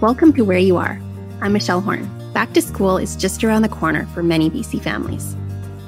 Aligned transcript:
Welcome 0.00 0.32
to 0.34 0.44
Where 0.44 0.58
You 0.58 0.76
Are. 0.76 1.00
I'm 1.40 1.52
Michelle 1.52 1.80
Horn. 1.80 2.08
Back 2.32 2.52
to 2.52 2.62
school 2.62 2.98
is 2.98 3.16
just 3.16 3.42
around 3.42 3.62
the 3.62 3.68
corner 3.68 4.06
for 4.14 4.22
many 4.22 4.48
BC 4.48 4.80
families. 4.80 5.34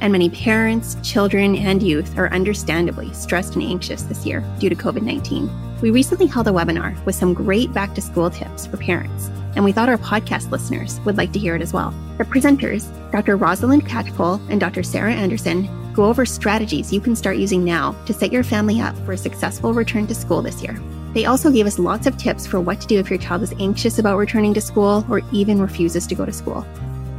And 0.00 0.10
many 0.10 0.28
parents, 0.28 0.96
children, 1.04 1.54
and 1.54 1.80
youth 1.80 2.18
are 2.18 2.32
understandably 2.32 3.14
stressed 3.14 3.54
and 3.54 3.62
anxious 3.62 4.02
this 4.02 4.26
year 4.26 4.42
due 4.58 4.68
to 4.68 4.74
COVID 4.74 5.02
19. 5.02 5.48
We 5.80 5.92
recently 5.92 6.26
held 6.26 6.48
a 6.48 6.50
webinar 6.50 7.00
with 7.04 7.14
some 7.14 7.34
great 7.34 7.72
back 7.72 7.94
to 7.94 8.00
school 8.00 8.30
tips 8.30 8.66
for 8.66 8.78
parents, 8.78 9.28
and 9.54 9.64
we 9.64 9.70
thought 9.70 9.88
our 9.88 9.96
podcast 9.96 10.50
listeners 10.50 10.98
would 11.04 11.16
like 11.16 11.30
to 11.34 11.38
hear 11.38 11.54
it 11.54 11.62
as 11.62 11.72
well. 11.72 11.94
The 12.18 12.24
presenters, 12.24 12.90
Dr. 13.12 13.36
Rosalind 13.36 13.86
Catchpole 13.86 14.40
and 14.50 14.58
Dr. 14.58 14.82
Sarah 14.82 15.14
Anderson, 15.14 15.68
go 15.94 16.06
over 16.06 16.26
strategies 16.26 16.92
you 16.92 17.00
can 17.00 17.14
start 17.14 17.36
using 17.36 17.62
now 17.62 17.92
to 18.06 18.12
set 18.12 18.32
your 18.32 18.42
family 18.42 18.80
up 18.80 18.96
for 19.06 19.12
a 19.12 19.16
successful 19.16 19.72
return 19.72 20.08
to 20.08 20.16
school 20.16 20.42
this 20.42 20.60
year. 20.64 20.76
They 21.12 21.24
also 21.24 21.50
gave 21.50 21.66
us 21.66 21.78
lots 21.78 22.06
of 22.06 22.16
tips 22.16 22.46
for 22.46 22.60
what 22.60 22.80
to 22.80 22.86
do 22.86 22.98
if 22.98 23.10
your 23.10 23.18
child 23.18 23.42
is 23.42 23.54
anxious 23.58 23.98
about 23.98 24.16
returning 24.16 24.54
to 24.54 24.60
school 24.60 25.04
or 25.10 25.22
even 25.32 25.60
refuses 25.60 26.06
to 26.06 26.14
go 26.14 26.24
to 26.24 26.32
school. 26.32 26.64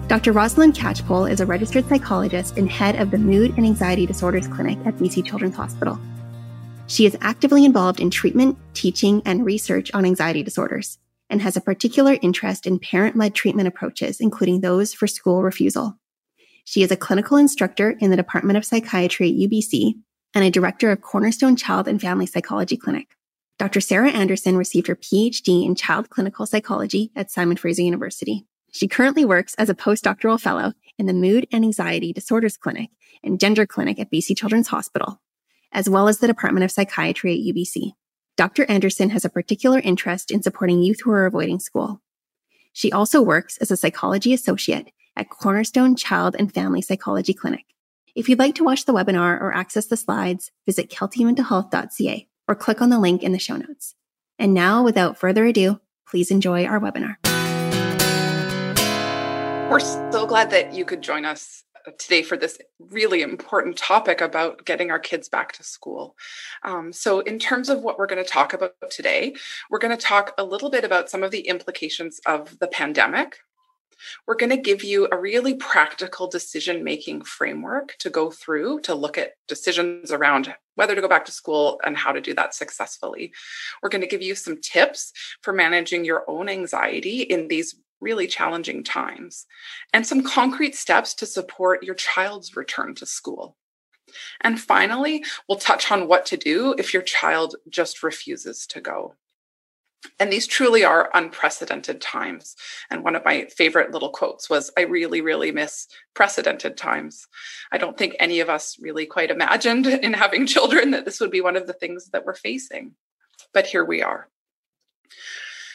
Dr. 0.07 0.31
Rosalind 0.31 0.75
Catchpole 0.75 1.29
is 1.29 1.39
a 1.39 1.45
registered 1.45 1.87
psychologist 1.87 2.57
and 2.57 2.69
head 2.69 2.95
of 2.95 3.11
the 3.11 3.17
Mood 3.17 3.57
and 3.57 3.65
Anxiety 3.65 4.05
Disorders 4.05 4.47
Clinic 4.47 4.77
at 4.85 4.95
BC 4.95 5.25
Children's 5.25 5.55
Hospital. 5.55 5.99
She 6.87 7.05
is 7.05 7.17
actively 7.21 7.63
involved 7.63 7.99
in 7.99 8.09
treatment, 8.09 8.57
teaching, 8.73 9.21
and 9.25 9.45
research 9.45 9.93
on 9.93 10.05
anxiety 10.05 10.43
disorders 10.43 10.97
and 11.29 11.41
has 11.41 11.55
a 11.55 11.61
particular 11.61 12.17
interest 12.21 12.67
in 12.67 12.79
parent 12.79 13.15
led 13.15 13.33
treatment 13.33 13.67
approaches, 13.67 14.19
including 14.19 14.59
those 14.59 14.93
for 14.93 15.07
school 15.07 15.43
refusal. 15.43 15.97
She 16.65 16.83
is 16.83 16.91
a 16.91 16.97
clinical 16.97 17.37
instructor 17.37 17.91
in 17.91 18.11
the 18.11 18.17
Department 18.17 18.57
of 18.57 18.65
Psychiatry 18.65 19.29
at 19.29 19.49
UBC 19.49 19.95
and 20.33 20.43
a 20.43 20.51
director 20.51 20.91
of 20.91 21.01
Cornerstone 21.01 21.55
Child 21.55 21.87
and 21.87 22.01
Family 22.01 22.25
Psychology 22.25 22.75
Clinic. 22.77 23.15
Dr. 23.61 23.79
Sarah 23.79 24.09
Anderson 24.09 24.57
received 24.57 24.87
her 24.87 24.95
PhD 24.95 25.67
in 25.67 25.75
child 25.75 26.09
clinical 26.09 26.47
psychology 26.47 27.11
at 27.15 27.29
Simon 27.29 27.57
Fraser 27.57 27.83
University. 27.83 28.47
She 28.71 28.87
currently 28.87 29.23
works 29.23 29.53
as 29.53 29.69
a 29.69 29.75
postdoctoral 29.75 30.41
fellow 30.41 30.73
in 30.97 31.05
the 31.05 31.13
Mood 31.13 31.45
and 31.51 31.63
Anxiety 31.63 32.11
Disorders 32.11 32.57
Clinic 32.57 32.89
and 33.23 33.39
Gender 33.39 33.67
Clinic 33.67 33.99
at 33.99 34.11
BC 34.11 34.35
Children's 34.35 34.69
Hospital, 34.69 35.21
as 35.71 35.87
well 35.87 36.07
as 36.07 36.17
the 36.17 36.25
Department 36.25 36.63
of 36.63 36.71
Psychiatry 36.71 37.33
at 37.35 37.55
UBC. 37.55 37.91
Dr. 38.35 38.65
Anderson 38.65 39.11
has 39.11 39.25
a 39.25 39.29
particular 39.29 39.77
interest 39.77 40.31
in 40.31 40.41
supporting 40.41 40.81
youth 40.81 41.01
who 41.03 41.11
are 41.11 41.27
avoiding 41.27 41.59
school. 41.59 42.01
She 42.73 42.91
also 42.91 43.21
works 43.21 43.57
as 43.57 43.69
a 43.69 43.77
psychology 43.77 44.33
associate 44.33 44.89
at 45.15 45.29
Cornerstone 45.29 45.95
Child 45.95 46.35
and 46.39 46.51
Family 46.51 46.81
Psychology 46.81 47.35
Clinic. 47.35 47.65
If 48.15 48.27
you'd 48.27 48.39
like 48.39 48.55
to 48.55 48.63
watch 48.63 48.85
the 48.85 48.93
webinar 48.93 49.39
or 49.39 49.53
access 49.53 49.85
the 49.85 49.97
slides, 49.97 50.49
visit 50.65 50.89
keltymentalhealth.ca 50.89 52.27
or 52.47 52.55
click 52.55 52.81
on 52.81 52.89
the 52.89 52.99
link 52.99 53.23
in 53.23 53.31
the 53.31 53.39
show 53.39 53.55
notes. 53.55 53.95
And 54.39 54.53
now, 54.53 54.83
without 54.83 55.17
further 55.17 55.45
ado, 55.45 55.79
please 56.07 56.31
enjoy 56.31 56.65
our 56.65 56.79
webinar. 56.79 57.15
We're 59.69 59.79
so 59.79 60.25
glad 60.25 60.49
that 60.49 60.73
you 60.73 60.83
could 60.83 61.01
join 61.01 61.23
us 61.23 61.63
today 61.97 62.23
for 62.23 62.37
this 62.37 62.57
really 62.79 63.21
important 63.21 63.77
topic 63.77 64.21
about 64.21 64.65
getting 64.65 64.91
our 64.91 64.99
kids 64.99 65.29
back 65.29 65.51
to 65.53 65.63
school. 65.63 66.15
Um, 66.63 66.91
so, 66.91 67.19
in 67.21 67.39
terms 67.39 67.69
of 67.69 67.81
what 67.81 67.97
we're 67.97 68.07
going 68.07 68.23
to 68.23 68.29
talk 68.29 68.53
about 68.53 68.73
today, 68.89 69.35
we're 69.69 69.79
going 69.79 69.95
to 69.95 70.03
talk 70.03 70.33
a 70.37 70.43
little 70.43 70.69
bit 70.69 70.83
about 70.83 71.09
some 71.09 71.23
of 71.23 71.31
the 71.31 71.47
implications 71.47 72.19
of 72.25 72.59
the 72.59 72.67
pandemic 72.67 73.37
we're 74.27 74.35
going 74.35 74.49
to 74.49 74.57
give 74.57 74.83
you 74.83 75.07
a 75.11 75.19
really 75.19 75.55
practical 75.55 76.27
decision 76.27 76.83
making 76.83 77.23
framework 77.23 77.95
to 77.99 78.09
go 78.09 78.31
through 78.31 78.81
to 78.81 78.95
look 78.95 79.17
at 79.17 79.33
decisions 79.47 80.11
around 80.11 80.53
whether 80.75 80.95
to 80.95 81.01
go 81.01 81.07
back 81.07 81.25
to 81.25 81.31
school 81.31 81.79
and 81.83 81.97
how 81.97 82.11
to 82.11 82.21
do 82.21 82.33
that 82.33 82.53
successfully. 82.53 83.33
We're 83.81 83.89
going 83.89 84.01
to 84.01 84.07
give 84.07 84.21
you 84.21 84.35
some 84.35 84.59
tips 84.61 85.13
for 85.41 85.53
managing 85.53 86.05
your 86.05 86.23
own 86.27 86.49
anxiety 86.49 87.21
in 87.21 87.47
these 87.47 87.75
really 87.99 88.27
challenging 88.27 88.83
times 88.83 89.45
and 89.93 90.05
some 90.05 90.23
concrete 90.23 90.75
steps 90.75 91.13
to 91.15 91.25
support 91.25 91.83
your 91.83 91.95
child's 91.95 92.55
return 92.55 92.95
to 92.95 93.05
school. 93.05 93.55
And 94.41 94.59
finally, 94.59 95.23
we'll 95.47 95.59
touch 95.59 95.91
on 95.91 96.07
what 96.07 96.25
to 96.27 96.37
do 96.37 96.75
if 96.77 96.93
your 96.93 97.03
child 97.03 97.55
just 97.69 98.03
refuses 98.03 98.65
to 98.67 98.81
go. 98.81 99.15
And 100.19 100.31
these 100.31 100.47
truly 100.47 100.83
are 100.83 101.09
unprecedented 101.13 102.01
times. 102.01 102.55
And 102.89 103.03
one 103.03 103.15
of 103.15 103.25
my 103.25 103.45
favorite 103.45 103.91
little 103.91 104.09
quotes 104.09 104.49
was 104.49 104.71
I 104.77 104.81
really, 104.81 105.21
really 105.21 105.51
miss 105.51 105.87
precedented 106.13 106.77
times. 106.77 107.27
I 107.71 107.77
don't 107.77 107.97
think 107.97 108.15
any 108.19 108.39
of 108.39 108.49
us 108.49 108.77
really 108.79 109.05
quite 109.05 109.31
imagined 109.31 109.85
in 109.87 110.13
having 110.13 110.47
children 110.47 110.91
that 110.91 111.05
this 111.05 111.19
would 111.19 111.31
be 111.31 111.41
one 111.41 111.55
of 111.55 111.67
the 111.67 111.73
things 111.73 112.09
that 112.09 112.25
we're 112.25 112.33
facing. 112.33 112.95
But 113.53 113.67
here 113.67 113.85
we 113.85 114.01
are. 114.01 114.27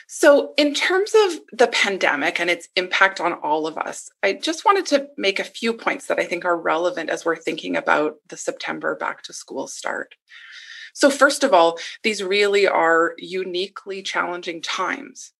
So, 0.08 0.54
in 0.56 0.72
terms 0.72 1.12
of 1.16 1.40
the 1.52 1.66
pandemic 1.66 2.38
and 2.38 2.48
its 2.48 2.68
impact 2.76 3.20
on 3.20 3.32
all 3.32 3.66
of 3.66 3.76
us, 3.76 4.08
I 4.22 4.34
just 4.34 4.64
wanted 4.64 4.86
to 4.86 5.08
make 5.16 5.40
a 5.40 5.44
few 5.44 5.72
points 5.72 6.06
that 6.06 6.20
I 6.20 6.24
think 6.24 6.44
are 6.44 6.56
relevant 6.56 7.10
as 7.10 7.24
we're 7.24 7.34
thinking 7.34 7.76
about 7.76 8.14
the 8.28 8.36
September 8.36 8.94
back 8.94 9.22
to 9.22 9.32
school 9.32 9.66
start. 9.66 10.14
So, 10.96 11.10
first 11.10 11.44
of 11.44 11.52
all, 11.52 11.78
these 12.04 12.22
really 12.22 12.66
are 12.66 13.12
uniquely 13.18 14.02
challenging 14.02 14.62
times. 14.62 15.32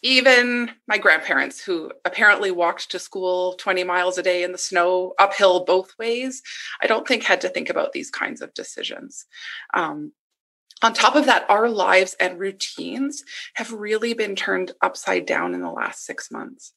Even 0.00 0.70
my 0.88 0.96
grandparents, 0.96 1.62
who 1.62 1.92
apparently 2.06 2.50
walked 2.50 2.90
to 2.90 2.98
school 2.98 3.52
20 3.56 3.84
miles 3.84 4.16
a 4.16 4.22
day 4.22 4.42
in 4.42 4.52
the 4.52 4.56
snow, 4.56 5.12
uphill 5.18 5.66
both 5.66 5.92
ways, 5.98 6.40
I 6.80 6.86
don't 6.86 7.06
think 7.06 7.22
had 7.22 7.42
to 7.42 7.50
think 7.50 7.68
about 7.68 7.92
these 7.92 8.10
kinds 8.10 8.40
of 8.40 8.54
decisions. 8.54 9.26
Um, 9.74 10.12
on 10.80 10.94
top 10.94 11.16
of 11.16 11.26
that, 11.26 11.44
our 11.50 11.68
lives 11.68 12.16
and 12.18 12.40
routines 12.40 13.24
have 13.56 13.72
really 13.72 14.14
been 14.14 14.34
turned 14.34 14.72
upside 14.80 15.26
down 15.26 15.52
in 15.52 15.60
the 15.60 15.70
last 15.70 16.06
six 16.06 16.30
months. 16.30 16.72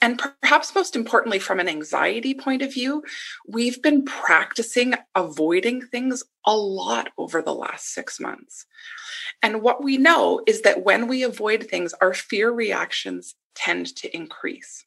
And 0.00 0.22
perhaps 0.42 0.74
most 0.74 0.96
importantly, 0.96 1.38
from 1.38 1.60
an 1.60 1.68
anxiety 1.68 2.34
point 2.34 2.62
of 2.62 2.72
view, 2.72 3.02
we've 3.46 3.80
been 3.82 4.04
practicing 4.04 4.94
avoiding 5.14 5.82
things 5.82 6.22
a 6.44 6.56
lot 6.56 7.10
over 7.18 7.42
the 7.42 7.54
last 7.54 7.92
six 7.92 8.20
months. 8.20 8.66
And 9.42 9.62
what 9.62 9.82
we 9.82 9.96
know 9.96 10.40
is 10.46 10.62
that 10.62 10.84
when 10.84 11.08
we 11.08 11.22
avoid 11.22 11.68
things, 11.68 11.94
our 12.00 12.14
fear 12.14 12.50
reactions 12.50 13.34
tend 13.54 13.94
to 13.96 14.14
increase. 14.14 14.84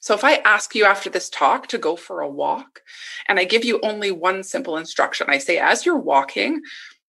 So 0.00 0.14
if 0.14 0.24
I 0.24 0.36
ask 0.38 0.74
you 0.74 0.84
after 0.84 1.08
this 1.08 1.30
talk 1.30 1.68
to 1.68 1.78
go 1.78 1.94
for 1.94 2.20
a 2.20 2.28
walk, 2.28 2.80
and 3.28 3.38
I 3.38 3.44
give 3.44 3.64
you 3.64 3.78
only 3.84 4.10
one 4.10 4.42
simple 4.42 4.76
instruction, 4.76 5.28
I 5.30 5.38
say, 5.38 5.58
as 5.58 5.86
you're 5.86 5.96
walking, 5.96 6.60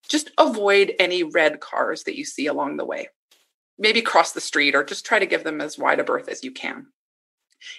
just 0.08 0.30
avoid 0.38 0.94
any 1.00 1.24
red 1.24 1.60
cars 1.60 2.04
that 2.04 2.16
you 2.16 2.24
see 2.24 2.46
along 2.46 2.78
the 2.78 2.86
way. 2.86 3.10
Maybe 3.80 4.04
cross 4.04 4.32
the 4.34 4.42
street 4.42 4.76
or 4.76 4.84
just 4.84 5.06
try 5.06 5.18
to 5.18 5.26
give 5.26 5.44
them 5.44 5.60
as 5.60 5.80
wide 5.80 6.00
a 6.00 6.04
berth 6.04 6.28
as 6.30 6.44
you 6.44 6.52
can. 6.52 6.88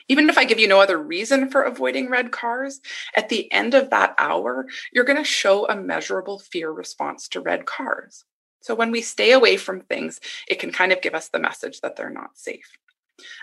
Even 0.09 0.29
if 0.29 0.39
I 0.39 0.45
give 0.45 0.59
you 0.59 0.69
no 0.69 0.81
other 0.81 0.99
reason 0.99 1.51
for 1.51 1.63
avoiding 1.63 2.11
red 2.11 2.33
cars, 2.33 2.81
at 3.17 3.29
the 3.29 3.51
end 3.53 3.75
of 3.75 3.91
that 3.91 4.15
hour, 4.19 4.67
you're 4.93 5.05
going 5.05 5.19
to 5.19 5.25
show 5.25 5.67
a 5.67 5.77
measurable 5.77 6.39
fear 6.39 6.71
response 6.71 7.29
to 7.29 7.41
red 7.41 7.67
cars. 7.67 8.25
So 8.61 8.75
when 8.75 8.91
we 8.91 9.03
stay 9.03 9.33
away 9.33 9.57
from 9.57 9.83
things, 9.83 10.21
it 10.49 10.59
can 10.59 10.73
kind 10.73 10.93
of 10.93 11.03
give 11.03 11.15
us 11.15 11.29
the 11.29 11.39
message 11.39 11.81
that 11.83 11.97
they're 11.97 12.11
not 12.11 12.39
safe. 12.39 12.79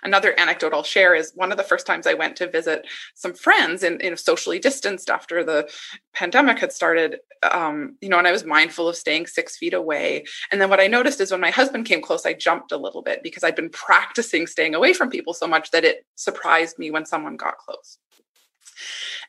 Another 0.04 0.38
anecdote 0.38 0.74
I'll 0.74 0.84
share 0.84 1.16
is 1.16 1.32
one 1.36 1.52
of 1.52 1.58
the 1.58 1.64
first 1.64 1.86
times 1.88 2.06
I 2.06 2.14
went 2.14 2.36
to 2.38 2.50
visit 2.50 2.86
some 3.16 3.34
friends 3.34 3.84
in, 3.84 4.00
in 4.02 4.18
socially 4.18 4.60
distanced 4.60 5.10
after 5.10 5.44
the 5.44 5.70
pandemic 6.14 6.60
had 6.60 6.72
started, 6.72 7.20
um, 7.52 7.96
you 8.02 8.10
know, 8.10 8.18
and 8.18 8.28
I 8.28 8.32
was 8.32 8.44
mindful 8.44 8.90
of 8.90 8.96
staying 8.96 9.28
six 9.28 9.58
feet 9.58 9.74
away. 9.74 10.26
And 10.52 10.60
then 10.60 10.70
what 10.70 10.80
I 10.80 10.88
noticed 10.88 11.22
is 11.22 11.32
when 11.32 11.42
my 11.42 11.52
husband 11.52 11.86
came 11.86 12.02
close, 12.02 12.26
I 12.26 12.34
jumped 12.34 12.72
a 12.72 12.78
little 12.78 13.02
bit 13.02 13.24
because 13.24 13.44
I'd 13.44 13.56
been 13.56 13.70
practicing 13.92 14.48
staying 14.48 14.76
away 14.76 14.94
from 14.94 15.10
people 15.10 15.34
so 15.34 15.48
much 15.48 15.72
that 15.72 15.86
it 15.86 16.06
surprised 16.16 16.78
me 16.78 16.92
when 16.92 17.06
someone 17.06 17.38
got 17.38 17.58
close. 17.58 17.98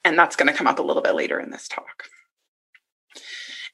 And 0.05 0.19
that's 0.19 0.37
going 0.37 0.51
to 0.51 0.57
come 0.57 0.67
up 0.67 0.79
a 0.79 0.83
little 0.83 1.03
bit 1.03 1.15
later 1.15 1.39
in 1.39 1.51
this 1.51 1.69
talk. 1.69 2.05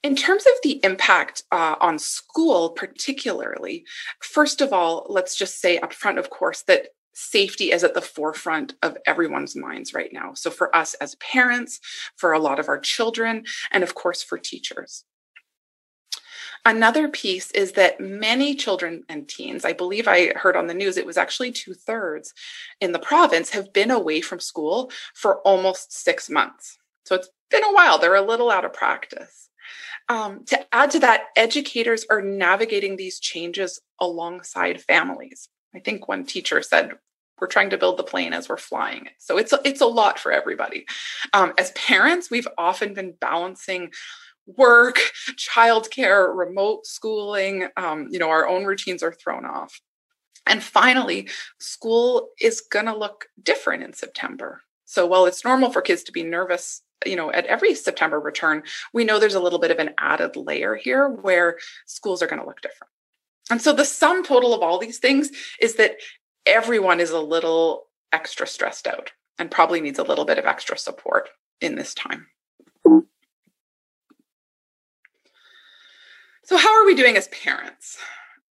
In 0.03 0.15
terms 0.15 0.45
of 0.47 0.53
the 0.63 0.81
impact 0.85 1.43
uh, 1.51 1.75
on 1.81 1.99
school, 1.99 2.71
particularly, 2.71 3.85
first 4.21 4.61
of 4.61 4.73
all, 4.73 5.07
let's 5.09 5.37
just 5.37 5.61
say 5.61 5.79
upfront, 5.79 6.19
of 6.19 6.31
course, 6.31 6.63
that 6.63 6.89
safety 7.15 7.73
is 7.73 7.83
at 7.83 7.95
the 7.95 8.01
forefront 8.01 8.75
of 8.83 8.97
everyone's 9.07 9.57
minds 9.57 9.93
right 9.93 10.13
now. 10.13 10.35
So, 10.35 10.51
for 10.51 10.75
us 10.75 10.95
as 10.95 11.17
parents, 11.17 11.81
for 12.17 12.33
a 12.33 12.39
lot 12.39 12.61
of 12.61 12.69
our 12.69 12.79
children, 12.79 13.45
and 13.73 13.83
of 13.83 13.97
course, 13.97 14.23
for 14.23 14.39
teachers. 14.39 15.05
Another 16.65 17.09
piece 17.09 17.51
is 17.53 17.73
that 17.73 18.01
many 18.01 18.55
children 18.55 19.03
and 19.09 19.29
teens, 19.29 19.65
I 19.65 19.73
believe 19.73 20.07
I 20.07 20.33
heard 20.35 20.57
on 20.57 20.67
the 20.67 20.75
news, 20.75 20.97
it 20.97 21.07
was 21.07 21.17
actually 21.17 21.51
two 21.51 21.75
thirds 21.75 22.35
in 22.81 22.93
the 22.93 22.99
province, 22.99 23.51
have 23.51 23.73
been 23.73 23.91
away 23.91 24.21
from 24.21 24.39
school 24.39 24.91
for 25.15 25.41
almost 25.41 25.93
six 25.93 26.29
months. 26.29 26.79
So 27.05 27.15
it's 27.15 27.31
been 27.51 27.65
a 27.65 27.73
while. 27.73 27.99
They're 27.99 28.15
a 28.15 28.23
little 28.23 28.51
out 28.51 28.65
of 28.65 28.73
practice. 28.73 29.48
Um, 30.09 30.45
to 30.47 30.75
add 30.75 30.91
to 30.93 31.01
that, 31.01 31.25
educators 31.37 32.07
are 32.11 32.23
navigating 32.23 32.97
these 32.97 33.19
changes 33.19 33.81
alongside 34.01 34.81
families. 34.81 35.49
I 35.75 35.81
think 35.81 36.09
one 36.09 36.25
teacher 36.25 36.63
said, 36.63 36.93
we're 37.41 37.47
trying 37.47 37.71
to 37.71 37.79
build 37.79 37.99
the 37.99 38.05
plane 38.05 38.33
as 38.33 38.49
we're 38.49 38.57
flying 38.57 39.07
it. 39.07 39.13
So 39.19 39.39
it's 39.39 39.53
a, 39.53 39.61
it's 39.65 39.81
a 39.81 39.87
lot 39.87 40.19
for 40.19 40.33
everybody. 40.33 40.87
Um, 41.33 41.53
as 41.59 41.71
parents, 41.73 42.31
we've 42.31 42.49
often 42.57 42.95
been 42.95 43.15
balancing 43.21 43.93
work, 44.47 44.97
childcare, 45.37 46.35
remote 46.35 46.87
schooling. 46.87 47.69
Um, 47.77 48.09
you 48.11 48.19
know, 48.19 48.31
our 48.31 48.49
own 48.49 48.65
routines 48.65 49.03
are 49.03 49.13
thrown 49.13 49.45
off. 49.45 49.81
And 50.47 50.63
finally, 50.63 51.29
school 51.61 52.31
is 52.41 52.63
going 52.63 52.87
to 52.87 52.97
look 52.97 53.27
different 53.43 53.83
in 53.83 53.93
September. 53.93 54.63
So 54.87 55.07
while 55.07 55.27
it's 55.27 55.45
normal 55.45 55.71
for 55.71 55.83
kids 55.83 56.03
to 56.05 56.13
be 56.13 56.25
nervous, 56.25 56.83
you 57.07 57.17
know, 57.17 57.33
at 57.33 57.47
every 57.47 57.75
September 57.75 58.19
return, 58.19 58.63
we 58.93 59.05
know 59.05 59.19
there's 59.19 59.35
a 59.35 59.41
little 59.41 59.59
bit 59.59 59.71
of 59.71 59.79
an 59.79 59.91
added 59.99 60.37
layer 60.37 60.75
here 60.75 61.09
where 61.09 61.59
schools 61.87 62.23
are 62.23 62.27
going 62.27 62.41
to 62.41 62.47
look 62.47 62.61
different. 62.61 62.91
And 63.51 63.63
so 63.63 63.73
the 63.73 63.85
sum 63.85 64.25
total 64.25 64.55
of 64.55 64.63
all 64.63 64.79
these 64.79 64.99
things 64.99 65.31
is 65.61 65.77
that 65.77 65.97
everyone 66.45 67.01
is 67.01 67.11
a 67.11 67.21
little 67.21 67.87
extra 68.13 68.47
stressed 68.47 68.87
out 68.87 69.13
and 69.39 69.51
probably 69.51 69.81
needs 69.81 69.99
a 69.99 70.05
little 70.05 70.25
bit 70.25 70.39
of 70.39 70.47
extra 70.47 70.77
support 70.77 71.29
in 71.61 71.77
this 71.77 71.95
time. 71.95 72.27
So, 76.45 76.57
how 76.57 76.81
are 76.81 76.87
we 76.87 76.95
doing 76.95 77.17
as 77.17 77.29
parents? 77.29 77.99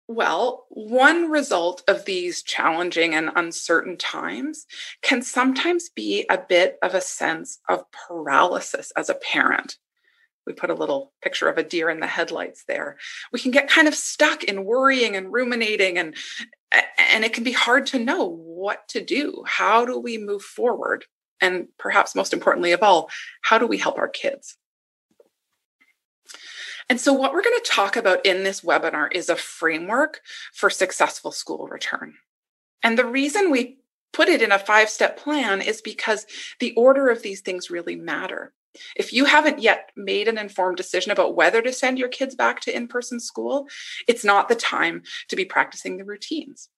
Well, 0.07 0.67
one 0.69 1.31
result 1.31 1.83
of 1.89 2.05
these 2.05 2.43
challenging 2.43 3.15
and 3.15 3.31
uncertain 3.37 3.97
times 3.97 4.67
can 5.01 5.23
sometimes 5.23 5.89
be 5.89 6.27
a 6.29 6.37
bit 6.37 6.77
of 6.83 6.95
a 6.95 7.01
sense 7.01 7.61
of 7.71 7.91
paralysis 7.91 8.93
as 8.97 9.09
a 9.09 9.15
parent. 9.15 9.79
We 10.47 10.53
put 10.53 10.69
a 10.69 10.75
little 10.75 11.15
picture 11.23 11.49
of 11.49 11.57
a 11.57 11.63
deer 11.63 11.89
in 11.89 12.01
the 12.01 12.07
headlights 12.07 12.65
there. 12.69 12.99
We 13.33 13.41
can 13.41 13.51
get 13.51 13.71
kind 13.71 13.89
of 13.89 13.95
stuck 13.95 14.45
in 14.45 14.67
worrying 14.67 15.17
and 15.17 15.33
ruminating 15.33 15.97
and 15.97 16.15
and 16.99 17.25
it 17.25 17.33
can 17.33 17.45
be 17.45 17.53
hard 17.53 17.87
to 17.87 17.99
know 17.99 18.25
what 18.25 18.89
to 18.89 19.03
do. 19.03 19.45
How 19.47 19.87
do 19.87 19.99
we 19.99 20.19
move 20.19 20.43
forward? 20.43 21.05
And 21.41 21.69
perhaps 21.79 22.15
most 22.15 22.33
importantly 22.33 22.73
of 22.73 22.83
all, 22.83 23.11
how 23.43 23.59
do 23.59 23.67
we 23.67 23.79
help 23.79 23.97
our 23.97 24.09
kids? 24.09 24.57
And 26.89 27.01
so, 27.01 27.13
what 27.13 27.33
we're 27.33 27.43
going 27.43 27.59
to 27.63 27.71
talk 27.71 27.97
about 27.97 28.25
in 28.27 28.45
this 28.45 28.61
webinar 28.61 29.09
is 29.13 29.29
a 29.29 29.37
framework 29.37 30.21
for 30.53 30.69
successful 30.71 31.33
school 31.33 31.67
return. 31.67 32.15
And 32.83 32.99
the 32.99 33.07
reason 33.07 33.51
we 33.51 33.79
put 34.13 34.29
it 34.29 34.43
in 34.43 34.53
a 34.53 34.59
five 34.59 34.91
step 34.91 35.17
plan 35.17 35.63
is 35.63 35.81
because 35.81 36.27
the 36.61 36.75
order 36.75 37.09
of 37.09 37.23
these 37.23 37.41
things 37.41 37.71
really 37.71 37.97
matter. 37.97 38.53
If 38.97 39.13
you 39.13 39.25
haven't 39.25 39.61
yet 39.61 39.91
made 39.97 40.29
an 40.29 40.37
informed 40.37 40.77
decision 40.77 41.13
about 41.13 41.37
whether 41.37 41.63
to 41.63 41.73
send 41.73 41.99
your 41.99 42.09
kids 42.09 42.35
back 42.35 42.61
to 42.61 42.75
in 42.77 42.89
person 42.89 43.21
school, 43.21 43.69
it's 44.09 44.25
not 44.25 44.49
the 44.49 44.57
time 44.57 45.03
to 45.29 45.37
be 45.37 45.45
practicing 45.45 45.97
the 45.97 46.05
routines. 46.05 46.69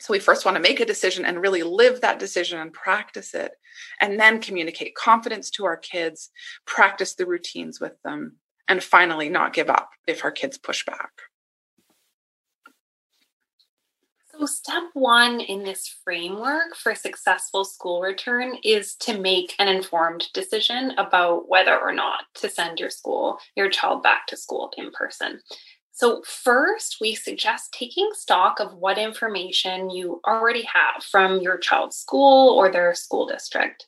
So, 0.00 0.12
we 0.12 0.18
first 0.18 0.44
want 0.44 0.56
to 0.56 0.62
make 0.62 0.80
a 0.80 0.86
decision 0.86 1.24
and 1.24 1.40
really 1.40 1.62
live 1.62 2.02
that 2.02 2.18
decision 2.18 2.58
and 2.58 2.72
practice 2.72 3.34
it, 3.34 3.52
and 4.00 4.20
then 4.20 4.40
communicate 4.40 4.94
confidence 4.94 5.50
to 5.52 5.64
our 5.64 5.76
kids, 5.76 6.30
practice 6.66 7.14
the 7.14 7.26
routines 7.26 7.80
with 7.80 8.00
them, 8.02 8.36
and 8.70 8.82
finally 8.82 9.28
not 9.28 9.52
give 9.52 9.68
up 9.68 9.90
if 10.06 10.24
our 10.24 10.30
kids 10.30 10.56
push 10.56 10.86
back. 10.86 11.10
So, 14.30 14.46
step 14.46 14.84
one 14.94 15.40
in 15.40 15.64
this 15.64 15.98
framework 16.04 16.76
for 16.76 16.94
successful 16.94 17.64
school 17.64 18.00
return 18.00 18.56
is 18.62 18.94
to 19.00 19.18
make 19.18 19.54
an 19.58 19.66
informed 19.68 20.28
decision 20.32 20.92
about 20.96 21.48
whether 21.48 21.78
or 21.78 21.92
not 21.92 22.20
to 22.36 22.48
send 22.48 22.78
your 22.78 22.90
school, 22.90 23.38
your 23.56 23.68
child 23.68 24.04
back 24.04 24.28
to 24.28 24.36
school 24.36 24.72
in 24.78 24.92
person. 24.92 25.40
So, 25.90 26.22
first, 26.24 26.98
we 27.00 27.16
suggest 27.16 27.72
taking 27.72 28.08
stock 28.12 28.60
of 28.60 28.72
what 28.74 28.98
information 28.98 29.90
you 29.90 30.20
already 30.24 30.62
have 30.62 31.02
from 31.02 31.40
your 31.40 31.58
child's 31.58 31.96
school 31.96 32.56
or 32.56 32.70
their 32.70 32.94
school 32.94 33.26
district. 33.26 33.84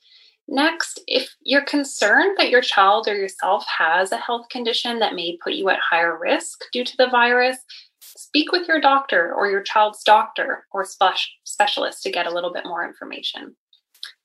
Next, 0.48 1.00
if 1.06 1.34
you're 1.42 1.64
concerned 1.64 2.36
that 2.38 2.50
your 2.50 2.60
child 2.60 3.08
or 3.08 3.14
yourself 3.14 3.64
has 3.78 4.12
a 4.12 4.16
health 4.16 4.48
condition 4.50 4.98
that 4.98 5.14
may 5.14 5.38
put 5.42 5.54
you 5.54 5.68
at 5.70 5.78
higher 5.78 6.18
risk 6.18 6.64
due 6.72 6.84
to 6.84 6.96
the 6.96 7.08
virus, 7.08 7.58
speak 8.00 8.52
with 8.52 8.68
your 8.68 8.80
doctor 8.80 9.32
or 9.32 9.48
your 9.48 9.62
child's 9.62 10.02
doctor 10.02 10.66
or 10.72 10.84
specialist 11.44 12.02
to 12.02 12.10
get 12.10 12.26
a 12.26 12.34
little 12.34 12.52
bit 12.52 12.66
more 12.66 12.86
information. 12.86 13.56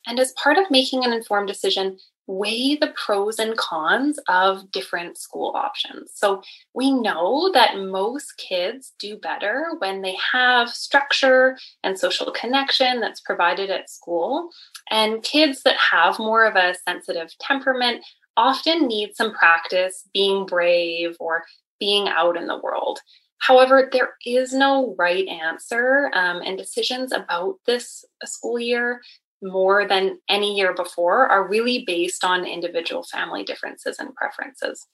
And 0.05 0.19
as 0.19 0.33
part 0.33 0.57
of 0.57 0.71
making 0.71 1.05
an 1.05 1.13
informed 1.13 1.47
decision, 1.47 1.97
weigh 2.27 2.75
the 2.75 2.93
pros 2.95 3.39
and 3.39 3.57
cons 3.57 4.19
of 4.27 4.69
different 4.71 5.17
school 5.17 5.53
options. 5.55 6.11
So 6.13 6.41
we 6.73 6.91
know 6.91 7.49
that 7.53 7.77
most 7.77 8.37
kids 8.37 8.93
do 8.99 9.17
better 9.17 9.71
when 9.79 10.01
they 10.01 10.15
have 10.33 10.69
structure 10.69 11.57
and 11.83 11.97
social 11.97 12.31
connection 12.31 12.99
that's 12.99 13.21
provided 13.21 13.69
at 13.69 13.89
school. 13.89 14.49
And 14.91 15.23
kids 15.23 15.63
that 15.63 15.77
have 15.91 16.19
more 16.19 16.45
of 16.45 16.55
a 16.55 16.75
sensitive 16.87 17.29
temperament 17.39 18.03
often 18.35 18.87
need 18.87 19.15
some 19.15 19.33
practice 19.33 20.03
being 20.13 20.45
brave 20.45 21.15
or 21.19 21.43
being 21.79 22.07
out 22.09 22.37
in 22.37 22.47
the 22.47 22.59
world. 22.59 22.99
However, 23.39 23.89
there 23.91 24.15
is 24.25 24.53
no 24.53 24.95
right 24.97 25.27
answer, 25.27 26.09
um, 26.13 26.41
and 26.43 26.57
decisions 26.57 27.11
about 27.11 27.55
this 27.65 28.03
school 28.25 28.59
year 28.59 29.01
more 29.41 29.87
than 29.87 30.19
any 30.29 30.55
year 30.55 30.73
before 30.73 31.27
are 31.27 31.47
really 31.47 31.83
based 31.85 32.23
on 32.23 32.45
individual 32.45 33.03
family 33.03 33.43
differences 33.43 33.99
and 33.99 34.15
preferences. 34.15 34.87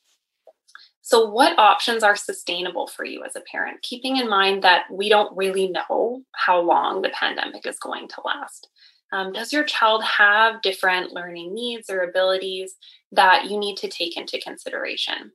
So, 1.02 1.30
what 1.30 1.60
options 1.60 2.02
are 2.02 2.16
sustainable 2.16 2.88
for 2.88 3.04
you 3.04 3.24
as 3.26 3.36
a 3.36 3.42
parent? 3.42 3.82
Keeping 3.82 4.18
in 4.18 4.30
mind 4.30 4.64
that 4.64 4.86
we 4.90 5.10
don't 5.10 5.36
really 5.36 5.68
know 5.68 6.22
how 6.32 6.62
long 6.62 7.02
the 7.02 7.10
pandemic 7.10 7.66
is 7.66 7.78
going 7.78 8.08
to 8.08 8.22
last. 8.24 8.70
Um, 9.12 9.32
does 9.34 9.54
your 9.54 9.66
child 9.66 10.04
have 10.04 10.62
different 10.62 11.12
learning 11.12 11.54
needs 11.54 11.90
or 11.90 12.02
abilities 12.02 12.76
that 13.12 13.50
you 13.50 13.60
need 13.60 13.76
to 13.78 13.90
take 13.90 14.18
into 14.18 14.42
consideration? 14.42 15.34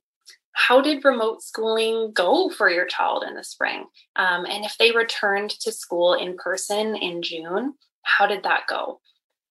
How 0.53 0.81
did 0.81 1.05
remote 1.05 1.43
schooling 1.43 2.13
go 2.13 2.51
for 2.51 2.71
your 2.71 2.87
child 2.87 3.23
in 3.29 3.35
the 3.35 3.45
spring? 3.45 3.85
Um, 4.17 4.47
and 4.47 4.65
if 4.65 4.77
they 4.79 4.91
returned 4.91 5.51
to 5.51 5.71
school 5.71 6.15
in 6.15 6.37
person 6.37 6.97
in 6.97 7.23
June, 7.23 7.75
how 8.03 8.27
did 8.27 8.43
that 8.45 8.67
go? 8.69 9.01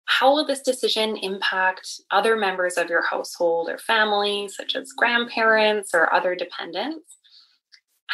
How 0.07 0.33
will 0.33 0.47
this 0.47 0.61
decision 0.61 1.17
impact 1.17 2.01
other 2.11 2.37
members 2.37 2.77
of 2.77 2.89
your 2.89 3.05
household 3.05 3.69
or 3.69 3.79
family, 3.79 4.49
such 4.49 4.77
as 4.77 4.93
grandparents 4.93 5.91
or 5.95 6.13
other 6.13 6.35
dependents? 6.35 7.17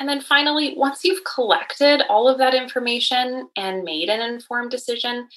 And 0.01 0.09
then 0.09 0.23
finally, 0.23 0.75
once 0.77 1.05
you've 1.05 1.25
collected 1.25 2.03
all 2.09 2.29
of 2.29 2.39
that 2.39 2.55
information 2.55 3.49
and 3.57 3.85
made 3.85 4.09
an 4.09 4.21
informed 4.21 4.71
decision, 4.71 5.29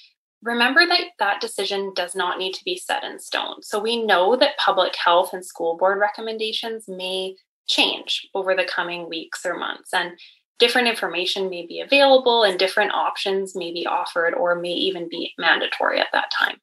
remember 0.42 0.86
that 0.86 1.08
that 1.18 1.40
decision 1.40 1.92
does 1.94 2.14
not 2.14 2.38
need 2.38 2.54
to 2.54 2.64
be 2.64 2.76
set 2.76 3.04
in 3.04 3.18
stone. 3.18 3.62
So 3.62 3.78
we 3.78 4.02
know 4.02 4.34
that 4.36 4.56
public 4.56 4.96
health 4.96 5.34
and 5.34 5.44
school 5.44 5.76
board 5.76 5.98
recommendations 5.98 6.88
may 6.88 7.36
change 7.66 8.28
over 8.34 8.54
the 8.54 8.64
coming 8.64 9.08
weeks 9.08 9.44
or 9.44 9.58
months. 9.58 9.92
And 9.92 10.18
different 10.58 10.88
information 10.88 11.50
may 11.50 11.66
be 11.66 11.80
available 11.80 12.42
and 12.42 12.58
different 12.58 12.92
options 12.92 13.54
may 13.54 13.72
be 13.72 13.86
offered 13.86 14.34
or 14.34 14.54
may 14.54 14.72
even 14.72 15.08
be 15.08 15.32
mandatory 15.38 16.00
at 16.00 16.08
that 16.12 16.30
time. 16.36 16.56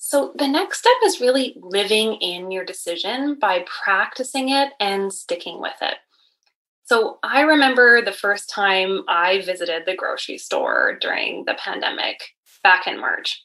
So, 0.00 0.32
the 0.38 0.48
next 0.48 0.78
step 0.78 0.96
is 1.04 1.20
really 1.20 1.54
living 1.60 2.14
in 2.14 2.50
your 2.50 2.64
decision 2.64 3.36
by 3.38 3.66
practicing 3.84 4.48
it 4.48 4.72
and 4.80 5.12
sticking 5.12 5.60
with 5.60 5.76
it. 5.82 5.96
So, 6.84 7.18
I 7.22 7.42
remember 7.42 8.00
the 8.00 8.12
first 8.12 8.48
time 8.48 9.02
I 9.06 9.42
visited 9.42 9.82
the 9.84 9.96
grocery 9.96 10.38
store 10.38 10.96
during 10.98 11.44
the 11.44 11.58
pandemic 11.62 12.22
back 12.62 12.86
in 12.86 12.98
March. 12.98 13.44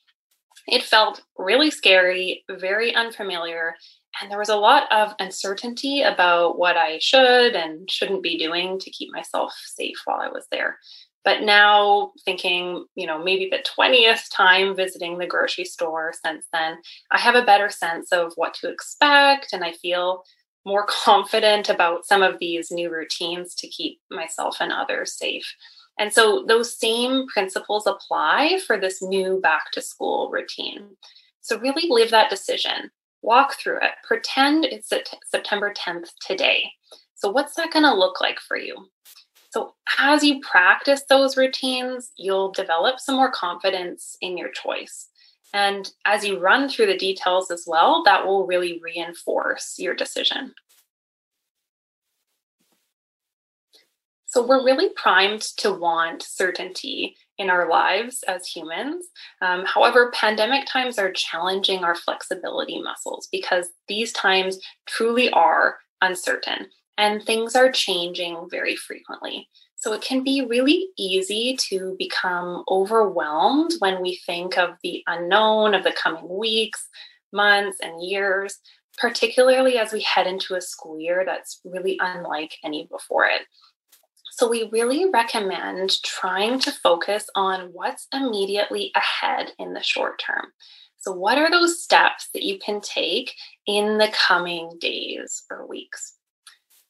It 0.67 0.83
felt 0.83 1.23
really 1.37 1.69
scary, 1.69 2.45
very 2.49 2.95
unfamiliar, 2.95 3.75
and 4.21 4.29
there 4.29 4.39
was 4.39 4.49
a 4.49 4.55
lot 4.55 4.91
of 4.91 5.13
uncertainty 5.19 6.03
about 6.03 6.57
what 6.57 6.77
I 6.77 6.99
should 6.99 7.55
and 7.55 7.89
shouldn't 7.89 8.23
be 8.23 8.37
doing 8.37 8.79
to 8.79 8.91
keep 8.91 9.11
myself 9.11 9.53
safe 9.65 9.97
while 10.05 10.19
I 10.19 10.29
was 10.29 10.45
there. 10.51 10.77
But 11.25 11.41
now, 11.41 12.11
thinking, 12.25 12.85
you 12.95 13.07
know, 13.07 13.23
maybe 13.23 13.49
the 13.49 13.63
20th 13.77 14.25
time 14.31 14.75
visiting 14.75 15.17
the 15.17 15.25
grocery 15.25 15.63
store 15.63 16.13
since 16.23 16.45
then, 16.51 16.77
I 17.11 17.19
have 17.19 17.35
a 17.35 17.45
better 17.45 17.69
sense 17.69 18.11
of 18.11 18.33
what 18.35 18.53
to 18.55 18.69
expect 18.69 19.53
and 19.53 19.63
I 19.63 19.71
feel 19.71 20.23
more 20.65 20.85
confident 20.89 21.69
about 21.69 22.05
some 22.05 22.21
of 22.21 22.39
these 22.39 22.71
new 22.71 22.91
routines 22.91 23.55
to 23.55 23.67
keep 23.67 23.99
myself 24.11 24.57
and 24.59 24.71
others 24.71 25.17
safe. 25.17 25.55
And 25.97 26.11
so 26.11 26.43
those 26.47 26.77
same 26.77 27.27
principles 27.27 27.87
apply 27.87 28.59
for 28.65 28.79
this 28.79 29.01
new 29.01 29.39
back 29.39 29.71
to 29.71 29.81
school 29.81 30.29
routine. 30.31 30.97
So 31.41 31.59
really 31.59 31.87
live 31.89 32.11
that 32.11 32.29
decision 32.29 32.91
walk 33.23 33.53
through 33.53 33.77
it. 33.77 33.93
Pretend 34.03 34.65
it's 34.65 34.91
September 35.25 35.73
10th 35.73 36.09
today. 36.25 36.69
So, 37.15 37.29
what's 37.29 37.55
that 37.55 37.71
going 37.71 37.85
to 37.85 37.95
look 37.95 38.21
like 38.21 38.39
for 38.39 38.57
you? 38.57 38.89
So, 39.51 39.73
as 39.97 40.23
you 40.23 40.39
practice 40.41 41.03
those 41.07 41.37
routines, 41.37 42.11
you'll 42.17 42.51
develop 42.51 42.99
some 42.99 43.15
more 43.15 43.31
confidence 43.31 44.17
in 44.21 44.37
your 44.37 44.49
choice. 44.49 45.09
And 45.53 45.89
as 46.05 46.25
you 46.25 46.39
run 46.39 46.67
through 46.67 46.87
the 46.87 46.97
details 46.97 47.49
as 47.49 47.63
well, 47.65 48.03
that 48.03 48.25
will 48.25 48.45
really 48.45 48.81
reinforce 48.83 49.75
your 49.77 49.95
decision. 49.95 50.53
So, 54.25 54.45
we're 54.45 54.65
really 54.65 54.89
primed 54.89 55.43
to 55.57 55.71
want 55.71 56.23
certainty 56.23 57.15
in 57.37 57.49
our 57.49 57.67
lives 57.69 58.23
as 58.27 58.45
humans. 58.47 59.05
Um, 59.41 59.65
however, 59.65 60.11
pandemic 60.13 60.65
times 60.67 60.99
are 60.99 61.11
challenging 61.11 61.83
our 61.83 61.95
flexibility 61.95 62.81
muscles 62.81 63.27
because 63.31 63.69
these 63.87 64.11
times 64.11 64.59
truly 64.87 65.29
are 65.31 65.77
uncertain. 66.01 66.67
and 66.97 67.23
things 67.23 67.55
are 67.55 67.71
changing 67.71 68.47
very 68.49 68.75
frequently. 68.75 69.49
So 69.75 69.93
it 69.93 70.01
can 70.01 70.23
be 70.23 70.45
really 70.45 70.89
easy 70.97 71.57
to 71.69 71.95
become 71.99 72.63
overwhelmed 72.69 73.71
when 73.79 74.01
we 74.01 74.21
think 74.25 74.57
of 74.57 74.75
the 74.83 75.03
unknown 75.07 75.73
of 75.73 75.83
the 75.83 75.91
coming 75.91 76.29
weeks, 76.29 76.87
months, 77.33 77.79
and 77.81 78.01
years, 78.01 78.59
particularly 78.97 79.77
as 79.77 79.91
we 79.91 80.01
head 80.01 80.27
into 80.27 80.55
a 80.55 80.61
school 80.61 80.99
year 80.99 81.23
that's 81.25 81.59
really 81.65 81.97
unlike 81.99 82.53
any 82.63 82.87
before 82.89 83.25
it. 83.25 83.41
So, 84.43 84.49
we 84.49 84.67
really 84.73 85.05
recommend 85.09 86.03
trying 86.03 86.59
to 86.59 86.71
focus 86.73 87.29
on 87.33 87.69
what's 87.71 88.09
immediately 88.13 88.91
ahead 88.93 89.53
in 89.57 89.71
the 89.71 89.81
short 89.81 90.19
term. 90.19 90.47
So, 90.97 91.13
what 91.13 91.37
are 91.37 91.49
those 91.49 91.81
steps 91.81 92.27
that 92.33 92.43
you 92.43 92.59
can 92.59 92.81
take 92.81 93.35
in 93.65 93.99
the 93.99 94.11
coming 94.27 94.71
days 94.81 95.43
or 95.49 95.65
weeks? 95.65 96.17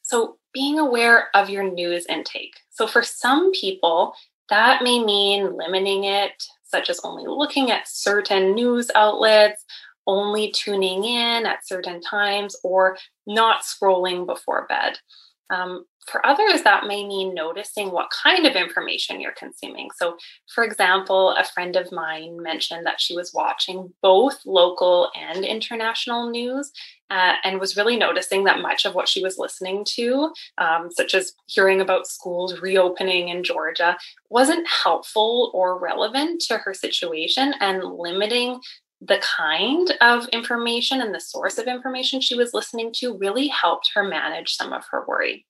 So, 0.01 0.37
being 0.51 0.79
aware 0.79 1.27
of 1.35 1.51
your 1.51 1.61
news 1.61 2.07
intake. 2.07 2.55
So, 2.71 2.87
for 2.87 3.03
some 3.03 3.51
people, 3.51 4.15
that 4.49 4.81
may 4.81 5.03
mean 5.03 5.55
limiting 5.55 6.05
it, 6.05 6.31
such 6.63 6.89
as 6.89 7.01
only 7.03 7.25
looking 7.27 7.69
at 7.69 7.87
certain 7.87 8.55
news 8.55 8.89
outlets, 8.95 9.63
only 10.07 10.49
tuning 10.49 11.03
in 11.03 11.45
at 11.45 11.67
certain 11.67 12.01
times, 12.01 12.55
or 12.63 12.97
not 13.27 13.61
scrolling 13.61 14.25
before 14.25 14.65
bed. 14.67 14.97
Um, 15.53 15.85
for 16.07 16.25
others, 16.25 16.63
that 16.63 16.85
may 16.85 17.07
mean 17.07 17.33
noticing 17.33 17.91
what 17.91 18.09
kind 18.11 18.45
of 18.45 18.55
information 18.55 19.21
you're 19.21 19.31
consuming. 19.33 19.89
So, 19.95 20.17
for 20.53 20.63
example, 20.63 21.29
a 21.31 21.45
friend 21.45 21.75
of 21.75 21.91
mine 21.91 22.41
mentioned 22.41 22.85
that 22.85 22.99
she 22.99 23.15
was 23.15 23.33
watching 23.33 23.93
both 24.01 24.39
local 24.45 25.11
and 25.15 25.45
international 25.45 26.29
news 26.29 26.71
uh, 27.09 27.33
and 27.43 27.59
was 27.59 27.77
really 27.77 27.95
noticing 27.95 28.43
that 28.45 28.61
much 28.61 28.85
of 28.85 28.95
what 28.95 29.07
she 29.07 29.21
was 29.21 29.37
listening 29.37 29.85
to, 29.95 30.31
um, 30.57 30.89
such 30.91 31.13
as 31.13 31.33
hearing 31.47 31.79
about 31.79 32.07
schools 32.07 32.59
reopening 32.59 33.29
in 33.29 33.43
Georgia, 33.43 33.97
wasn't 34.29 34.67
helpful 34.67 35.51
or 35.53 35.79
relevant 35.79 36.41
to 36.41 36.57
her 36.57 36.73
situation 36.73 37.53
and 37.59 37.83
limiting 37.83 38.59
the 39.05 39.21
kind 39.37 39.93
of 40.01 40.27
information 40.29 41.01
and 41.01 41.13
the 41.13 41.19
source 41.19 41.57
of 41.57 41.67
information 41.67 42.21
she 42.21 42.35
was 42.35 42.53
listening 42.53 42.91
to 42.93 43.17
really 43.17 43.47
helped 43.47 43.91
her 43.93 44.03
manage 44.03 44.55
some 44.55 44.71
of 44.71 44.83
her 44.91 45.03
worry. 45.07 45.45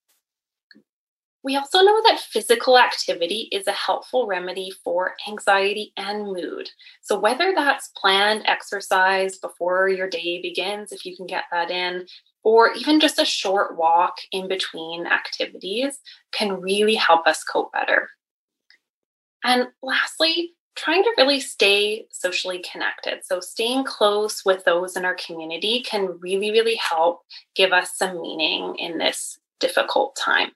We 1.44 1.58
also 1.58 1.80
know 1.80 2.02
that 2.06 2.22
physical 2.22 2.80
activity 2.80 3.50
is 3.52 3.68
a 3.68 3.74
helpful 3.74 4.28
remedy 4.28 4.72
for 4.84 5.16
anxiety 5.28 5.92
and 5.98 6.24
mood. 6.28 6.70
So, 7.02 7.20
whether 7.20 7.54
that's 7.54 7.92
planned 7.98 8.44
exercise 8.46 9.38
before 9.38 9.90
your 9.90 10.10
day 10.10 10.42
begins, 10.42 10.94
if 10.94 11.06
you 11.06 11.18
can 11.18 11.28
get 11.28 11.44
that 11.52 11.70
in, 11.70 12.08
or 12.44 12.72
even 12.74 13.02
just 13.02 13.20
a 13.20 13.26
short 13.26 13.78
walk 13.78 14.16
in 14.32 14.48
between 14.48 15.06
activities, 15.06 16.00
can 16.32 16.62
really 16.62 16.96
help 16.96 17.28
us 17.28 17.44
cope 17.44 17.74
better. 17.74 18.10
And 19.44 19.68
lastly, 19.82 20.54
trying 20.76 21.04
to 21.04 21.14
really 21.18 21.40
stay 21.40 22.06
socially 22.12 22.64
connected. 22.72 23.20
So, 23.24 23.40
staying 23.40 23.86
close 23.86 24.44
with 24.46 24.66
those 24.66 24.96
in 24.96 25.06
our 25.06 25.16
community 25.16 25.82
can 25.82 26.18
really, 26.20 26.52
really 26.52 26.76
help 26.76 27.22
give 27.56 27.72
us 27.72 27.98
some 27.98 28.22
meaning 28.22 28.76
in 28.78 28.98
this 28.98 29.40
difficult 29.60 30.16
time. 30.16 30.52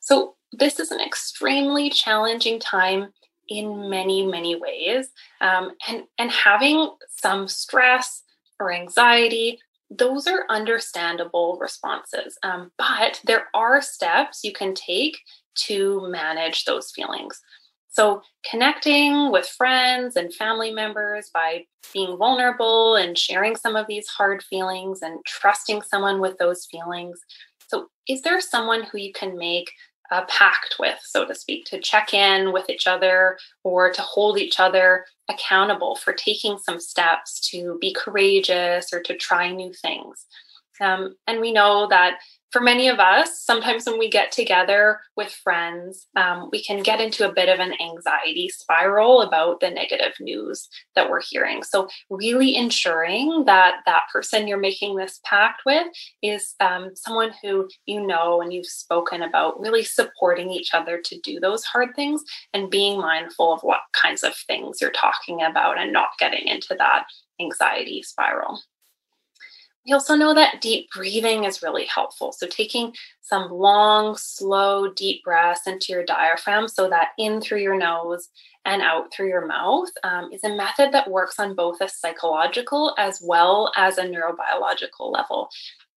So, 0.00 0.36
this 0.52 0.78
is 0.78 0.90
an 0.90 1.00
extremely 1.00 1.90
challenging 1.90 2.60
time 2.60 3.12
in 3.48 3.90
many, 3.90 4.24
many 4.24 4.56
ways. 4.56 5.08
Um, 5.40 5.72
and, 5.88 6.04
and 6.18 6.30
having 6.30 6.90
some 7.08 7.48
stress 7.48 8.22
or 8.60 8.72
anxiety 8.72 9.58
those 9.90 10.26
are 10.26 10.46
understandable 10.48 11.58
responses. 11.60 12.38
Um, 12.42 12.70
but 12.78 13.20
there 13.24 13.48
are 13.54 13.80
steps 13.82 14.40
you 14.42 14.52
can 14.52 14.74
take 14.74 15.18
to 15.66 16.08
manage 16.10 16.64
those 16.64 16.90
feelings. 16.90 17.40
So, 17.94 18.22
connecting 18.50 19.30
with 19.30 19.46
friends 19.46 20.16
and 20.16 20.34
family 20.34 20.72
members 20.72 21.30
by 21.32 21.66
being 21.92 22.16
vulnerable 22.16 22.96
and 22.96 23.16
sharing 23.16 23.54
some 23.54 23.76
of 23.76 23.86
these 23.86 24.08
hard 24.08 24.42
feelings 24.42 25.00
and 25.00 25.24
trusting 25.24 25.82
someone 25.82 26.20
with 26.20 26.36
those 26.38 26.66
feelings. 26.66 27.20
So, 27.68 27.86
is 28.08 28.22
there 28.22 28.40
someone 28.40 28.82
who 28.82 28.98
you 28.98 29.12
can 29.12 29.38
make 29.38 29.70
a 30.10 30.24
pact 30.26 30.76
with, 30.80 30.98
so 31.02 31.24
to 31.24 31.36
speak, 31.36 31.66
to 31.66 31.80
check 31.80 32.12
in 32.12 32.52
with 32.52 32.68
each 32.68 32.88
other 32.88 33.38
or 33.62 33.92
to 33.92 34.02
hold 34.02 34.38
each 34.38 34.58
other 34.58 35.04
accountable 35.30 35.94
for 35.94 36.12
taking 36.12 36.58
some 36.58 36.80
steps 36.80 37.48
to 37.50 37.78
be 37.80 37.94
courageous 37.94 38.92
or 38.92 39.00
to 39.02 39.16
try 39.16 39.52
new 39.52 39.72
things? 39.72 40.26
Um, 40.80 41.14
and 41.28 41.40
we 41.40 41.52
know 41.52 41.86
that 41.88 42.18
for 42.54 42.60
many 42.60 42.86
of 42.86 43.00
us, 43.00 43.40
sometimes 43.40 43.84
when 43.84 43.98
we 43.98 44.08
get 44.08 44.30
together 44.30 45.00
with 45.16 45.32
friends, 45.32 46.06
um, 46.14 46.50
we 46.52 46.62
can 46.62 46.84
get 46.84 47.00
into 47.00 47.28
a 47.28 47.32
bit 47.32 47.48
of 47.48 47.58
an 47.58 47.74
anxiety 47.80 48.48
spiral 48.48 49.22
about 49.22 49.58
the 49.58 49.70
negative 49.70 50.12
news 50.20 50.68
that 50.94 51.10
we're 51.10 51.20
hearing. 51.20 51.64
So, 51.64 51.88
really 52.10 52.54
ensuring 52.54 53.46
that 53.46 53.78
that 53.86 54.04
person 54.12 54.46
you're 54.46 54.56
making 54.56 54.94
this 54.94 55.18
pact 55.24 55.62
with 55.66 55.88
is 56.22 56.54
um, 56.60 56.92
someone 56.94 57.32
who 57.42 57.68
you 57.86 58.06
know 58.06 58.40
and 58.40 58.52
you've 58.52 58.66
spoken 58.66 59.22
about, 59.22 59.58
really 59.58 59.82
supporting 59.82 60.50
each 60.50 60.70
other 60.72 61.00
to 61.06 61.20
do 61.22 61.40
those 61.40 61.64
hard 61.64 61.96
things 61.96 62.22
and 62.52 62.70
being 62.70 63.00
mindful 63.00 63.52
of 63.52 63.62
what 63.62 63.80
kinds 64.00 64.22
of 64.22 64.32
things 64.46 64.80
you're 64.80 64.92
talking 64.92 65.42
about 65.42 65.76
and 65.76 65.92
not 65.92 66.10
getting 66.20 66.46
into 66.46 66.76
that 66.78 67.06
anxiety 67.40 68.00
spiral. 68.00 68.60
We 69.86 69.92
also 69.92 70.14
know 70.14 70.32
that 70.34 70.62
deep 70.62 70.90
breathing 70.90 71.44
is 71.44 71.62
really 71.62 71.84
helpful. 71.84 72.32
So, 72.32 72.46
taking 72.46 72.94
some 73.20 73.50
long, 73.50 74.16
slow, 74.16 74.90
deep 74.92 75.22
breaths 75.24 75.66
into 75.66 75.92
your 75.92 76.04
diaphragm 76.04 76.68
so 76.68 76.88
that 76.88 77.08
in 77.18 77.40
through 77.40 77.60
your 77.60 77.76
nose 77.76 78.28
and 78.64 78.80
out 78.80 79.12
through 79.12 79.28
your 79.28 79.46
mouth 79.46 79.90
um, 80.02 80.30
is 80.32 80.42
a 80.42 80.56
method 80.56 80.92
that 80.92 81.10
works 81.10 81.38
on 81.38 81.54
both 81.54 81.82
a 81.82 81.88
psychological 81.88 82.94
as 82.96 83.20
well 83.22 83.72
as 83.76 83.98
a 83.98 84.04
neurobiological 84.04 85.12
level 85.12 85.50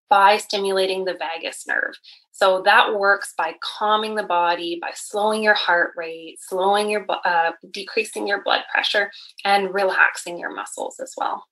by 0.09 0.37
stimulating 0.37 1.05
the 1.05 1.17
vagus 1.17 1.65
nerve. 1.65 1.93
So, 2.33 2.61
that 2.63 2.99
works 2.99 3.33
by 3.37 3.55
calming 3.63 4.15
the 4.15 4.23
body, 4.23 4.79
by 4.81 4.91
slowing 4.95 5.43
your 5.43 5.53
heart 5.53 5.93
rate, 5.95 6.39
slowing 6.41 6.89
your, 6.89 7.05
uh, 7.23 7.51
decreasing 7.71 8.27
your 8.27 8.43
blood 8.43 8.63
pressure, 8.69 9.11
and 9.45 9.73
relaxing 9.73 10.37
your 10.37 10.53
muscles 10.53 10.99
as 10.99 11.13
well 11.15 11.45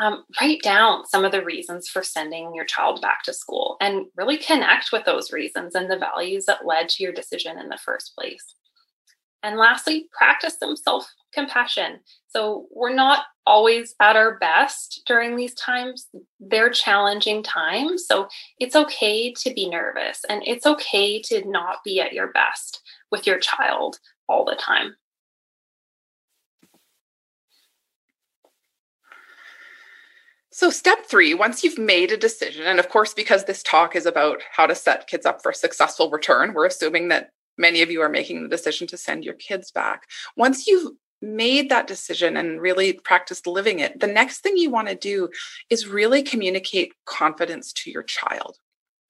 um, 0.00 0.24
write 0.40 0.62
down 0.62 1.06
some 1.06 1.24
of 1.24 1.30
the 1.30 1.44
reasons 1.44 1.88
for 1.88 2.02
sending 2.02 2.54
your 2.54 2.64
child 2.64 3.02
back 3.02 3.22
to 3.24 3.34
school 3.34 3.76
and 3.80 4.06
really 4.16 4.38
connect 4.38 4.90
with 4.92 5.04
those 5.04 5.30
reasons 5.30 5.74
and 5.74 5.90
the 5.90 5.98
values 5.98 6.46
that 6.46 6.66
led 6.66 6.88
to 6.88 7.02
your 7.02 7.12
decision 7.12 7.58
in 7.58 7.68
the 7.68 7.78
first 7.84 8.14
place. 8.18 8.54
And 9.42 9.56
lastly, 9.56 10.08
practice 10.12 10.56
some 10.58 10.76
self 10.76 11.06
compassion. 11.32 12.00
So, 12.28 12.66
we're 12.72 12.94
not 12.94 13.24
always 13.46 13.94
at 14.00 14.16
our 14.16 14.38
best 14.38 15.02
during 15.06 15.36
these 15.36 15.54
times. 15.54 16.08
They're 16.38 16.70
challenging 16.70 17.42
times. 17.42 18.06
So, 18.06 18.28
it's 18.58 18.76
okay 18.76 19.32
to 19.32 19.54
be 19.54 19.68
nervous 19.68 20.22
and 20.28 20.42
it's 20.46 20.66
okay 20.66 21.22
to 21.22 21.48
not 21.48 21.78
be 21.84 22.00
at 22.00 22.12
your 22.12 22.32
best 22.32 22.82
with 23.10 23.26
your 23.26 23.38
child 23.38 23.98
all 24.28 24.44
the 24.44 24.56
time. 24.56 24.94
So, 30.60 30.68
step 30.68 31.06
three, 31.06 31.32
once 31.32 31.64
you've 31.64 31.78
made 31.78 32.12
a 32.12 32.18
decision, 32.18 32.66
and 32.66 32.78
of 32.78 32.90
course, 32.90 33.14
because 33.14 33.46
this 33.46 33.62
talk 33.62 33.96
is 33.96 34.04
about 34.04 34.42
how 34.52 34.66
to 34.66 34.74
set 34.74 35.06
kids 35.06 35.24
up 35.24 35.42
for 35.42 35.52
a 35.52 35.54
successful 35.54 36.10
return, 36.10 36.52
we're 36.52 36.66
assuming 36.66 37.08
that 37.08 37.30
many 37.56 37.80
of 37.80 37.90
you 37.90 38.02
are 38.02 38.10
making 38.10 38.42
the 38.42 38.48
decision 38.50 38.86
to 38.88 38.98
send 38.98 39.24
your 39.24 39.32
kids 39.32 39.70
back. 39.70 40.02
Once 40.36 40.66
you've 40.66 40.92
made 41.22 41.70
that 41.70 41.86
decision 41.86 42.36
and 42.36 42.60
really 42.60 42.92
practiced 42.92 43.46
living 43.46 43.78
it, 43.78 44.00
the 44.00 44.06
next 44.06 44.40
thing 44.40 44.58
you 44.58 44.68
want 44.68 44.88
to 44.88 44.94
do 44.94 45.30
is 45.70 45.88
really 45.88 46.22
communicate 46.22 46.92
confidence 47.06 47.72
to 47.72 47.90
your 47.90 48.02
child. 48.02 48.58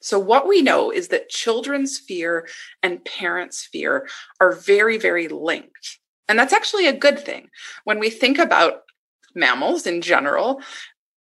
So, 0.01 0.21
what 0.21 0.47
we 0.47 0.63
know 0.63 0.93
is 0.93 1.09
that 1.09 1.31
children's 1.31 1.99
fear 1.99 2.47
and 2.81 3.05
parents' 3.05 3.69
fear 3.73 4.07
are 4.41 4.53
very, 4.53 4.99
very 4.99 5.27
linked. 5.27 5.99
And 6.29 6.39
that's 6.39 6.53
actually 6.53 6.87
a 6.87 6.97
good 6.97 7.19
thing. 7.19 7.49
When 7.83 7.99
we 7.99 8.09
think 8.09 8.39
about 8.39 8.83
mammals 9.35 9.85
in 9.85 10.01
general, 10.01 10.63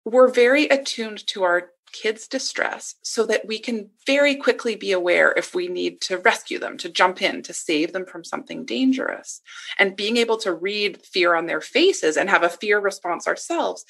we're 0.08 0.30
very 0.30 0.68
attuned 0.70 1.28
to 1.28 1.44
our 1.44 1.72
kids' 1.92 2.28
distress 2.28 2.96
so 3.02 3.26
that 3.26 3.46
we 3.46 3.60
can 3.60 3.90
very 4.06 4.36
quickly 4.36 4.76
be 4.76 4.92
aware 4.94 5.34
if 5.36 5.54
we 5.54 5.68
need 5.68 6.00
to 6.02 6.18
rescue 6.18 6.60
them, 6.60 6.78
to 6.78 6.90
jump 6.90 7.22
in, 7.22 7.42
to 7.42 7.54
save 7.54 7.92
them 7.92 8.06
from 8.06 8.24
something 8.24 8.64
dangerous. 8.66 9.42
And 9.78 9.98
being 9.98 10.16
able 10.16 10.38
to 10.40 10.54
read 10.54 11.06
fear 11.06 11.36
on 11.36 11.46
their 11.46 11.62
faces 11.62 12.16
and 12.16 12.30
have 12.30 12.44
a 12.44 12.50
fear 12.50 12.80
response 12.80 13.28
ourselves 13.28 13.84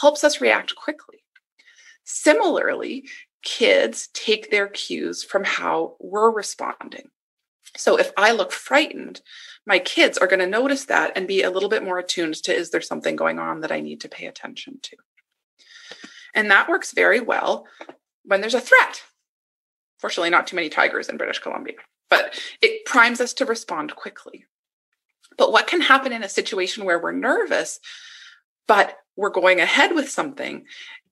helps 0.00 0.24
us 0.24 0.40
react 0.40 0.76
quickly. 0.76 1.24
Similarly, 2.04 3.08
kids 3.42 4.08
take 4.12 4.50
their 4.50 4.68
cues 4.68 5.24
from 5.24 5.44
how 5.44 5.96
we're 6.00 6.30
responding. 6.30 7.08
So 7.76 7.98
if 7.98 8.12
I 8.16 8.32
look 8.32 8.52
frightened, 8.52 9.22
my 9.66 9.78
kids 9.78 10.18
are 10.18 10.26
going 10.26 10.40
to 10.40 10.46
notice 10.46 10.84
that 10.86 11.12
and 11.16 11.26
be 11.26 11.42
a 11.42 11.50
little 11.50 11.68
bit 11.68 11.82
more 11.82 11.98
attuned 11.98 12.34
to 12.44 12.54
is 12.54 12.70
there 12.70 12.80
something 12.80 13.16
going 13.16 13.38
on 13.38 13.60
that 13.62 13.72
I 13.72 13.80
need 13.80 14.02
to 14.02 14.08
pay 14.08 14.26
attention 14.26 14.78
to? 14.82 14.96
And 16.36 16.50
that 16.50 16.68
works 16.68 16.92
very 16.92 17.18
well 17.18 17.66
when 18.24 18.40
there's 18.40 18.54
a 18.54 18.60
threat. 18.60 19.02
Fortunately, 19.98 20.30
not 20.30 20.46
too 20.46 20.56
many 20.56 20.68
tigers 20.68 21.08
in 21.08 21.16
British 21.16 21.38
Columbia, 21.38 21.76
but 22.10 22.38
it 22.62 22.84
primes 22.84 23.20
us 23.20 23.32
to 23.34 23.46
respond 23.46 23.96
quickly. 23.96 24.44
But 25.38 25.50
what 25.50 25.66
can 25.66 25.80
happen 25.80 26.12
in 26.12 26.22
a 26.22 26.28
situation 26.28 26.84
where 26.84 27.00
we're 27.00 27.12
nervous, 27.12 27.80
but 28.68 28.98
we're 29.16 29.30
going 29.30 29.60
ahead 29.60 29.94
with 29.94 30.10
something 30.10 30.64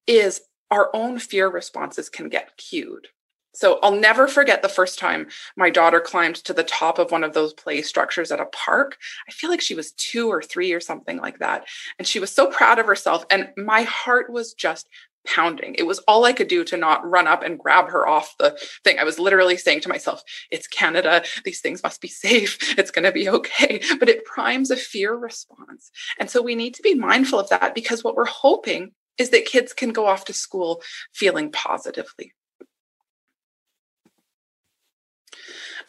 is 0.07 0.43
our 0.71 0.91
own 0.95 1.19
fear 1.19 1.49
responses 1.49 2.09
can 2.09 2.29
get 2.29 2.57
cued. 2.57 3.09
So 3.55 3.79
I'll 3.83 3.95
never 3.95 4.27
forget 4.27 4.63
the 4.63 4.69
first 4.69 4.99
time 4.99 5.29
my 5.57 5.71
daughter 5.71 6.01
climbed 6.01 6.37
to 6.37 6.53
the 6.53 6.65
top 6.65 6.99
of 6.99 7.13
one 7.13 7.23
of 7.23 7.35
those 7.35 7.55
play 7.55 7.83
structures 7.83 8.33
at 8.33 8.41
a 8.41 8.47
park. 8.47 8.99
I 9.29 9.33
feel 9.33 9.49
like 9.49 9.61
she 9.61 9.77
was 9.77 9.93
two 9.93 10.29
or 10.29 10.43
three 10.43 10.73
or 10.73 10.81
something 10.81 11.19
like 11.19 11.39
that. 11.39 11.65
And 11.99 12.07
she 12.07 12.19
was 12.19 12.33
so 12.33 12.49
proud 12.49 12.81
of 12.81 12.87
herself. 12.87 13.25
And 13.31 13.51
my 13.57 13.83
heart 13.83 14.31
was 14.31 14.55
just 14.55 14.89
pounding. 15.27 15.75
It 15.77 15.85
was 15.85 15.99
all 16.01 16.25
I 16.25 16.33
could 16.33 16.49
do 16.49 16.65
to 16.65 16.77
not 16.77 17.09
run 17.09 17.27
up 17.27 17.43
and 17.43 17.59
grab 17.59 17.89
her 17.91 18.07
off 18.07 18.35
the 18.39 18.59
thing. 18.83 18.99
I 18.99 19.05
was 19.05 19.19
literally 19.19 19.57
saying 19.57 19.81
to 19.83 19.89
myself, 19.89 20.23
it's 20.51 20.67
Canada. 20.67 21.23
These 21.45 21.61
things 21.61 21.83
must 21.83 22.01
be 22.01 22.09
safe. 22.09 22.59
It's 22.85 22.91
going 22.91 23.05
to 23.05 23.13
be 23.13 23.29
okay. 23.29 23.81
But 23.99 24.09
it 24.09 24.25
primes 24.25 24.71
a 24.71 24.77
fear 24.77 25.15
response. 25.15 25.91
And 26.19 26.29
so 26.29 26.43
we 26.43 26.55
need 26.55 26.75
to 26.75 26.83
be 26.83 26.95
mindful 26.95 27.39
of 27.39 27.49
that 27.51 27.75
because 27.75 28.03
what 28.03 28.17
we're 28.17 28.27
hoping 28.27 28.93
is 29.17 29.31
that 29.31 29.47
kids 29.47 29.73
can 29.73 29.91
go 29.91 30.07
off 30.07 30.25
to 30.27 30.33
school 30.33 30.83
feeling 31.13 31.51
positively. 31.53 32.33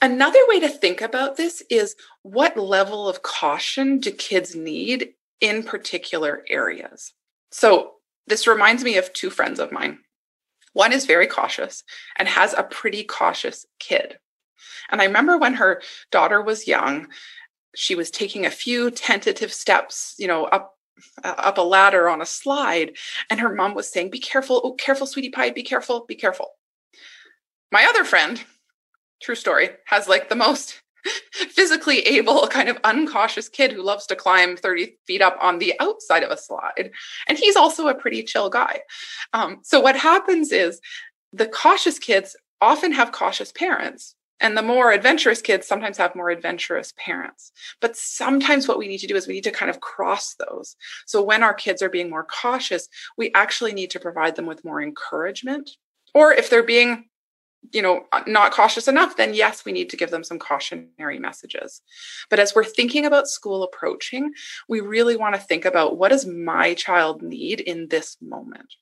Another 0.01 0.39
way 0.47 0.59
to 0.59 0.69
think 0.69 1.01
about 1.01 1.37
this 1.37 1.63
is 1.69 1.95
what 2.21 2.57
level 2.57 3.07
of 3.07 3.23
caution 3.23 3.99
do 3.99 4.11
kids 4.11 4.55
need 4.55 5.13
in 5.41 5.63
particular 5.63 6.43
areas? 6.49 7.13
So, 7.51 7.94
this 8.27 8.47
reminds 8.47 8.83
me 8.83 8.97
of 8.97 9.13
two 9.13 9.29
friends 9.29 9.59
of 9.59 9.71
mine. 9.71 9.99
One 10.73 10.91
is 10.91 11.05
very 11.05 11.27
cautious 11.27 11.83
and 12.17 12.27
has 12.27 12.53
a 12.53 12.63
pretty 12.63 13.03
cautious 13.03 13.65
kid. 13.79 14.17
And 14.91 15.01
I 15.01 15.05
remember 15.05 15.37
when 15.37 15.55
her 15.55 15.81
daughter 16.11 16.41
was 16.41 16.67
young, 16.67 17.07
she 17.75 17.95
was 17.95 18.11
taking 18.11 18.45
a 18.45 18.51
few 18.51 18.91
tentative 18.91 19.53
steps, 19.53 20.15
you 20.17 20.27
know, 20.27 20.45
up 20.45 20.73
uh, 21.25 21.35
up 21.37 21.57
a 21.57 21.61
ladder 21.61 22.07
on 22.07 22.21
a 22.21 22.25
slide 22.25 22.95
and 23.29 23.41
her 23.41 23.53
mom 23.53 23.75
was 23.75 23.91
saying 23.91 24.09
be 24.09 24.17
careful 24.17 24.61
oh 24.63 24.71
careful 24.75 25.05
sweetie 25.05 25.29
pie 25.29 25.49
be 25.49 25.61
careful 25.61 26.05
be 26.07 26.15
careful 26.15 26.51
my 27.69 27.83
other 27.83 28.05
friend 28.05 28.45
true 29.21 29.35
story, 29.35 29.69
has 29.85 30.07
like 30.07 30.29
the 30.29 30.35
most 30.35 30.81
physically 31.31 31.99
able, 31.99 32.47
kind 32.47 32.69
of 32.69 32.79
uncautious 32.83 33.49
kid 33.49 33.71
who 33.71 33.83
loves 33.83 34.05
to 34.07 34.15
climb 34.15 34.57
30 34.57 34.97
feet 35.05 35.21
up 35.21 35.37
on 35.41 35.59
the 35.59 35.73
outside 35.79 36.23
of 36.23 36.31
a 36.31 36.37
slide. 36.37 36.91
And 37.27 37.37
he's 37.37 37.55
also 37.55 37.87
a 37.87 37.95
pretty 37.95 38.23
chill 38.23 38.49
guy. 38.49 38.81
Um, 39.33 39.59
so, 39.63 39.79
what 39.79 39.95
happens 39.95 40.51
is 40.51 40.79
the 41.33 41.47
cautious 41.47 41.99
kids 41.99 42.35
often 42.61 42.91
have 42.91 43.11
cautious 43.11 43.51
parents. 43.51 44.15
And 44.41 44.57
the 44.57 44.61
more 44.61 44.91
adventurous 44.91 45.41
kids 45.41 45.65
sometimes 45.65 45.97
have 45.97 46.15
more 46.15 46.29
adventurous 46.29 46.93
parents. 46.97 47.53
But 47.79 47.95
sometimes 47.95 48.67
what 48.67 48.77
we 48.77 48.87
need 48.87 48.97
to 48.97 49.07
do 49.07 49.15
is 49.15 49.27
we 49.27 49.35
need 49.35 49.45
to 49.45 49.51
kind 49.51 49.69
of 49.69 49.79
cross 49.79 50.35
those. 50.35 50.75
So 51.05 51.23
when 51.23 51.41
our 51.41 51.53
kids 51.53 51.81
are 51.81 51.89
being 51.89 52.09
more 52.09 52.25
cautious, 52.25 52.89
we 53.17 53.31
actually 53.33 53.73
need 53.73 53.91
to 53.91 53.99
provide 53.99 54.35
them 54.35 54.45
with 54.45 54.65
more 54.65 54.81
encouragement. 54.81 55.71
Or 56.13 56.33
if 56.33 56.49
they're 56.49 56.63
being 56.63 57.05
you 57.71 57.81
know 57.81 58.05
not 58.27 58.51
cautious 58.51 58.87
enough 58.87 59.17
then 59.17 59.33
yes 59.33 59.65
we 59.65 59.71
need 59.71 59.89
to 59.89 59.97
give 59.97 60.11
them 60.11 60.23
some 60.23 60.39
cautionary 60.39 61.19
messages 61.19 61.81
but 62.29 62.39
as 62.39 62.53
we're 62.55 62.63
thinking 62.63 63.05
about 63.05 63.27
school 63.27 63.63
approaching 63.63 64.31
we 64.67 64.79
really 64.79 65.15
want 65.15 65.35
to 65.35 65.41
think 65.41 65.65
about 65.65 65.97
what 65.97 66.09
does 66.09 66.25
my 66.25 66.73
child 66.73 67.21
need 67.21 67.59
in 67.59 67.87
this 67.89 68.17
moment 68.21 68.73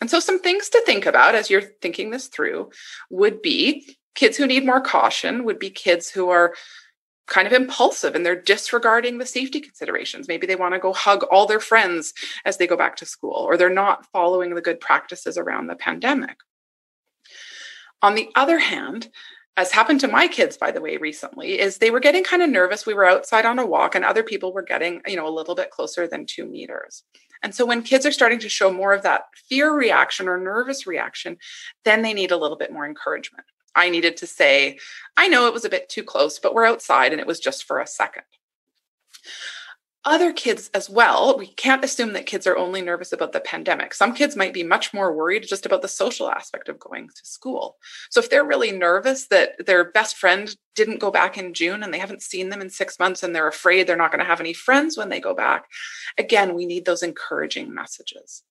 and 0.00 0.10
so 0.10 0.20
some 0.20 0.40
things 0.40 0.68
to 0.68 0.82
think 0.84 1.06
about 1.06 1.34
as 1.34 1.50
you're 1.50 1.62
thinking 1.62 2.10
this 2.10 2.28
through 2.28 2.70
would 3.10 3.42
be 3.42 3.96
kids 4.14 4.36
who 4.36 4.46
need 4.46 4.64
more 4.64 4.80
caution 4.80 5.44
would 5.44 5.58
be 5.58 5.70
kids 5.70 6.10
who 6.10 6.30
are 6.30 6.54
kind 7.26 7.46
of 7.46 7.52
impulsive 7.52 8.14
and 8.14 8.24
they're 8.24 8.40
disregarding 8.40 9.18
the 9.18 9.26
safety 9.26 9.60
considerations. 9.60 10.28
Maybe 10.28 10.46
they 10.46 10.56
want 10.56 10.74
to 10.74 10.78
go 10.80 10.92
hug 10.92 11.22
all 11.24 11.46
their 11.46 11.60
friends 11.60 12.12
as 12.44 12.58
they 12.58 12.66
go 12.66 12.76
back 12.76 12.96
to 12.96 13.06
school, 13.06 13.46
or 13.48 13.56
they're 13.56 13.70
not 13.70 14.06
following 14.12 14.54
the 14.54 14.60
good 14.60 14.80
practices 14.80 15.38
around 15.38 15.66
the 15.66 15.74
pandemic. 15.74 16.36
On 18.02 18.14
the 18.14 18.28
other 18.34 18.58
hand, 18.58 19.08
as 19.56 19.70
happened 19.70 20.00
to 20.00 20.08
my 20.08 20.26
kids 20.26 20.56
by 20.56 20.70
the 20.70 20.80
way 20.80 20.96
recently 20.96 21.58
is 21.58 21.78
they 21.78 21.90
were 21.90 22.00
getting 22.00 22.24
kind 22.24 22.42
of 22.42 22.50
nervous. 22.50 22.86
We 22.86 22.94
were 22.94 23.08
outside 23.08 23.46
on 23.46 23.58
a 23.58 23.66
walk 23.66 23.94
and 23.94 24.04
other 24.04 24.22
people 24.22 24.52
were 24.52 24.62
getting 24.62 25.00
you 25.06 25.16
know 25.16 25.28
a 25.28 25.30
little 25.30 25.54
bit 25.54 25.70
closer 25.70 26.06
than 26.06 26.26
two 26.26 26.46
meters. 26.46 27.04
And 27.42 27.54
so 27.54 27.66
when 27.66 27.82
kids 27.82 28.06
are 28.06 28.12
starting 28.12 28.38
to 28.40 28.48
show 28.48 28.72
more 28.72 28.94
of 28.94 29.02
that 29.02 29.24
fear 29.48 29.72
reaction 29.72 30.28
or 30.28 30.38
nervous 30.38 30.86
reaction 30.86 31.36
then 31.84 32.02
they 32.02 32.14
need 32.14 32.32
a 32.32 32.36
little 32.36 32.56
bit 32.56 32.72
more 32.72 32.86
encouragement. 32.86 33.46
I 33.76 33.90
needed 33.90 34.16
to 34.18 34.26
say 34.26 34.78
i 35.16 35.28
know 35.28 35.46
it 35.46 35.52
was 35.52 35.64
a 35.64 35.70
bit 35.70 35.88
too 35.88 36.04
close 36.04 36.38
but 36.38 36.54
we're 36.54 36.66
outside 36.66 37.12
and 37.12 37.20
it 37.20 37.26
was 37.26 37.40
just 37.40 37.64
for 37.64 37.80
a 37.80 37.86
second 37.86 38.24
other 40.04 40.32
kids 40.32 40.70
as 40.74 40.90
well. 40.90 41.36
We 41.38 41.46
can't 41.46 41.84
assume 41.84 42.12
that 42.12 42.26
kids 42.26 42.46
are 42.46 42.56
only 42.56 42.82
nervous 42.82 43.12
about 43.12 43.32
the 43.32 43.40
pandemic. 43.40 43.94
Some 43.94 44.14
kids 44.14 44.36
might 44.36 44.52
be 44.52 44.62
much 44.62 44.92
more 44.92 45.14
worried 45.14 45.46
just 45.48 45.64
about 45.64 45.82
the 45.82 45.88
social 45.88 46.30
aspect 46.30 46.68
of 46.68 46.78
going 46.78 47.08
to 47.08 47.24
school. 47.24 47.76
So 48.10 48.20
if 48.20 48.28
they're 48.28 48.44
really 48.44 48.72
nervous 48.72 49.26
that 49.28 49.64
their 49.64 49.90
best 49.90 50.16
friend 50.16 50.54
didn't 50.74 51.00
go 51.00 51.10
back 51.10 51.38
in 51.38 51.54
June 51.54 51.82
and 51.82 51.92
they 51.92 51.98
haven't 51.98 52.22
seen 52.22 52.50
them 52.50 52.60
in 52.60 52.68
six 52.68 52.98
months 52.98 53.22
and 53.22 53.34
they're 53.34 53.48
afraid 53.48 53.86
they're 53.86 53.96
not 53.96 54.10
going 54.10 54.22
to 54.22 54.28
have 54.28 54.40
any 54.40 54.52
friends 54.52 54.98
when 54.98 55.08
they 55.08 55.20
go 55.20 55.34
back, 55.34 55.66
again, 56.18 56.54
we 56.54 56.66
need 56.66 56.84
those 56.84 57.02
encouraging 57.02 57.72
messages. 57.72 58.42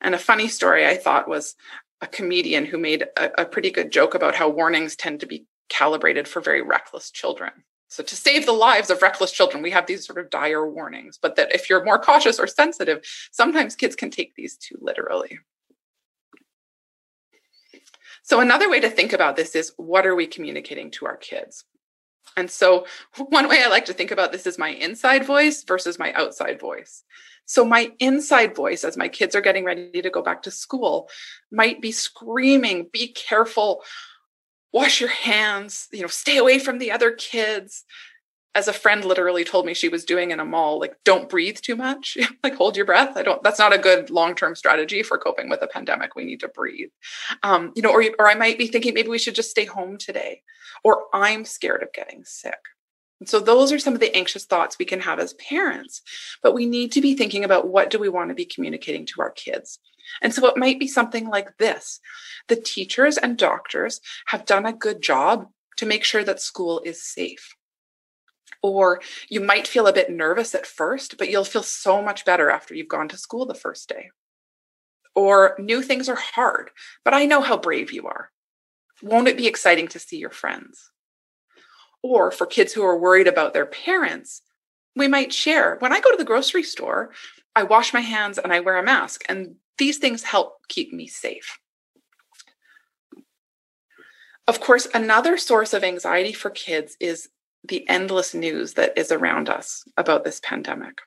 And 0.00 0.14
a 0.14 0.18
funny 0.18 0.48
story 0.48 0.86
I 0.86 0.96
thought 0.96 1.28
was 1.28 1.56
a 2.00 2.06
comedian 2.06 2.66
who 2.66 2.78
made 2.78 3.04
a, 3.16 3.42
a 3.42 3.44
pretty 3.44 3.70
good 3.70 3.90
joke 3.90 4.14
about 4.14 4.34
how 4.34 4.48
warnings 4.48 4.94
tend 4.94 5.20
to 5.20 5.26
be 5.26 5.46
calibrated 5.68 6.28
for 6.28 6.40
very 6.40 6.62
reckless 6.62 7.10
children. 7.10 7.52
So, 7.88 8.02
to 8.02 8.14
save 8.14 8.44
the 8.44 8.52
lives 8.52 8.90
of 8.90 9.00
reckless 9.00 9.32
children, 9.32 9.62
we 9.62 9.70
have 9.70 9.86
these 9.86 10.06
sort 10.06 10.18
of 10.18 10.28
dire 10.28 10.68
warnings, 10.68 11.18
but 11.20 11.36
that 11.36 11.54
if 11.54 11.70
you're 11.70 11.84
more 11.84 11.98
cautious 11.98 12.38
or 12.38 12.46
sensitive, 12.46 13.00
sometimes 13.32 13.74
kids 13.74 13.96
can 13.96 14.10
take 14.10 14.34
these 14.34 14.56
too 14.56 14.76
literally. 14.80 15.38
So, 18.22 18.40
another 18.40 18.68
way 18.68 18.78
to 18.80 18.90
think 18.90 19.14
about 19.14 19.36
this 19.36 19.54
is 19.54 19.72
what 19.78 20.06
are 20.06 20.14
we 20.14 20.26
communicating 20.26 20.90
to 20.92 21.06
our 21.06 21.16
kids? 21.16 21.64
And 22.36 22.50
so, 22.50 22.86
one 23.16 23.48
way 23.48 23.62
I 23.64 23.68
like 23.68 23.86
to 23.86 23.94
think 23.94 24.10
about 24.10 24.32
this 24.32 24.46
is 24.46 24.58
my 24.58 24.68
inside 24.68 25.24
voice 25.24 25.64
versus 25.64 25.98
my 25.98 26.12
outside 26.12 26.60
voice. 26.60 27.04
So, 27.46 27.64
my 27.64 27.90
inside 28.00 28.54
voice, 28.54 28.84
as 28.84 28.98
my 28.98 29.08
kids 29.08 29.34
are 29.34 29.40
getting 29.40 29.64
ready 29.64 30.02
to 30.02 30.10
go 30.10 30.20
back 30.20 30.42
to 30.42 30.50
school, 30.50 31.08
might 31.50 31.80
be 31.80 31.90
screaming, 31.90 32.90
Be 32.92 33.08
careful, 33.08 33.82
wash 34.72 35.00
your 35.00 35.10
hands, 35.10 35.88
you 35.92 36.02
know, 36.02 36.08
stay 36.08 36.36
away 36.36 36.58
from 36.58 36.78
the 36.78 36.90
other 36.90 37.10
kids. 37.12 37.84
As 38.54 38.66
a 38.66 38.72
friend 38.72 39.04
literally 39.04 39.44
told 39.44 39.66
me 39.66 39.74
she 39.74 39.88
was 39.88 40.04
doing 40.04 40.30
in 40.30 40.40
a 40.40 40.44
mall, 40.44 40.80
like, 40.80 40.94
don't 41.04 41.28
breathe 41.28 41.58
too 41.58 41.76
much, 41.76 42.16
like, 42.42 42.54
hold 42.54 42.76
your 42.76 42.86
breath. 42.86 43.16
I 43.16 43.22
don't, 43.22 43.42
that's 43.42 43.58
not 43.58 43.74
a 43.74 43.78
good 43.78 44.10
long 44.10 44.34
term 44.34 44.54
strategy 44.54 45.02
for 45.02 45.18
coping 45.18 45.48
with 45.48 45.62
a 45.62 45.68
pandemic. 45.68 46.16
We 46.16 46.24
need 46.24 46.40
to 46.40 46.48
breathe. 46.48 46.90
Um, 47.42 47.72
you 47.76 47.82
know, 47.82 47.92
or, 47.92 48.02
or 48.18 48.28
I 48.28 48.34
might 48.34 48.58
be 48.58 48.66
thinking 48.66 48.94
maybe 48.94 49.08
we 49.08 49.18
should 49.18 49.34
just 49.34 49.50
stay 49.50 49.64
home 49.64 49.96
today, 49.96 50.42
or 50.82 51.04
I'm 51.12 51.44
scared 51.44 51.82
of 51.82 51.92
getting 51.92 52.24
sick. 52.24 52.58
And 53.20 53.28
so 53.28 53.40
those 53.40 53.72
are 53.72 53.78
some 53.78 53.94
of 53.94 54.00
the 54.00 54.14
anxious 54.16 54.44
thoughts 54.44 54.78
we 54.78 54.84
can 54.84 55.00
have 55.00 55.18
as 55.18 55.34
parents, 55.34 56.02
but 56.42 56.54
we 56.54 56.66
need 56.66 56.92
to 56.92 57.00
be 57.00 57.14
thinking 57.14 57.44
about 57.44 57.68
what 57.68 57.90
do 57.90 57.98
we 57.98 58.08
want 58.08 58.30
to 58.30 58.34
be 58.34 58.44
communicating 58.44 59.06
to 59.06 59.20
our 59.20 59.30
kids. 59.30 59.78
And 60.22 60.32
so 60.34 60.46
it 60.46 60.56
might 60.56 60.78
be 60.78 60.88
something 60.88 61.28
like 61.28 61.56
this. 61.58 62.00
The 62.48 62.56
teachers 62.56 63.16
and 63.16 63.36
doctors 63.36 64.00
have 64.26 64.46
done 64.46 64.66
a 64.66 64.72
good 64.72 65.02
job 65.02 65.48
to 65.76 65.86
make 65.86 66.04
sure 66.04 66.24
that 66.24 66.40
school 66.40 66.82
is 66.84 67.02
safe. 67.02 67.54
Or 68.62 69.00
you 69.28 69.40
might 69.40 69.68
feel 69.68 69.86
a 69.86 69.92
bit 69.92 70.10
nervous 70.10 70.54
at 70.54 70.66
first, 70.66 71.16
but 71.18 71.30
you'll 71.30 71.44
feel 71.44 71.62
so 71.62 72.02
much 72.02 72.24
better 72.24 72.50
after 72.50 72.74
you've 72.74 72.88
gone 72.88 73.08
to 73.08 73.16
school 73.16 73.46
the 73.46 73.54
first 73.54 73.88
day. 73.88 74.10
Or 75.14 75.56
new 75.58 75.82
things 75.82 76.08
are 76.08 76.16
hard, 76.16 76.70
but 77.04 77.14
I 77.14 77.26
know 77.26 77.40
how 77.40 77.56
brave 77.56 77.92
you 77.92 78.06
are. 78.06 78.30
Won't 79.02 79.28
it 79.28 79.36
be 79.36 79.46
exciting 79.46 79.88
to 79.88 79.98
see 79.98 80.16
your 80.16 80.30
friends? 80.30 80.90
Or 82.02 82.30
for 82.30 82.46
kids 82.46 82.72
who 82.72 82.84
are 82.84 82.98
worried 82.98 83.28
about 83.28 83.52
their 83.52 83.66
parents, 83.66 84.42
we 84.96 85.08
might 85.08 85.32
share. 85.32 85.76
When 85.78 85.92
I 85.92 86.00
go 86.00 86.10
to 86.10 86.16
the 86.16 86.24
grocery 86.24 86.62
store, 86.62 87.12
I 87.54 87.62
wash 87.62 87.92
my 87.92 88.00
hands 88.00 88.38
and 88.38 88.52
I 88.52 88.60
wear 88.60 88.76
a 88.76 88.82
mask, 88.82 89.24
and 89.28 89.56
these 89.78 89.98
things 89.98 90.22
help 90.22 90.58
keep 90.68 90.92
me 90.92 91.06
safe. 91.06 91.58
Of 94.46 94.60
course, 94.60 94.88
another 94.94 95.36
source 95.36 95.74
of 95.74 95.84
anxiety 95.84 96.32
for 96.32 96.50
kids 96.50 96.96
is 97.00 97.28
the 97.64 97.88
endless 97.88 98.34
news 98.34 98.74
that 98.74 98.96
is 98.96 99.12
around 99.12 99.48
us 99.48 99.84
about 99.96 100.24
this 100.24 100.40
pandemic. 100.42 101.00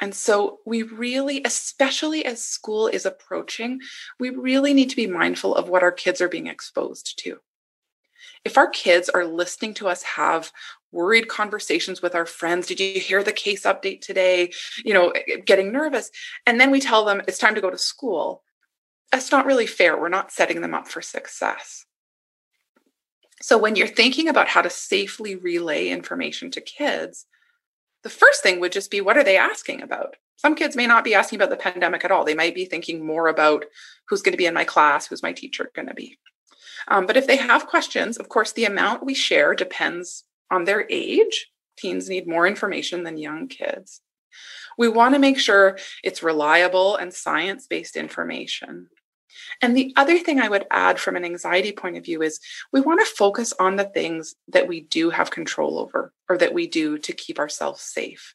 And 0.00 0.12
so, 0.12 0.58
we 0.66 0.82
really, 0.82 1.40
especially 1.44 2.24
as 2.24 2.44
school 2.44 2.88
is 2.88 3.06
approaching, 3.06 3.80
we 4.18 4.30
really 4.30 4.74
need 4.74 4.90
to 4.90 4.96
be 4.96 5.06
mindful 5.06 5.54
of 5.54 5.68
what 5.68 5.84
our 5.84 5.92
kids 5.92 6.20
are 6.20 6.28
being 6.28 6.48
exposed 6.48 7.16
to 7.20 7.38
if 8.44 8.58
our 8.58 8.68
kids 8.68 9.08
are 9.08 9.24
listening 9.24 9.74
to 9.74 9.88
us 9.88 10.02
have 10.02 10.52
worried 10.94 11.28
conversations 11.28 12.00
with 12.00 12.14
our 12.14 12.24
friends. 12.24 12.66
Did 12.66 12.80
you 12.80 13.00
hear 13.00 13.22
the 13.22 13.32
case 13.32 13.64
update 13.64 14.00
today? 14.00 14.52
You 14.84 14.94
know, 14.94 15.12
getting 15.44 15.72
nervous. 15.72 16.10
And 16.46 16.60
then 16.60 16.70
we 16.70 16.80
tell 16.80 17.04
them 17.04 17.22
it's 17.28 17.38
time 17.38 17.54
to 17.54 17.60
go 17.60 17.70
to 17.70 17.78
school. 17.78 18.42
That's 19.12 19.30
not 19.30 19.46
really 19.46 19.66
fair. 19.66 20.00
We're 20.00 20.08
not 20.08 20.32
setting 20.32 20.60
them 20.60 20.74
up 20.74 20.88
for 20.88 21.02
success. 21.02 21.84
So 23.42 23.58
when 23.58 23.76
you're 23.76 23.86
thinking 23.86 24.28
about 24.28 24.48
how 24.48 24.62
to 24.62 24.70
safely 24.70 25.34
relay 25.34 25.88
information 25.88 26.50
to 26.52 26.60
kids, 26.62 27.26
the 28.02 28.10
first 28.10 28.42
thing 28.42 28.60
would 28.60 28.72
just 28.72 28.90
be 28.90 29.00
what 29.00 29.18
are 29.18 29.24
they 29.24 29.36
asking 29.36 29.82
about? 29.82 30.16
Some 30.36 30.54
kids 30.54 30.76
may 30.76 30.86
not 30.86 31.04
be 31.04 31.14
asking 31.14 31.38
about 31.38 31.50
the 31.50 31.56
pandemic 31.56 32.04
at 32.04 32.10
all. 32.10 32.24
They 32.24 32.34
might 32.34 32.54
be 32.54 32.64
thinking 32.64 33.04
more 33.04 33.28
about 33.28 33.64
who's 34.08 34.22
going 34.22 34.32
to 34.32 34.38
be 34.38 34.46
in 34.46 34.54
my 34.54 34.64
class, 34.64 35.06
who's 35.06 35.22
my 35.22 35.32
teacher 35.32 35.70
going 35.74 35.88
to 35.88 35.94
be. 35.94 36.18
Um, 36.88 37.06
but 37.06 37.16
if 37.16 37.26
they 37.26 37.36
have 37.36 37.66
questions, 37.66 38.16
of 38.16 38.28
course, 38.28 38.52
the 38.52 38.66
amount 38.66 39.06
we 39.06 39.14
share 39.14 39.54
depends 39.54 40.24
on 40.50 40.64
their 40.64 40.86
age. 40.90 41.50
Teens 41.76 42.08
need 42.08 42.28
more 42.28 42.46
information 42.46 43.02
than 43.02 43.18
young 43.18 43.48
kids. 43.48 44.00
We 44.76 44.88
want 44.88 45.14
to 45.14 45.20
make 45.20 45.38
sure 45.38 45.78
it's 46.02 46.22
reliable 46.22 46.96
and 46.96 47.12
science 47.12 47.66
based 47.66 47.96
information. 47.96 48.88
And 49.62 49.76
the 49.76 49.92
other 49.96 50.18
thing 50.18 50.40
I 50.40 50.48
would 50.48 50.66
add 50.70 50.98
from 50.98 51.16
an 51.16 51.24
anxiety 51.24 51.72
point 51.72 51.96
of 51.96 52.04
view 52.04 52.22
is 52.22 52.40
we 52.72 52.80
want 52.80 53.00
to 53.00 53.14
focus 53.16 53.52
on 53.58 53.76
the 53.76 53.84
things 53.84 54.34
that 54.48 54.68
we 54.68 54.82
do 54.82 55.10
have 55.10 55.30
control 55.30 55.78
over 55.78 56.12
or 56.28 56.38
that 56.38 56.54
we 56.54 56.66
do 56.66 56.98
to 56.98 57.12
keep 57.12 57.38
ourselves 57.38 57.80
safe. 57.80 58.34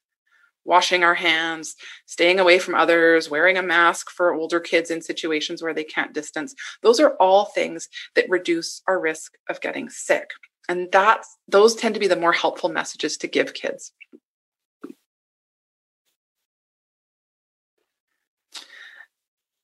Washing 0.65 1.04
our 1.04 1.15
hands, 1.15 1.76
staying 2.06 2.39
away 2.39 2.60
from 2.60 2.76
others, 2.76 3.30
wearing 3.30 3.58
a 3.58 3.63
mask 3.63 4.10
for 4.10 4.34
older 4.34 4.60
kids 4.60 4.91
in 4.91 5.02
situations 5.02 5.63
where 5.63 5.74
they 5.74 5.86
can't 5.86 6.13
distance. 6.13 6.54
Those 6.84 7.00
are 7.00 7.15
all 7.19 7.45
things 7.45 7.88
that 8.15 8.30
reduce 8.30 8.82
our 8.88 9.00
risk 9.00 9.34
of 9.50 9.62
getting 9.62 9.89
sick. 9.89 10.30
And 10.69 10.88
that's 10.91 11.36
those 11.47 11.75
tend 11.75 11.95
to 11.95 11.99
be 11.99 12.08
the 12.08 12.15
more 12.15 12.32
helpful 12.32 12.69
messages 12.69 13.17
to 13.17 13.27
give 13.27 13.55
kids. 13.55 13.91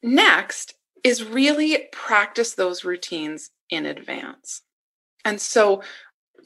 Next 0.01 0.73
is 1.03 1.23
really 1.23 1.87
practice 1.91 2.55
those 2.55 2.83
routines 2.83 3.51
in 3.69 3.85
advance. 3.85 4.63
And 5.23 5.39
so, 5.39 5.83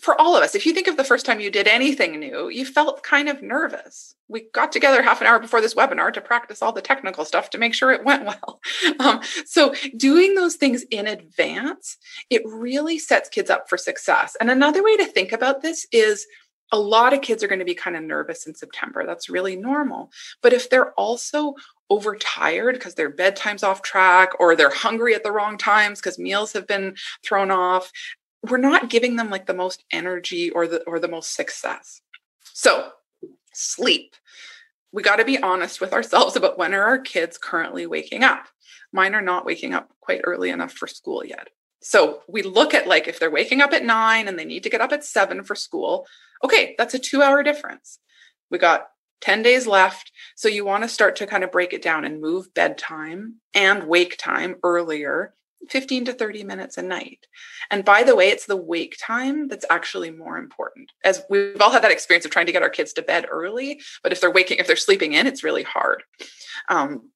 for 0.01 0.19
all 0.19 0.35
of 0.35 0.43
us, 0.43 0.55
if 0.55 0.65
you 0.65 0.73
think 0.73 0.87
of 0.87 0.97
the 0.97 1.03
first 1.03 1.25
time 1.25 1.39
you 1.39 1.51
did 1.51 1.67
anything 1.67 2.19
new, 2.19 2.49
you 2.49 2.65
felt 2.65 3.03
kind 3.03 3.29
of 3.29 3.41
nervous. 3.41 4.15
We 4.27 4.47
got 4.53 4.71
together 4.71 5.01
half 5.01 5.21
an 5.21 5.27
hour 5.27 5.39
before 5.39 5.61
this 5.61 5.73
webinar 5.73 6.13
to 6.13 6.21
practice 6.21 6.61
all 6.61 6.71
the 6.71 6.81
technical 6.81 7.25
stuff 7.25 7.49
to 7.51 7.57
make 7.57 7.73
sure 7.73 7.91
it 7.91 8.05
went 8.05 8.25
well. 8.25 8.61
Um, 8.99 9.21
so, 9.45 9.73
doing 9.97 10.35
those 10.35 10.55
things 10.55 10.83
in 10.91 11.07
advance, 11.07 11.97
it 12.29 12.41
really 12.45 12.99
sets 12.99 13.29
kids 13.29 13.49
up 13.49 13.69
for 13.69 13.77
success. 13.77 14.35
And 14.39 14.49
another 14.49 14.83
way 14.83 14.97
to 14.97 15.05
think 15.05 15.31
about 15.31 15.61
this 15.61 15.85
is 15.91 16.25
a 16.71 16.79
lot 16.79 17.13
of 17.13 17.21
kids 17.21 17.43
are 17.43 17.47
going 17.47 17.59
to 17.59 17.65
be 17.65 17.75
kind 17.75 17.95
of 17.95 18.03
nervous 18.03 18.45
in 18.45 18.53
September. 18.53 19.05
That's 19.05 19.29
really 19.29 19.55
normal. 19.55 20.11
But 20.41 20.53
if 20.53 20.69
they're 20.69 20.93
also 20.93 21.55
overtired 21.89 22.75
because 22.75 22.93
their 22.93 23.09
bedtime's 23.09 23.63
off 23.63 23.81
track 23.81 24.29
or 24.39 24.55
they're 24.55 24.69
hungry 24.69 25.15
at 25.15 25.23
the 25.23 25.31
wrong 25.31 25.57
times 25.57 25.99
because 25.99 26.19
meals 26.19 26.53
have 26.53 26.67
been 26.67 26.95
thrown 27.25 27.49
off, 27.49 27.91
we're 28.47 28.57
not 28.57 28.89
giving 28.89 29.15
them 29.15 29.29
like 29.29 29.45
the 29.45 29.53
most 29.53 29.83
energy 29.91 30.49
or 30.49 30.67
the 30.67 30.83
or 30.83 30.99
the 30.99 31.07
most 31.07 31.35
success. 31.35 32.01
So, 32.53 32.91
sleep. 33.53 34.15
We 34.91 35.03
got 35.03 35.17
to 35.17 35.25
be 35.25 35.41
honest 35.41 35.81
with 35.81 35.93
ourselves 35.93 36.35
about 36.35 36.57
when 36.57 36.73
are 36.73 36.83
our 36.83 36.97
kids 36.97 37.37
currently 37.37 37.85
waking 37.85 38.23
up. 38.23 38.47
Mine 38.91 39.13
are 39.13 39.21
not 39.21 39.45
waking 39.45 39.73
up 39.73 39.89
quite 40.01 40.21
early 40.23 40.49
enough 40.49 40.73
for 40.73 40.87
school 40.87 41.23
yet. 41.23 41.49
So 41.81 42.21
we 42.27 42.41
look 42.41 42.73
at 42.73 42.87
like 42.87 43.07
if 43.07 43.19
they're 43.19 43.29
waking 43.29 43.61
up 43.61 43.71
at 43.71 43.85
nine 43.85 44.27
and 44.27 44.37
they 44.37 44.45
need 44.45 44.63
to 44.63 44.69
get 44.69 44.81
up 44.81 44.91
at 44.91 45.03
seven 45.03 45.43
for 45.43 45.55
school, 45.55 46.07
okay, 46.43 46.75
that's 46.77 46.93
a 46.93 46.99
two 46.99 47.21
hour 47.21 47.43
difference. 47.43 47.99
We 48.49 48.57
got 48.57 48.87
10 49.21 49.43
days 49.43 49.67
left. 49.67 50.11
So 50.35 50.47
you 50.47 50.65
want 50.65 50.83
to 50.83 50.89
start 50.89 51.15
to 51.17 51.27
kind 51.27 51.43
of 51.43 51.51
break 51.51 51.73
it 51.73 51.81
down 51.81 52.05
and 52.05 52.21
move 52.21 52.53
bedtime 52.53 53.35
and 53.53 53.87
wake 53.87 54.17
time 54.17 54.55
earlier 54.63 55.33
15 55.67 56.05
to 56.05 56.13
30 56.13 56.43
minutes 56.43 56.77
a 56.77 56.81
night. 56.81 57.27
And 57.69 57.83
by 57.83 58.03
the 58.03 58.15
way, 58.15 58.29
it's 58.29 58.45
the 58.45 58.55
wake 58.55 58.97
time 59.01 59.47
that's 59.47 59.65
actually 59.69 60.11
more 60.11 60.37
important. 60.37 60.91
As 61.03 61.23
we've 61.29 61.61
all 61.61 61.71
had 61.71 61.83
that 61.83 61.91
experience 61.91 62.25
of 62.25 62.31
trying 62.31 62.45
to 62.45 62.51
get 62.51 62.63
our 62.63 62.69
kids 62.69 62.93
to 62.93 63.01
bed 63.01 63.25
early, 63.29 63.81
but 64.03 64.11
if 64.11 64.21
they're 64.21 64.31
waking, 64.31 64.57
if 64.59 64.67
they're 64.67 64.75
sleeping 64.75 65.13
in, 65.13 65.27
it's 65.27 65.43
really 65.43 65.63
hard. 65.63 66.03
Um, 66.69 67.09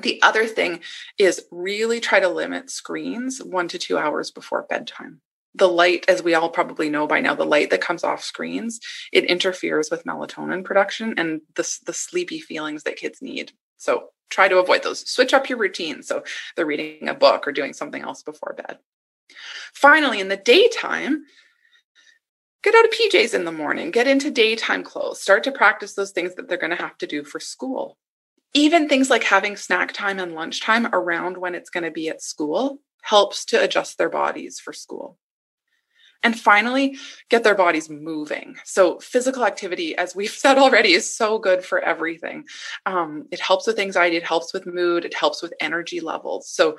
the 0.00 0.20
other 0.22 0.46
thing 0.46 0.80
is 1.18 1.44
really 1.50 2.00
try 2.00 2.20
to 2.20 2.28
limit 2.28 2.70
screens 2.70 3.38
one 3.42 3.68
to 3.68 3.78
two 3.78 3.98
hours 3.98 4.30
before 4.30 4.66
bedtime. 4.68 5.20
The 5.54 5.68
light, 5.68 6.04
as 6.08 6.20
we 6.20 6.34
all 6.34 6.50
probably 6.50 6.90
know 6.90 7.06
by 7.06 7.20
now, 7.20 7.34
the 7.36 7.44
light 7.44 7.70
that 7.70 7.80
comes 7.80 8.02
off 8.02 8.24
screens, 8.24 8.80
it 9.12 9.24
interferes 9.24 9.88
with 9.88 10.04
melatonin 10.04 10.64
production 10.64 11.14
and 11.16 11.42
the, 11.54 11.78
the 11.86 11.92
sleepy 11.92 12.40
feelings 12.40 12.82
that 12.82 12.96
kids 12.96 13.22
need. 13.22 13.52
So 13.84 14.08
try 14.30 14.48
to 14.48 14.58
avoid 14.58 14.82
those. 14.82 15.08
Switch 15.08 15.34
up 15.34 15.48
your 15.48 15.58
routine. 15.58 16.02
So 16.02 16.24
they're 16.56 16.66
reading 16.66 17.08
a 17.08 17.14
book 17.14 17.46
or 17.46 17.52
doing 17.52 17.72
something 17.72 18.02
else 18.02 18.22
before 18.22 18.54
bed. 18.56 18.78
Finally, 19.74 20.20
in 20.20 20.28
the 20.28 20.36
daytime, 20.36 21.24
get 22.62 22.74
out 22.74 22.84
of 22.84 22.90
PJs 22.90 23.34
in 23.34 23.44
the 23.44 23.52
morning, 23.52 23.90
get 23.90 24.06
into 24.06 24.30
daytime 24.30 24.82
clothes, 24.82 25.20
start 25.20 25.44
to 25.44 25.52
practice 25.52 25.94
those 25.94 26.12
things 26.12 26.34
that 26.34 26.48
they're 26.48 26.58
going 26.58 26.76
to 26.76 26.82
have 26.82 26.98
to 26.98 27.06
do 27.06 27.24
for 27.24 27.40
school 27.40 27.96
even 28.54 28.88
things 28.88 29.10
like 29.10 29.24
having 29.24 29.56
snack 29.56 29.92
time 29.92 30.20
and 30.20 30.34
lunchtime 30.34 30.86
around 30.92 31.36
when 31.36 31.54
it's 31.54 31.70
going 31.70 31.84
to 31.84 31.90
be 31.90 32.08
at 32.08 32.22
school 32.22 32.78
helps 33.02 33.44
to 33.46 33.62
adjust 33.62 33.98
their 33.98 34.08
bodies 34.08 34.60
for 34.60 34.72
school. 34.72 35.18
And 36.24 36.38
finally, 36.38 36.96
get 37.28 37.44
their 37.44 37.54
bodies 37.54 37.90
moving. 37.90 38.56
So, 38.64 38.98
physical 38.98 39.44
activity, 39.44 39.94
as 39.96 40.16
we've 40.16 40.30
said 40.44 40.58
already, 40.58 40.94
is 40.94 41.14
so 41.14 41.38
good 41.38 41.64
for 41.64 41.80
everything. 41.80 42.46
Um, 42.86 43.28
it 43.30 43.40
helps 43.40 43.66
with 43.66 43.78
anxiety, 43.78 44.16
it 44.16 44.24
helps 44.24 44.52
with 44.52 44.66
mood, 44.66 45.04
it 45.04 45.14
helps 45.14 45.42
with 45.42 45.52
energy 45.60 46.00
levels. 46.00 46.48
So, 46.48 46.78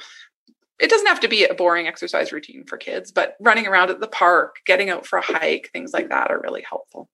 it 0.80 0.90
doesn't 0.90 1.08
have 1.08 1.22
to 1.22 1.30
be 1.30 1.46
a 1.46 1.54
boring 1.54 1.88
exercise 1.88 2.34
routine 2.34 2.66
for 2.66 2.78
kids, 2.78 3.12
but 3.12 3.38
running 3.40 3.66
around 3.66 3.92
at 3.92 4.02
the 4.02 4.08
park, 4.08 4.58
getting 4.66 4.90
out 4.90 5.06
for 5.06 5.18
a 5.20 5.22
hike, 5.22 5.70
things 5.72 5.94
like 5.94 6.10
that 6.10 6.32
are 6.32 6.42
really 6.42 6.66
helpful. 6.70 7.08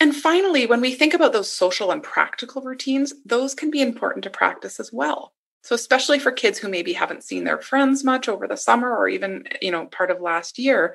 And 0.00 0.16
finally, 0.16 0.66
when 0.66 0.80
we 0.80 0.94
think 0.94 1.14
about 1.14 1.32
those 1.32 1.50
social 1.50 1.92
and 1.92 2.02
practical 2.02 2.62
routines, 2.62 3.14
those 3.24 3.54
can 3.54 3.70
be 3.70 3.80
important 3.80 4.24
to 4.24 4.30
practice 4.30 4.80
as 4.80 4.92
well. 4.92 5.32
So 5.62 5.74
especially 5.74 6.18
for 6.18 6.32
kids 6.32 6.58
who 6.58 6.68
maybe 6.68 6.92
haven't 6.92 7.24
seen 7.24 7.44
their 7.44 7.60
friends 7.60 8.04
much 8.04 8.28
over 8.28 8.46
the 8.46 8.56
summer 8.56 8.96
or 8.96 9.08
even, 9.08 9.44
you 9.60 9.70
know, 9.70 9.86
part 9.86 10.10
of 10.10 10.20
last 10.20 10.58
year, 10.58 10.94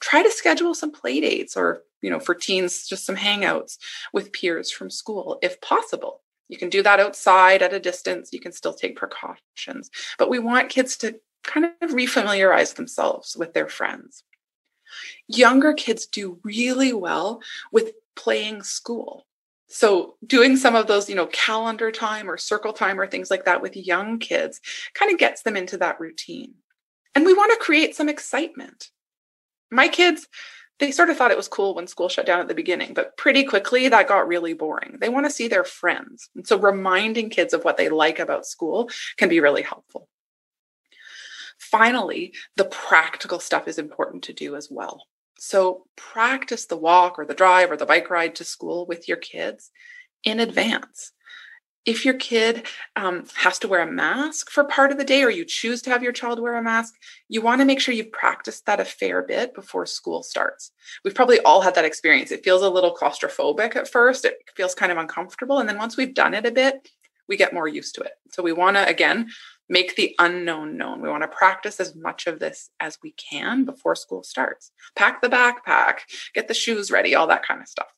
try 0.00 0.22
to 0.22 0.30
schedule 0.30 0.74
some 0.74 0.90
play 0.90 1.20
dates 1.20 1.56
or, 1.56 1.82
you 2.02 2.10
know, 2.10 2.20
for 2.20 2.34
teens 2.34 2.86
just 2.86 3.04
some 3.04 3.16
hangouts 3.16 3.78
with 4.12 4.32
peers 4.32 4.70
from 4.70 4.90
school 4.90 5.38
if 5.42 5.60
possible. 5.60 6.22
You 6.48 6.56
can 6.56 6.70
do 6.70 6.82
that 6.82 7.00
outside 7.00 7.62
at 7.62 7.74
a 7.74 7.80
distance. 7.80 8.32
You 8.32 8.40
can 8.40 8.52
still 8.52 8.72
take 8.72 8.96
precautions. 8.96 9.90
But 10.18 10.30
we 10.30 10.38
want 10.38 10.70
kids 10.70 10.96
to 10.98 11.20
kind 11.44 11.66
of 11.82 11.90
refamiliarize 11.90 12.74
themselves 12.74 13.36
with 13.36 13.52
their 13.52 13.68
friends. 13.68 14.24
Younger 15.28 15.74
kids 15.74 16.06
do 16.06 16.40
really 16.42 16.92
well 16.92 17.42
with 17.70 17.92
playing 18.16 18.62
school. 18.62 19.26
So 19.68 20.16
doing 20.26 20.56
some 20.56 20.74
of 20.74 20.86
those, 20.86 21.08
you 21.08 21.14
know, 21.14 21.26
calendar 21.26 21.92
time 21.92 22.30
or 22.30 22.38
circle 22.38 22.72
time 22.72 22.98
or 22.98 23.06
things 23.06 23.30
like 23.30 23.44
that 23.44 23.60
with 23.60 23.76
young 23.76 24.18
kids 24.18 24.60
kind 24.94 25.12
of 25.12 25.18
gets 25.18 25.42
them 25.42 25.56
into 25.56 25.76
that 25.78 26.00
routine. 26.00 26.54
And 27.14 27.26
we 27.26 27.34
want 27.34 27.52
to 27.52 27.64
create 27.64 27.94
some 27.94 28.08
excitement. 28.08 28.88
My 29.70 29.88
kids, 29.88 30.26
they 30.78 30.90
sort 30.90 31.10
of 31.10 31.16
thought 31.16 31.30
it 31.30 31.36
was 31.36 31.48
cool 31.48 31.74
when 31.74 31.86
school 31.86 32.08
shut 32.08 32.24
down 32.24 32.40
at 32.40 32.48
the 32.48 32.54
beginning, 32.54 32.94
but 32.94 33.16
pretty 33.16 33.44
quickly 33.44 33.88
that 33.88 34.08
got 34.08 34.28
really 34.28 34.54
boring. 34.54 34.96
They 35.00 35.08
want 35.10 35.26
to 35.26 35.30
see 35.30 35.48
their 35.48 35.64
friends. 35.64 36.30
And 36.34 36.46
so 36.46 36.58
reminding 36.58 37.30
kids 37.30 37.52
of 37.52 37.64
what 37.64 37.76
they 37.76 37.88
like 37.88 38.18
about 38.18 38.46
school 38.46 38.88
can 39.16 39.28
be 39.28 39.40
really 39.40 39.62
helpful. 39.62 40.08
Finally, 41.58 42.32
the 42.56 42.64
practical 42.64 43.40
stuff 43.40 43.68
is 43.68 43.78
important 43.78 44.24
to 44.24 44.32
do 44.32 44.56
as 44.56 44.68
well. 44.70 45.02
So 45.38 45.86
practice 45.96 46.66
the 46.66 46.76
walk 46.76 47.18
or 47.18 47.24
the 47.24 47.34
drive 47.34 47.70
or 47.70 47.76
the 47.76 47.86
bike 47.86 48.10
ride 48.10 48.34
to 48.36 48.44
school 48.44 48.86
with 48.86 49.08
your 49.08 49.16
kids 49.16 49.70
in 50.24 50.40
advance. 50.40 51.12
If 51.86 52.04
your 52.04 52.14
kid 52.14 52.66
um, 52.96 53.24
has 53.36 53.58
to 53.60 53.68
wear 53.68 53.80
a 53.80 53.90
mask 53.90 54.50
for 54.50 54.64
part 54.64 54.92
of 54.92 54.98
the 54.98 55.04
day, 55.04 55.22
or 55.22 55.30
you 55.30 55.46
choose 55.46 55.80
to 55.82 55.90
have 55.90 56.02
your 56.02 56.12
child 56.12 56.38
wear 56.38 56.56
a 56.56 56.62
mask, 56.62 56.92
you 57.28 57.40
want 57.40 57.62
to 57.62 57.64
make 57.64 57.80
sure 57.80 57.94
you've 57.94 58.12
practiced 58.12 58.66
that 58.66 58.80
a 58.80 58.84
fair 58.84 59.22
bit 59.22 59.54
before 59.54 59.86
school 59.86 60.22
starts. 60.22 60.72
We've 61.02 61.14
probably 61.14 61.40
all 61.40 61.62
had 61.62 61.74
that 61.76 61.86
experience. 61.86 62.30
It 62.30 62.44
feels 62.44 62.60
a 62.60 62.68
little 62.68 62.94
claustrophobic 62.94 63.74
at 63.74 63.88
first, 63.88 64.26
it 64.26 64.36
feels 64.54 64.74
kind 64.74 64.92
of 64.92 64.98
uncomfortable. 64.98 65.60
And 65.60 65.68
then 65.68 65.78
once 65.78 65.96
we've 65.96 66.12
done 66.12 66.34
it 66.34 66.44
a 66.44 66.50
bit, 66.50 66.90
we 67.26 67.38
get 67.38 67.54
more 67.54 67.68
used 67.68 67.94
to 67.94 68.02
it. 68.02 68.12
So 68.32 68.42
we 68.42 68.52
want 68.52 68.76
to, 68.76 68.86
again, 68.86 69.30
make 69.68 69.96
the 69.96 70.14
unknown 70.18 70.76
known. 70.76 71.00
We 71.00 71.08
want 71.08 71.22
to 71.22 71.28
practice 71.28 71.80
as 71.80 71.94
much 71.94 72.26
of 72.26 72.38
this 72.38 72.70
as 72.80 72.98
we 73.02 73.12
can 73.12 73.64
before 73.64 73.94
school 73.94 74.22
starts. 74.22 74.72
Pack 74.96 75.20
the 75.20 75.28
backpack, 75.28 76.00
get 76.34 76.48
the 76.48 76.54
shoes 76.54 76.90
ready, 76.90 77.14
all 77.14 77.26
that 77.26 77.46
kind 77.46 77.60
of 77.60 77.68
stuff. 77.68 77.88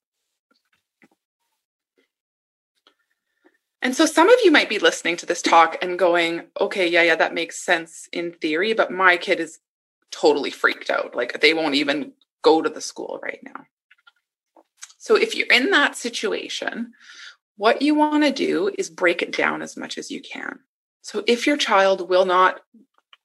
And 3.82 3.96
so 3.96 4.04
some 4.04 4.28
of 4.28 4.38
you 4.44 4.50
might 4.50 4.68
be 4.68 4.78
listening 4.78 5.16
to 5.18 5.26
this 5.26 5.40
talk 5.40 5.78
and 5.80 5.98
going, 5.98 6.42
okay, 6.60 6.86
yeah, 6.86 7.02
yeah, 7.02 7.16
that 7.16 7.32
makes 7.32 7.64
sense 7.64 8.08
in 8.12 8.32
theory, 8.32 8.74
but 8.74 8.90
my 8.90 9.16
kid 9.16 9.40
is 9.40 9.58
totally 10.10 10.50
freaked 10.50 10.90
out. 10.90 11.14
Like 11.14 11.40
they 11.40 11.54
won't 11.54 11.76
even 11.76 12.12
go 12.42 12.60
to 12.60 12.68
the 12.68 12.80
school 12.80 13.18
right 13.22 13.40
now. 13.42 13.64
So 14.98 15.16
if 15.16 15.34
you're 15.34 15.46
in 15.46 15.70
that 15.70 15.96
situation, 15.96 16.92
what 17.56 17.80
you 17.80 17.94
want 17.94 18.24
to 18.24 18.32
do 18.32 18.70
is 18.76 18.90
break 18.90 19.22
it 19.22 19.34
down 19.34 19.62
as 19.62 19.76
much 19.76 19.96
as 19.96 20.10
you 20.10 20.20
can. 20.20 20.58
So 21.02 21.24
if 21.26 21.46
your 21.46 21.56
child 21.56 22.08
will 22.08 22.26
not 22.26 22.60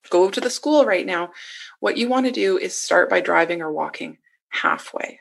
go 0.09 0.29
to 0.29 0.41
the 0.41 0.49
school 0.49 0.85
right 0.85 1.05
now, 1.05 1.31
what 1.79 1.97
you 1.97 2.07
want 2.07 2.25
to 2.25 2.31
do 2.31 2.57
is 2.57 2.75
start 2.75 3.09
by 3.09 3.21
driving 3.21 3.61
or 3.61 3.71
walking 3.71 4.17
halfway. 4.49 5.19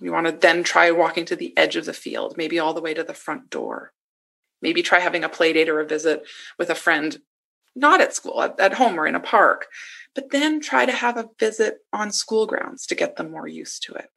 You 0.00 0.12
want 0.12 0.26
to 0.26 0.32
then 0.32 0.64
try 0.64 0.90
walking 0.90 1.24
to 1.26 1.36
the 1.36 1.56
edge 1.56 1.76
of 1.76 1.84
the 1.84 1.92
field, 1.92 2.36
maybe 2.36 2.58
all 2.58 2.74
the 2.74 2.80
way 2.80 2.94
to 2.94 3.04
the 3.04 3.14
front 3.14 3.50
door. 3.50 3.92
Maybe 4.60 4.82
try 4.82 5.00
having 5.00 5.24
a 5.24 5.28
play 5.28 5.52
date 5.52 5.68
or 5.68 5.80
a 5.80 5.86
visit 5.86 6.24
with 6.58 6.70
a 6.70 6.74
friend, 6.74 7.20
not 7.74 8.00
at 8.00 8.14
school, 8.14 8.42
at, 8.42 8.58
at 8.58 8.74
home 8.74 8.98
or 8.98 9.06
in 9.06 9.14
a 9.14 9.20
park. 9.20 9.66
But 10.14 10.30
then 10.30 10.60
try 10.60 10.86
to 10.86 10.92
have 10.92 11.16
a 11.16 11.28
visit 11.38 11.78
on 11.92 12.12
school 12.12 12.46
grounds 12.46 12.86
to 12.86 12.94
get 12.94 13.16
them 13.16 13.30
more 13.30 13.46
used 13.46 13.84
to 13.84 13.94
it. 13.94 14.10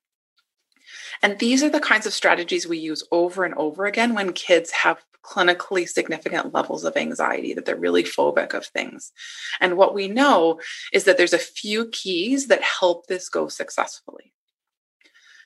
And 1.21 1.39
these 1.39 1.63
are 1.63 1.69
the 1.69 1.79
kinds 1.79 2.05
of 2.05 2.13
strategies 2.13 2.67
we 2.67 2.77
use 2.77 3.03
over 3.11 3.43
and 3.43 3.55
over 3.55 3.85
again 3.85 4.13
when 4.13 4.33
kids 4.33 4.71
have 4.71 5.03
clinically 5.25 5.87
significant 5.87 6.53
levels 6.53 6.83
of 6.83 6.95
anxiety, 6.95 7.53
that 7.53 7.65
they're 7.65 7.75
really 7.75 8.03
phobic 8.03 8.53
of 8.53 8.65
things. 8.65 9.11
And 9.59 9.77
what 9.77 9.93
we 9.93 10.07
know 10.07 10.59
is 10.93 11.05
that 11.05 11.17
there's 11.17 11.33
a 11.33 11.39
few 11.39 11.87
keys 11.87 12.47
that 12.47 12.61
help 12.61 13.07
this 13.07 13.29
go 13.29 13.47
successfully. 13.47 14.33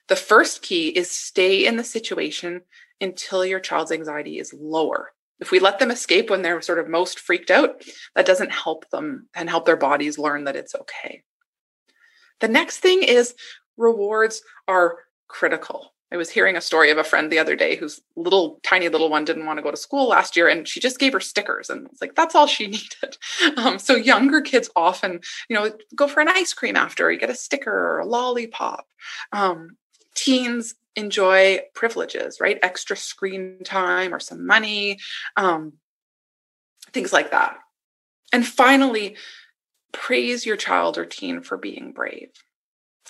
The 0.08 0.16
first 0.16 0.62
key 0.62 0.90
is 0.90 1.10
stay 1.10 1.66
in 1.66 1.78
the 1.78 1.84
situation 1.84 2.62
until 3.00 3.46
your 3.46 3.60
child's 3.60 3.92
anxiety 3.92 4.40
is 4.40 4.54
lower. 4.54 5.12
If 5.40 5.52
we 5.52 5.60
let 5.60 5.80
them 5.80 5.92
escape 5.92 6.30
when 6.30 6.42
they're 6.42 6.62
sort 6.62 6.80
of 6.80 6.90
most 6.90 7.20
freaked 7.20 7.52
out, 7.52 7.84
that 8.16 8.26
doesn't 8.26 8.52
help 8.52 8.90
them 8.90 9.30
and 9.34 9.50
help 9.50 9.66
their 9.66 9.78
bodies 9.78 10.18
learn 10.18 10.44
that 10.46 10.56
it's 10.56 10.76
okay. 10.76 11.24
The 12.42 12.48
next 12.48 12.80
thing 12.80 13.04
is 13.04 13.36
rewards 13.78 14.42
are 14.68 14.98
critical. 15.28 15.94
I 16.12 16.18
was 16.18 16.30
hearing 16.30 16.56
a 16.56 16.62
story 16.62 16.90
of 16.90 16.98
a 16.98 17.04
friend 17.04 17.32
the 17.32 17.40
other 17.40 17.56
day 17.56 17.76
whose 17.76 18.02
little 18.16 18.60
tiny 18.64 18.90
little 18.90 19.10
one 19.10 19.26
didn't 19.26 19.46
want 19.46 19.58
to 19.58 19.64
go 19.64 19.70
to 19.70 19.78
school 19.78 20.08
last 20.08 20.36
year, 20.36 20.48
and 20.48 20.68
she 20.68 20.80
just 20.80 21.00
gave 21.00 21.14
her 21.14 21.20
stickers, 21.20 21.70
and 21.70 21.88
it's 21.88 22.02
like 22.02 22.16
that's 22.16 22.36
all 22.36 22.48
she 22.48 22.68
needed. 22.68 23.18
Um, 23.58 23.78
so 23.78 23.96
younger 23.96 24.42
kids 24.42 24.70
often, 24.76 25.20
you 25.50 25.56
know, 25.56 25.72
go 25.96 26.08
for 26.08 26.22
an 26.22 26.30
ice 26.30 26.54
cream 26.54 26.76
after, 26.76 27.08
or 27.08 27.12
you 27.12 27.20
get 27.20 27.30
a 27.30 27.36
sticker 27.36 27.72
or 27.72 28.00
a 28.00 28.06
lollipop. 28.06 28.88
Um, 29.32 29.78
teens 30.16 30.76
enjoy 30.96 31.60
privileges, 31.76 32.40
right? 32.42 32.60
Extra 32.64 32.98
screen 32.98 33.64
time 33.64 34.14
or 34.14 34.20
some 34.20 34.46
money, 34.46 35.00
um, 35.38 35.74
things 36.92 37.14
like 37.14 37.32
that. 37.32 37.58
And 38.34 38.46
finally, 38.46 39.16
praise 39.92 40.46
your 40.46 40.58
child 40.58 40.98
or 40.98 41.06
teen 41.06 41.42
for 41.42 41.58
being 41.58 41.92
brave. 41.92 42.30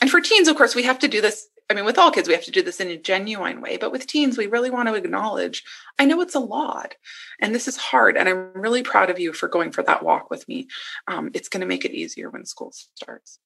And 0.01 0.09
for 0.09 0.21
teens, 0.21 0.47
of 0.47 0.55
course, 0.55 0.75
we 0.75 0.83
have 0.83 0.99
to 0.99 1.07
do 1.07 1.21
this 1.21 1.47
I 1.69 1.75
mean, 1.75 1.86
with 1.86 1.99
all 1.99 2.10
kids, 2.10 2.27
we 2.27 2.34
have 2.34 2.45
to 2.45 2.51
do 2.51 2.63
this 2.63 2.79
in 2.79 2.88
a 2.88 2.97
genuine 2.97 3.62
way, 3.62 3.77
but 3.77 3.91
with 3.91 4.08
teens, 4.08 4.38
we 4.38 4.47
really 4.47 4.71
want 4.71 4.88
to 4.89 4.95
acknowledge 4.95 5.63
I 5.99 6.05
know 6.05 6.19
it's 6.21 6.34
a 6.34 6.39
lot 6.39 6.95
and 7.39 7.53
this 7.53 7.67
is 7.67 7.77
hard. 7.77 8.17
And 8.17 8.27
I'm 8.27 8.53
really 8.53 8.82
proud 8.82 9.12
of 9.12 9.19
you 9.19 9.34
for 9.34 9.47
going 9.47 9.71
for 9.71 9.84
that 9.84 10.01
walk 10.01 10.32
with 10.32 10.47
me. 10.47 10.67
Um, 11.08 11.29
it's 11.36 11.47
going 11.47 11.62
to 11.62 11.67
make 11.67 11.86
it 11.86 11.91
easier 11.91 12.32
when 12.32 12.45
school 12.45 12.71
starts. 12.95 13.38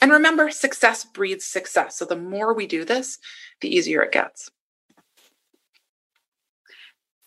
And 0.00 0.12
remember, 0.12 0.50
success 0.50 1.04
breeds 1.04 1.44
success. 1.44 1.98
So 1.98 2.04
the 2.04 2.16
more 2.16 2.54
we 2.54 2.66
do 2.66 2.84
this, 2.84 3.18
the 3.60 3.74
easier 3.74 4.02
it 4.02 4.12
gets. 4.12 4.50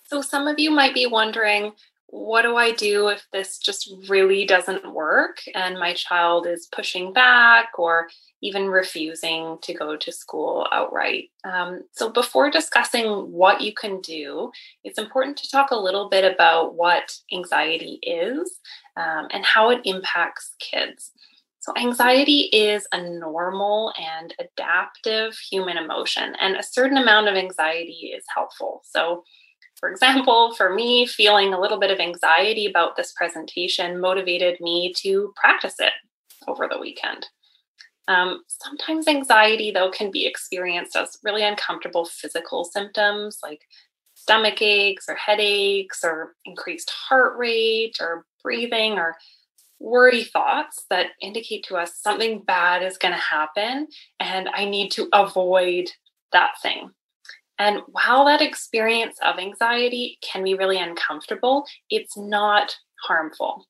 So 0.05 0.21
some 0.21 0.47
of 0.47 0.59
you 0.59 0.71
might 0.71 0.93
be 0.93 1.05
wondering, 1.05 1.73
what 2.09 2.43
do 2.43 2.55
I 2.55 2.71
do 2.71 3.09
if 3.09 3.25
this 3.33 3.57
just 3.57 3.91
really 4.07 4.45
doesn't 4.45 4.93
work 4.93 5.41
and 5.53 5.77
my 5.77 5.93
child 5.93 6.47
is 6.47 6.67
pushing 6.71 7.11
back 7.11 7.71
or 7.77 8.07
even 8.41 8.67
refusing 8.67 9.57
to 9.63 9.73
go 9.73 9.97
to 9.97 10.11
school 10.11 10.67
outright? 10.71 11.29
Um, 11.43 11.81
so, 11.91 12.09
before 12.09 12.49
discussing 12.49 13.07
what 13.31 13.59
you 13.61 13.73
can 13.73 13.99
do, 13.99 14.51
it's 14.85 14.97
important 14.97 15.37
to 15.37 15.49
talk 15.49 15.71
a 15.71 15.79
little 15.79 16.07
bit 16.09 16.23
about 16.23 16.75
what 16.75 17.13
anxiety 17.33 17.99
is 18.01 18.57
um, 18.95 19.27
and 19.31 19.43
how 19.43 19.69
it 19.69 19.81
impacts 19.83 20.55
kids. 20.59 21.11
So, 21.59 21.73
anxiety 21.75 22.43
is 22.53 22.87
a 22.93 23.01
normal 23.01 23.91
and 23.99 24.33
adaptive 24.39 25.37
human 25.37 25.75
emotion, 25.75 26.35
and 26.39 26.55
a 26.55 26.63
certain 26.63 26.97
amount 26.97 27.27
of 27.27 27.35
anxiety 27.35 28.13
is 28.15 28.23
helpful. 28.33 28.81
So, 28.85 29.23
for 29.79 29.89
example, 29.89 30.53
for 30.55 30.73
me, 30.73 31.05
feeling 31.05 31.53
a 31.53 31.59
little 31.59 31.79
bit 31.79 31.91
of 31.91 31.99
anxiety 31.99 32.65
about 32.65 32.95
this 32.95 33.13
presentation 33.13 33.99
motivated 33.99 34.59
me 34.59 34.93
to 34.97 35.33
practice 35.35 35.75
it 35.79 35.93
over 36.47 36.67
the 36.69 36.79
weekend. 36.79 37.27
Um, 38.07 38.43
sometimes 38.47 39.07
anxiety, 39.07 39.71
though, 39.71 39.91
can 39.91 40.11
be 40.11 40.25
experienced 40.25 40.95
as 40.95 41.17
really 41.23 41.43
uncomfortable 41.43 42.05
physical 42.05 42.63
symptoms 42.63 43.39
like 43.43 43.61
stomach 44.15 44.61
aches 44.61 45.05
or 45.07 45.15
headaches 45.15 46.03
or 46.03 46.35
increased 46.45 46.89
heart 46.89 47.37
rate 47.37 47.97
or 47.99 48.25
breathing 48.41 48.93
or 48.93 49.15
worry 49.79 50.23
thoughts 50.23 50.85
that 50.89 51.07
indicate 51.21 51.63
to 51.65 51.75
us 51.75 52.01
something 52.01 52.41
bad 52.41 52.81
is 52.81 52.97
going 52.97 53.13
to 53.13 53.19
happen 53.19 53.87
and 54.19 54.49
I 54.49 54.65
need 54.65 54.89
to 54.93 55.07
avoid 55.13 55.91
that 56.31 56.53
thing. 56.63 56.89
And 57.59 57.81
while 57.87 58.25
that 58.25 58.41
experience 58.41 59.17
of 59.25 59.39
anxiety 59.39 60.19
can 60.21 60.43
be 60.43 60.53
really 60.53 60.77
uncomfortable, 60.77 61.65
it's 61.89 62.15
not 62.17 62.75
harmful. 63.03 63.65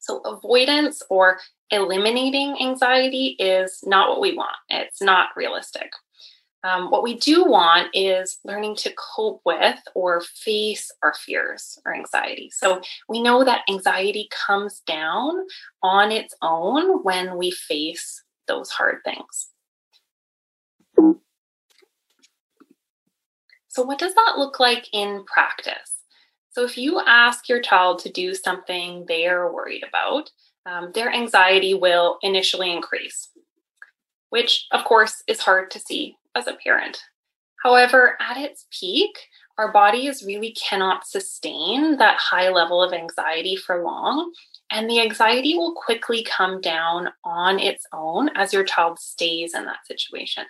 So, 0.00 0.18
avoidance 0.20 1.02
or 1.08 1.38
eliminating 1.70 2.60
anxiety 2.60 3.36
is 3.38 3.80
not 3.84 4.08
what 4.08 4.20
we 4.20 4.34
want, 4.34 4.56
it's 4.68 5.00
not 5.00 5.28
realistic. 5.36 5.92
Um, 6.64 6.90
what 6.90 7.02
we 7.02 7.16
do 7.18 7.44
want 7.44 7.88
is 7.92 8.38
learning 8.44 8.76
to 8.76 8.94
cope 8.96 9.40
with 9.44 9.78
or 9.94 10.20
face 10.20 10.92
our 11.02 11.12
fears 11.14 11.78
or 11.84 11.92
anxiety. 11.92 12.50
So 12.52 12.80
we 13.08 13.20
know 13.20 13.44
that 13.44 13.62
anxiety 13.68 14.28
comes 14.46 14.80
down 14.86 15.44
on 15.82 16.12
its 16.12 16.36
own 16.40 17.02
when 17.02 17.36
we 17.36 17.50
face 17.50 18.22
those 18.46 18.70
hard 18.70 18.98
things. 19.04 19.48
So, 23.72 23.82
what 23.82 23.98
does 23.98 24.14
that 24.14 24.34
look 24.36 24.60
like 24.60 24.86
in 24.92 25.24
practice? 25.24 26.02
So, 26.50 26.62
if 26.62 26.76
you 26.76 27.00
ask 27.00 27.48
your 27.48 27.62
child 27.62 28.00
to 28.00 28.12
do 28.12 28.34
something 28.34 29.06
they 29.08 29.26
are 29.26 29.50
worried 29.50 29.82
about, 29.82 30.30
um, 30.66 30.92
their 30.92 31.10
anxiety 31.10 31.72
will 31.72 32.18
initially 32.20 32.70
increase, 32.70 33.30
which, 34.28 34.66
of 34.72 34.84
course, 34.84 35.22
is 35.26 35.40
hard 35.40 35.70
to 35.70 35.80
see 35.80 36.16
as 36.34 36.46
a 36.46 36.58
parent. 36.62 37.00
However, 37.62 38.18
at 38.20 38.36
its 38.36 38.66
peak, 38.78 39.16
our 39.56 39.72
bodies 39.72 40.22
really 40.22 40.52
cannot 40.52 41.06
sustain 41.06 41.96
that 41.96 42.18
high 42.18 42.50
level 42.50 42.82
of 42.82 42.92
anxiety 42.92 43.56
for 43.56 43.82
long, 43.82 44.32
and 44.70 44.88
the 44.88 45.00
anxiety 45.00 45.54
will 45.54 45.74
quickly 45.74 46.22
come 46.22 46.60
down 46.60 47.08
on 47.24 47.58
its 47.58 47.86
own 47.90 48.28
as 48.34 48.52
your 48.52 48.64
child 48.64 48.98
stays 48.98 49.54
in 49.54 49.64
that 49.64 49.86
situation. 49.86 50.44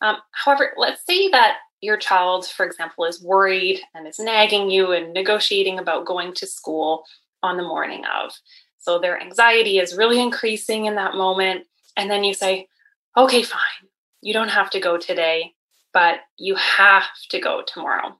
Um, 0.00 0.16
however, 0.32 0.74
let's 0.76 1.06
say 1.06 1.28
that 1.30 1.58
your 1.80 1.96
child, 1.96 2.46
for 2.46 2.66
example, 2.66 3.04
is 3.04 3.22
worried 3.22 3.80
and 3.94 4.06
is 4.06 4.18
nagging 4.18 4.70
you 4.70 4.92
and 4.92 5.12
negotiating 5.12 5.78
about 5.78 6.06
going 6.06 6.32
to 6.34 6.46
school 6.46 7.04
on 7.42 7.56
the 7.56 7.62
morning 7.62 8.04
of. 8.04 8.32
So 8.78 8.98
their 8.98 9.20
anxiety 9.20 9.78
is 9.78 9.96
really 9.96 10.20
increasing 10.20 10.86
in 10.86 10.96
that 10.96 11.14
moment. 11.14 11.66
And 11.96 12.10
then 12.10 12.24
you 12.24 12.34
say, 12.34 12.68
okay, 13.16 13.42
fine, 13.42 13.88
you 14.22 14.32
don't 14.32 14.48
have 14.48 14.70
to 14.70 14.80
go 14.80 14.96
today, 14.96 15.54
but 15.92 16.20
you 16.36 16.54
have 16.56 17.04
to 17.30 17.40
go 17.40 17.62
tomorrow. 17.66 18.18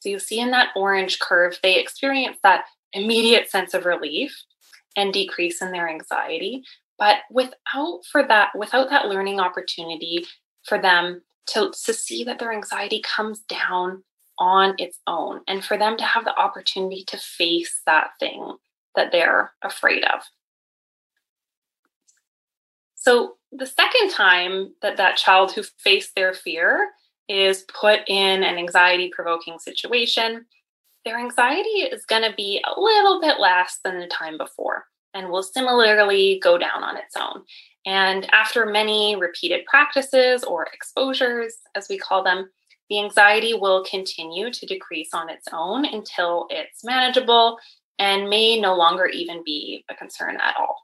So 0.00 0.08
you 0.08 0.18
see 0.18 0.38
in 0.38 0.50
that 0.52 0.70
orange 0.76 1.18
curve, 1.18 1.58
they 1.62 1.78
experience 1.78 2.38
that 2.42 2.64
immediate 2.92 3.50
sense 3.50 3.74
of 3.74 3.84
relief 3.84 4.36
and 4.96 5.12
decrease 5.12 5.60
in 5.60 5.72
their 5.72 5.88
anxiety. 5.88 6.62
But 6.98 7.18
without 7.30 8.00
for 8.10 8.26
that, 8.26 8.50
without 8.56 8.90
that 8.90 9.06
learning 9.06 9.40
opportunity 9.40 10.24
for 10.64 10.80
them 10.80 11.22
to, 11.48 11.72
to 11.84 11.94
see 11.94 12.24
that 12.24 12.38
their 12.38 12.52
anxiety 12.52 13.02
comes 13.02 13.40
down 13.40 14.02
on 14.38 14.74
its 14.78 14.98
own 15.06 15.40
and 15.48 15.64
for 15.64 15.78
them 15.78 15.96
to 15.96 16.04
have 16.04 16.24
the 16.24 16.36
opportunity 16.38 17.04
to 17.06 17.16
face 17.16 17.80
that 17.86 18.10
thing 18.20 18.56
that 18.94 19.12
they're 19.12 19.52
afraid 19.62 20.04
of. 20.04 20.22
So, 22.94 23.36
the 23.52 23.66
second 23.66 24.10
time 24.10 24.74
that 24.82 24.96
that 24.96 25.16
child 25.16 25.52
who 25.52 25.62
faced 25.78 26.14
their 26.14 26.34
fear 26.34 26.90
is 27.28 27.62
put 27.62 28.00
in 28.08 28.42
an 28.42 28.58
anxiety 28.58 29.10
provoking 29.14 29.58
situation, 29.58 30.46
their 31.04 31.18
anxiety 31.18 31.68
is 31.68 32.04
going 32.04 32.28
to 32.28 32.34
be 32.36 32.62
a 32.64 32.78
little 32.78 33.20
bit 33.20 33.38
less 33.38 33.78
than 33.84 34.00
the 34.00 34.08
time 34.08 34.36
before 34.36 34.86
and 35.14 35.30
will 35.30 35.42
similarly 35.42 36.40
go 36.42 36.58
down 36.58 36.82
on 36.82 36.96
its 36.96 37.16
own. 37.16 37.42
And 37.86 38.28
after 38.32 38.66
many 38.66 39.14
repeated 39.14 39.64
practices 39.64 40.42
or 40.42 40.66
exposures, 40.72 41.54
as 41.76 41.88
we 41.88 41.96
call 41.96 42.24
them, 42.24 42.50
the 42.90 43.00
anxiety 43.00 43.54
will 43.54 43.84
continue 43.84 44.50
to 44.52 44.66
decrease 44.66 45.10
on 45.14 45.30
its 45.30 45.46
own 45.52 45.84
until 45.84 46.46
it's 46.50 46.84
manageable 46.84 47.58
and 47.98 48.28
may 48.28 48.60
no 48.60 48.76
longer 48.76 49.06
even 49.06 49.42
be 49.44 49.84
a 49.88 49.94
concern 49.94 50.36
at 50.40 50.56
all. 50.56 50.82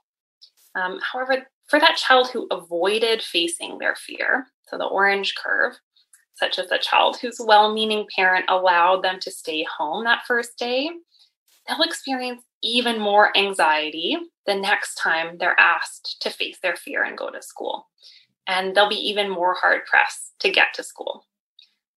Um, 0.75 0.99
however, 1.11 1.47
for 1.67 1.79
that 1.79 1.97
child 1.97 2.29
who 2.29 2.47
avoided 2.51 3.21
facing 3.21 3.77
their 3.77 3.95
fear, 3.95 4.47
so 4.67 4.77
the 4.77 4.85
orange 4.85 5.35
curve, 5.35 5.73
such 6.35 6.57
as 6.57 6.71
a 6.71 6.79
child 6.79 7.17
whose 7.21 7.39
well 7.39 7.73
meaning 7.73 8.07
parent 8.15 8.45
allowed 8.49 9.03
them 9.03 9.19
to 9.19 9.31
stay 9.31 9.65
home 9.77 10.03
that 10.05 10.23
first 10.27 10.57
day, 10.57 10.89
they'll 11.67 11.83
experience 11.83 12.43
even 12.63 12.99
more 12.99 13.35
anxiety 13.37 14.17
the 14.45 14.55
next 14.55 14.95
time 14.95 15.37
they're 15.37 15.59
asked 15.59 16.17
to 16.21 16.29
face 16.29 16.57
their 16.61 16.75
fear 16.75 17.03
and 17.03 17.17
go 17.17 17.29
to 17.29 17.41
school. 17.41 17.87
And 18.47 18.75
they'll 18.75 18.89
be 18.89 19.09
even 19.09 19.29
more 19.29 19.53
hard 19.53 19.85
pressed 19.85 20.33
to 20.39 20.49
get 20.49 20.73
to 20.75 20.83
school. 20.83 21.25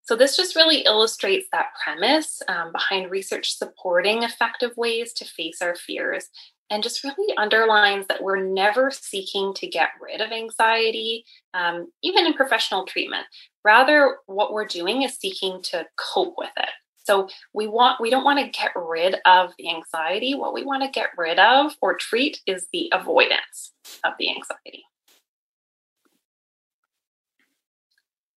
So, 0.03 0.15
this 0.15 0.37
just 0.37 0.55
really 0.55 0.83
illustrates 0.83 1.49
that 1.51 1.73
premise 1.83 2.41
um, 2.47 2.71
behind 2.71 3.11
research 3.11 3.57
supporting 3.57 4.23
effective 4.23 4.77
ways 4.77 5.13
to 5.15 5.25
face 5.25 5.61
our 5.61 5.75
fears 5.75 6.29
and 6.71 6.83
just 6.83 7.03
really 7.03 7.37
underlines 7.37 8.07
that 8.07 8.23
we're 8.23 8.43
never 8.43 8.91
seeking 8.91 9.53
to 9.55 9.67
get 9.67 9.91
rid 10.01 10.21
of 10.21 10.31
anxiety, 10.31 11.25
um, 11.55 11.91
even 12.03 12.27
in 12.27 12.35
professional 12.35 12.85
treatment. 12.85 13.25
Rather, 13.65 14.19
what 14.27 14.53
we're 14.53 14.67
doing 14.67 15.03
is 15.03 15.15
seeking 15.15 15.61
to 15.63 15.87
cope 15.97 16.35
with 16.37 16.51
it. 16.57 16.69
So 17.07 17.29
we 17.55 17.69
want 17.69 18.01
we 18.01 18.11
don't 18.11 18.25
want 18.25 18.41
to 18.41 18.59
get 18.59 18.73
rid 18.75 19.17
of 19.25 19.51
the 19.59 19.71
anxiety. 19.71 20.35
What 20.35 20.53
we 20.53 20.65
want 20.65 20.83
to 20.83 20.91
get 20.91 21.11
rid 21.17 21.39
of 21.39 21.73
or 21.81 21.97
treat 21.97 22.41
is 22.47 22.67
the 22.73 22.91
avoidance 22.93 23.73
of 24.05 24.15
the 24.19 24.29
anxiety. 24.29 24.85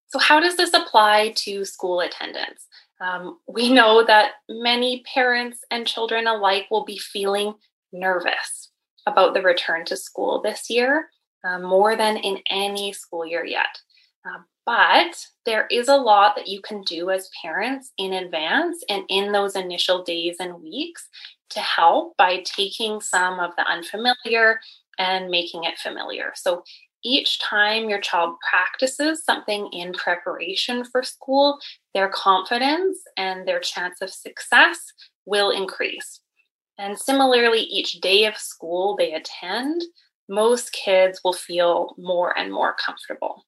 So 0.08 0.18
how 0.18 0.40
does 0.40 0.56
this 0.56 0.74
apply 0.74 1.34
to 1.36 1.64
school 1.64 2.00
attendance? 2.00 2.66
Um, 3.00 3.38
we 3.48 3.72
know 3.72 4.04
that 4.04 4.32
many 4.48 5.02
parents 5.14 5.60
and 5.70 5.86
children 5.86 6.26
alike 6.26 6.66
will 6.70 6.84
be 6.84 6.98
feeling 6.98 7.54
nervous 7.92 8.70
about 9.06 9.34
the 9.34 9.42
return 9.42 9.84
to 9.86 9.96
school 9.96 10.42
this 10.42 10.68
year, 10.68 11.08
uh, 11.44 11.58
more 11.58 11.96
than 11.96 12.16
in 12.16 12.38
any 12.50 12.92
school 12.92 13.24
year 13.24 13.44
yet. 13.44 13.78
Uh, 14.24 14.40
but 14.70 15.26
there 15.46 15.66
is 15.68 15.88
a 15.88 15.96
lot 15.96 16.36
that 16.36 16.46
you 16.46 16.60
can 16.62 16.80
do 16.82 17.10
as 17.10 17.28
parents 17.42 17.90
in 17.98 18.12
advance 18.12 18.84
and 18.88 19.02
in 19.08 19.32
those 19.32 19.56
initial 19.56 20.04
days 20.04 20.36
and 20.38 20.62
weeks 20.62 21.08
to 21.48 21.58
help 21.58 22.16
by 22.16 22.40
taking 22.44 23.00
some 23.00 23.40
of 23.40 23.50
the 23.56 23.66
unfamiliar 23.66 24.60
and 24.96 25.28
making 25.28 25.64
it 25.64 25.76
familiar. 25.76 26.30
So 26.36 26.62
each 27.02 27.40
time 27.40 27.90
your 27.90 28.00
child 28.00 28.36
practices 28.48 29.24
something 29.24 29.68
in 29.72 29.92
preparation 29.92 30.84
for 30.84 31.02
school, 31.02 31.58
their 31.92 32.08
confidence 32.08 32.96
and 33.16 33.48
their 33.48 33.58
chance 33.58 34.00
of 34.00 34.10
success 34.10 34.78
will 35.26 35.50
increase. 35.50 36.20
And 36.78 36.96
similarly, 36.96 37.62
each 37.62 37.94
day 37.94 38.24
of 38.26 38.36
school 38.36 38.94
they 38.96 39.14
attend, 39.14 39.82
most 40.28 40.72
kids 40.72 41.20
will 41.24 41.32
feel 41.32 41.96
more 41.98 42.38
and 42.38 42.52
more 42.52 42.76
comfortable. 42.86 43.46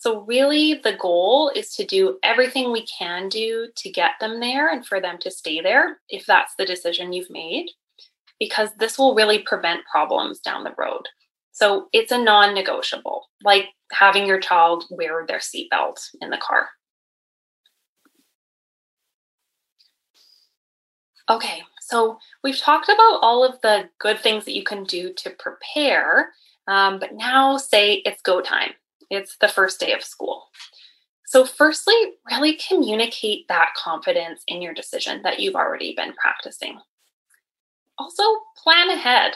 So, 0.00 0.22
really, 0.22 0.80
the 0.82 0.96
goal 0.96 1.52
is 1.54 1.74
to 1.74 1.84
do 1.84 2.18
everything 2.22 2.72
we 2.72 2.86
can 2.86 3.28
do 3.28 3.68
to 3.76 3.90
get 3.90 4.12
them 4.18 4.40
there 4.40 4.70
and 4.72 4.84
for 4.84 4.98
them 4.98 5.18
to 5.18 5.30
stay 5.30 5.60
there 5.60 6.00
if 6.08 6.24
that's 6.24 6.54
the 6.56 6.64
decision 6.64 7.12
you've 7.12 7.28
made, 7.28 7.66
because 8.38 8.70
this 8.78 8.96
will 8.98 9.14
really 9.14 9.40
prevent 9.40 9.84
problems 9.84 10.40
down 10.40 10.64
the 10.64 10.74
road. 10.78 11.02
So, 11.52 11.88
it's 11.92 12.12
a 12.12 12.16
non 12.16 12.54
negotiable, 12.54 13.28
like 13.44 13.66
having 13.92 14.26
your 14.26 14.40
child 14.40 14.84
wear 14.88 15.26
their 15.26 15.38
seatbelt 15.38 16.00
in 16.22 16.30
the 16.30 16.38
car. 16.38 16.70
Okay, 21.28 21.62
so 21.82 22.18
we've 22.42 22.58
talked 22.58 22.88
about 22.88 23.18
all 23.20 23.44
of 23.44 23.60
the 23.60 23.90
good 23.98 24.18
things 24.18 24.46
that 24.46 24.56
you 24.56 24.64
can 24.64 24.84
do 24.84 25.12
to 25.12 25.28
prepare, 25.28 26.32
um, 26.66 26.98
but 26.98 27.12
now 27.12 27.58
say 27.58 27.96
it's 28.06 28.22
go 28.22 28.40
time. 28.40 28.70
It's 29.10 29.36
the 29.38 29.48
first 29.48 29.80
day 29.80 29.92
of 29.92 30.02
school. 30.02 30.48
So, 31.26 31.44
firstly, 31.44 31.94
really 32.28 32.58
communicate 32.68 33.46
that 33.48 33.70
confidence 33.76 34.42
in 34.48 34.60
your 34.62 34.74
decision 34.74 35.22
that 35.22 35.38
you've 35.38 35.54
already 35.54 35.94
been 35.94 36.12
practicing. 36.14 36.78
Also, 37.98 38.22
plan 38.56 38.90
ahead. 38.90 39.34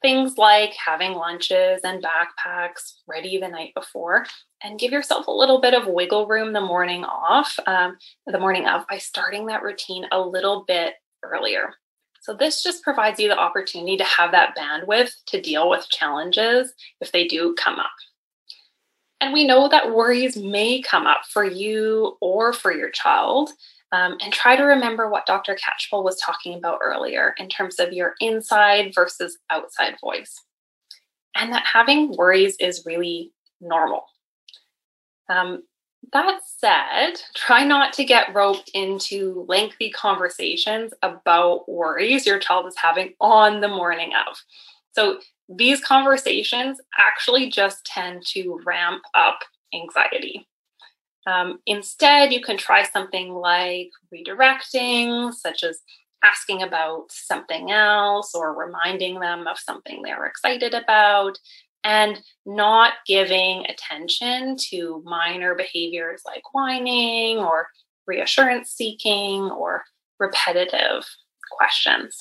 Things 0.00 0.36
like 0.36 0.74
having 0.74 1.14
lunches 1.14 1.80
and 1.82 2.04
backpacks 2.04 2.94
ready 3.08 3.38
the 3.38 3.48
night 3.48 3.72
before, 3.74 4.26
and 4.62 4.78
give 4.78 4.92
yourself 4.92 5.26
a 5.26 5.32
little 5.32 5.60
bit 5.60 5.74
of 5.74 5.88
wiggle 5.88 6.28
room 6.28 6.52
the 6.52 6.60
morning 6.60 7.04
off, 7.04 7.58
um, 7.66 7.96
the 8.26 8.38
morning 8.38 8.66
of, 8.68 8.86
by 8.88 8.98
starting 8.98 9.46
that 9.46 9.62
routine 9.62 10.06
a 10.12 10.20
little 10.20 10.64
bit 10.68 10.94
earlier. 11.24 11.74
So, 12.20 12.32
this 12.32 12.62
just 12.62 12.84
provides 12.84 13.18
you 13.18 13.26
the 13.26 13.38
opportunity 13.38 13.96
to 13.96 14.04
have 14.04 14.30
that 14.30 14.56
bandwidth 14.56 15.10
to 15.26 15.40
deal 15.40 15.68
with 15.68 15.88
challenges 15.88 16.72
if 17.00 17.10
they 17.10 17.26
do 17.26 17.56
come 17.58 17.80
up. 17.80 17.90
And 19.22 19.32
we 19.32 19.46
know 19.46 19.68
that 19.68 19.94
worries 19.94 20.36
may 20.36 20.82
come 20.82 21.06
up 21.06 21.22
for 21.30 21.44
you 21.44 22.18
or 22.20 22.52
for 22.52 22.72
your 22.72 22.90
child. 22.90 23.50
Um, 23.92 24.16
and 24.20 24.32
try 24.32 24.56
to 24.56 24.64
remember 24.64 25.08
what 25.08 25.26
Dr. 25.26 25.54
Catchpole 25.54 26.02
was 26.02 26.18
talking 26.20 26.54
about 26.54 26.80
earlier 26.82 27.34
in 27.38 27.48
terms 27.48 27.78
of 27.78 27.92
your 27.92 28.14
inside 28.20 28.92
versus 28.92 29.38
outside 29.48 29.94
voice. 30.00 30.34
And 31.36 31.52
that 31.52 31.64
having 31.72 32.16
worries 32.16 32.56
is 32.58 32.82
really 32.84 33.30
normal. 33.60 34.06
Um, 35.28 35.62
that 36.12 36.40
said, 36.58 37.12
try 37.36 37.64
not 37.64 37.92
to 37.92 38.04
get 38.04 38.34
roped 38.34 38.72
into 38.74 39.46
lengthy 39.48 39.90
conversations 39.90 40.92
about 41.02 41.68
worries 41.70 42.26
your 42.26 42.40
child 42.40 42.66
is 42.66 42.74
having 42.76 43.14
on 43.20 43.60
the 43.60 43.68
morning 43.68 44.10
of. 44.26 44.36
So, 44.94 45.20
these 45.56 45.80
conversations 45.80 46.80
actually 46.98 47.48
just 47.50 47.84
tend 47.84 48.24
to 48.26 48.60
ramp 48.64 49.02
up 49.14 49.40
anxiety. 49.74 50.46
Um, 51.26 51.60
instead, 51.66 52.32
you 52.32 52.40
can 52.40 52.56
try 52.56 52.82
something 52.84 53.32
like 53.32 53.90
redirecting, 54.12 55.32
such 55.32 55.62
as 55.62 55.80
asking 56.24 56.62
about 56.62 57.06
something 57.10 57.70
else 57.70 58.34
or 58.34 58.54
reminding 58.54 59.20
them 59.20 59.46
of 59.46 59.58
something 59.58 60.02
they're 60.02 60.26
excited 60.26 60.74
about 60.74 61.38
and 61.84 62.20
not 62.46 62.94
giving 63.06 63.66
attention 63.66 64.56
to 64.56 65.02
minor 65.04 65.54
behaviors 65.54 66.22
like 66.24 66.42
whining 66.54 67.38
or 67.38 67.66
reassurance 68.06 68.70
seeking 68.70 69.42
or 69.50 69.82
repetitive 70.20 71.04
questions. 71.56 72.16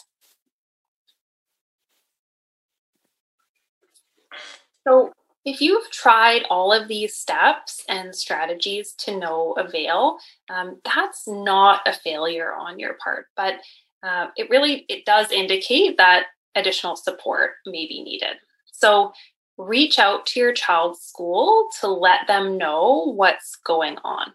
So, 4.87 5.11
if 5.43 5.59
you've 5.59 5.89
tried 5.89 6.43
all 6.51 6.71
of 6.71 6.87
these 6.87 7.15
steps 7.15 7.83
and 7.89 8.15
strategies 8.15 8.93
to 8.99 9.17
no 9.17 9.53
avail, 9.53 10.17
um, 10.49 10.79
that's 10.85 11.27
not 11.27 11.81
a 11.87 11.93
failure 11.93 12.53
on 12.53 12.77
your 12.77 12.95
part, 13.03 13.25
but 13.35 13.55
uh, 14.03 14.27
it 14.37 14.49
really 14.51 14.85
it 14.87 15.03
does 15.05 15.31
indicate 15.31 15.97
that 15.97 16.25
additional 16.55 16.95
support 16.95 17.51
may 17.65 17.87
be 17.87 18.03
needed. 18.03 18.37
So 18.71 19.13
reach 19.57 19.99
out 19.99 20.25
to 20.27 20.39
your 20.39 20.53
child's 20.53 21.01
school 21.01 21.69
to 21.79 21.87
let 21.87 22.27
them 22.27 22.57
know 22.57 23.13
what's 23.15 23.55
going 23.65 23.97
on. 24.03 24.33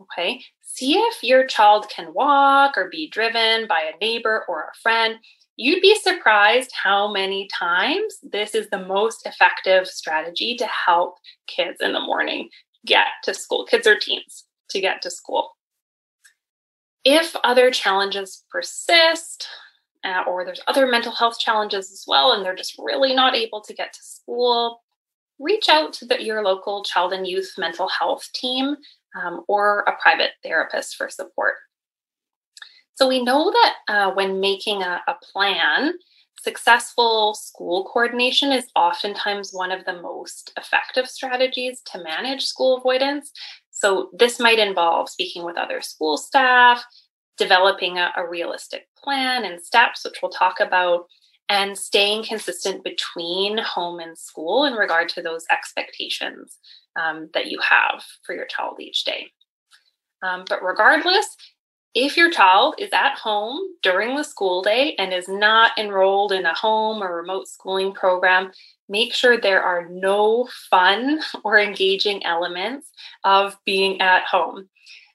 Okay, 0.00 0.42
see 0.60 0.98
if 0.98 1.22
your 1.22 1.46
child 1.46 1.88
can 1.88 2.12
walk 2.12 2.76
or 2.76 2.90
be 2.90 3.08
driven 3.08 3.66
by 3.66 3.80
a 3.80 3.98
neighbor 4.04 4.44
or 4.48 4.64
a 4.64 4.78
friend. 4.82 5.16
You'd 5.56 5.80
be 5.80 5.98
surprised 5.98 6.70
how 6.72 7.10
many 7.10 7.48
times 7.48 8.18
this 8.22 8.54
is 8.54 8.68
the 8.68 8.84
most 8.84 9.26
effective 9.26 9.86
strategy 9.86 10.54
to 10.56 10.66
help 10.66 11.16
kids 11.46 11.78
in 11.80 11.92
the 11.92 12.00
morning 12.00 12.50
get 12.84 13.06
to 13.24 13.32
school, 13.32 13.64
kids 13.64 13.86
or 13.86 13.96
teens 13.96 14.44
to 14.70 14.80
get 14.80 15.00
to 15.02 15.10
school. 15.10 15.50
If 17.04 17.34
other 17.42 17.70
challenges 17.70 18.44
persist, 18.50 19.48
uh, 20.04 20.24
or 20.26 20.44
there's 20.44 20.60
other 20.68 20.86
mental 20.86 21.12
health 21.12 21.38
challenges 21.38 21.90
as 21.90 22.04
well, 22.06 22.32
and 22.32 22.44
they're 22.44 22.54
just 22.54 22.76
really 22.78 23.14
not 23.14 23.34
able 23.34 23.62
to 23.62 23.74
get 23.74 23.92
to 23.92 24.02
school, 24.02 24.82
reach 25.38 25.68
out 25.68 25.92
to 25.94 26.04
the, 26.04 26.22
your 26.22 26.42
local 26.42 26.84
child 26.84 27.12
and 27.12 27.26
youth 27.26 27.52
mental 27.56 27.88
health 27.88 28.28
team 28.34 28.76
um, 29.20 29.42
or 29.48 29.80
a 29.80 29.96
private 30.00 30.32
therapist 30.42 30.96
for 30.96 31.08
support. 31.08 31.54
So 32.96 33.06
we 33.08 33.22
know 33.22 33.52
that 33.52 33.74
uh, 33.88 34.10
when 34.12 34.40
making 34.40 34.82
a, 34.82 35.02
a 35.06 35.14
plan, 35.32 35.92
successful 36.40 37.34
school 37.34 37.84
coordination 37.92 38.52
is 38.52 38.66
oftentimes 38.74 39.52
one 39.52 39.70
of 39.70 39.84
the 39.84 40.00
most 40.00 40.52
effective 40.56 41.06
strategies 41.06 41.82
to 41.92 42.02
manage 42.02 42.44
school 42.44 42.78
avoidance. 42.78 43.32
So 43.70 44.08
this 44.18 44.40
might 44.40 44.58
involve 44.58 45.10
speaking 45.10 45.44
with 45.44 45.58
other 45.58 45.82
school 45.82 46.16
staff, 46.16 46.82
developing 47.36 47.98
a, 47.98 48.12
a 48.16 48.26
realistic 48.26 48.88
plan 48.96 49.44
and 49.44 49.60
steps, 49.60 50.02
which 50.02 50.20
we'll 50.22 50.30
talk 50.30 50.58
about, 50.58 51.04
and 51.50 51.76
staying 51.76 52.24
consistent 52.24 52.82
between 52.82 53.58
home 53.58 54.00
and 54.00 54.16
school 54.16 54.64
in 54.64 54.72
regard 54.72 55.10
to 55.10 55.22
those 55.22 55.44
expectations 55.50 56.58
um, 56.98 57.28
that 57.34 57.50
you 57.50 57.60
have 57.60 58.02
for 58.22 58.34
your 58.34 58.46
child 58.46 58.80
each 58.80 59.04
day. 59.04 59.26
Um, 60.22 60.44
but 60.48 60.62
regardless, 60.62 61.36
if 61.94 62.16
your 62.16 62.30
child 62.30 62.74
is 62.78 62.90
at 62.92 63.16
home 63.16 63.58
during 63.82 64.16
the 64.16 64.22
school 64.22 64.62
day 64.62 64.94
and 64.98 65.12
is 65.12 65.28
not 65.28 65.76
enrolled 65.78 66.32
in 66.32 66.44
a 66.44 66.54
home 66.54 67.02
or 67.02 67.16
remote 67.16 67.48
schooling 67.48 67.92
program, 67.92 68.52
make 68.88 69.14
sure 69.14 69.40
there 69.40 69.62
are 69.62 69.88
no 69.88 70.48
fun 70.70 71.20
or 71.44 71.58
engaging 71.58 72.24
elements 72.24 72.90
of 73.24 73.56
being 73.64 74.00
at 74.00 74.24
home. 74.24 74.68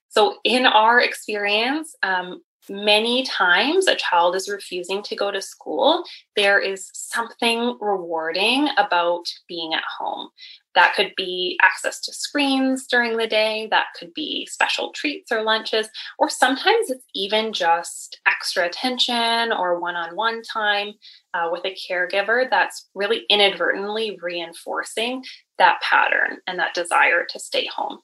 So, 0.09 0.39
in 0.43 0.65
our 0.65 0.99
experience, 0.99 1.95
um, 2.03 2.41
many 2.71 3.23
times 3.23 3.87
a 3.87 3.95
child 3.95 4.35
is 4.35 4.49
refusing 4.49 5.03
to 5.03 5.15
go 5.15 5.29
to 5.29 5.41
school, 5.41 6.03
there 6.35 6.59
is 6.59 6.89
something 6.93 7.77
rewarding 7.81 8.69
about 8.77 9.25
being 9.47 9.73
at 9.73 9.83
home. 9.99 10.29
That 10.73 10.93
could 10.95 11.11
be 11.17 11.59
access 11.61 11.99
to 12.01 12.13
screens 12.13 12.87
during 12.87 13.17
the 13.17 13.27
day, 13.27 13.67
that 13.71 13.87
could 13.99 14.13
be 14.13 14.47
special 14.49 14.93
treats 14.93 15.31
or 15.31 15.43
lunches, 15.43 15.89
or 16.17 16.29
sometimes 16.29 16.89
it's 16.89 17.05
even 17.13 17.51
just 17.51 18.19
extra 18.25 18.65
attention 18.65 19.51
or 19.51 19.79
one 19.79 19.97
on 19.97 20.15
one 20.15 20.41
time 20.41 20.93
uh, 21.33 21.49
with 21.51 21.65
a 21.65 21.75
caregiver 21.75 22.49
that's 22.49 22.89
really 22.95 23.25
inadvertently 23.29 24.17
reinforcing 24.21 25.23
that 25.57 25.81
pattern 25.81 26.37
and 26.47 26.57
that 26.57 26.73
desire 26.73 27.25
to 27.29 27.39
stay 27.39 27.67
home. 27.67 27.99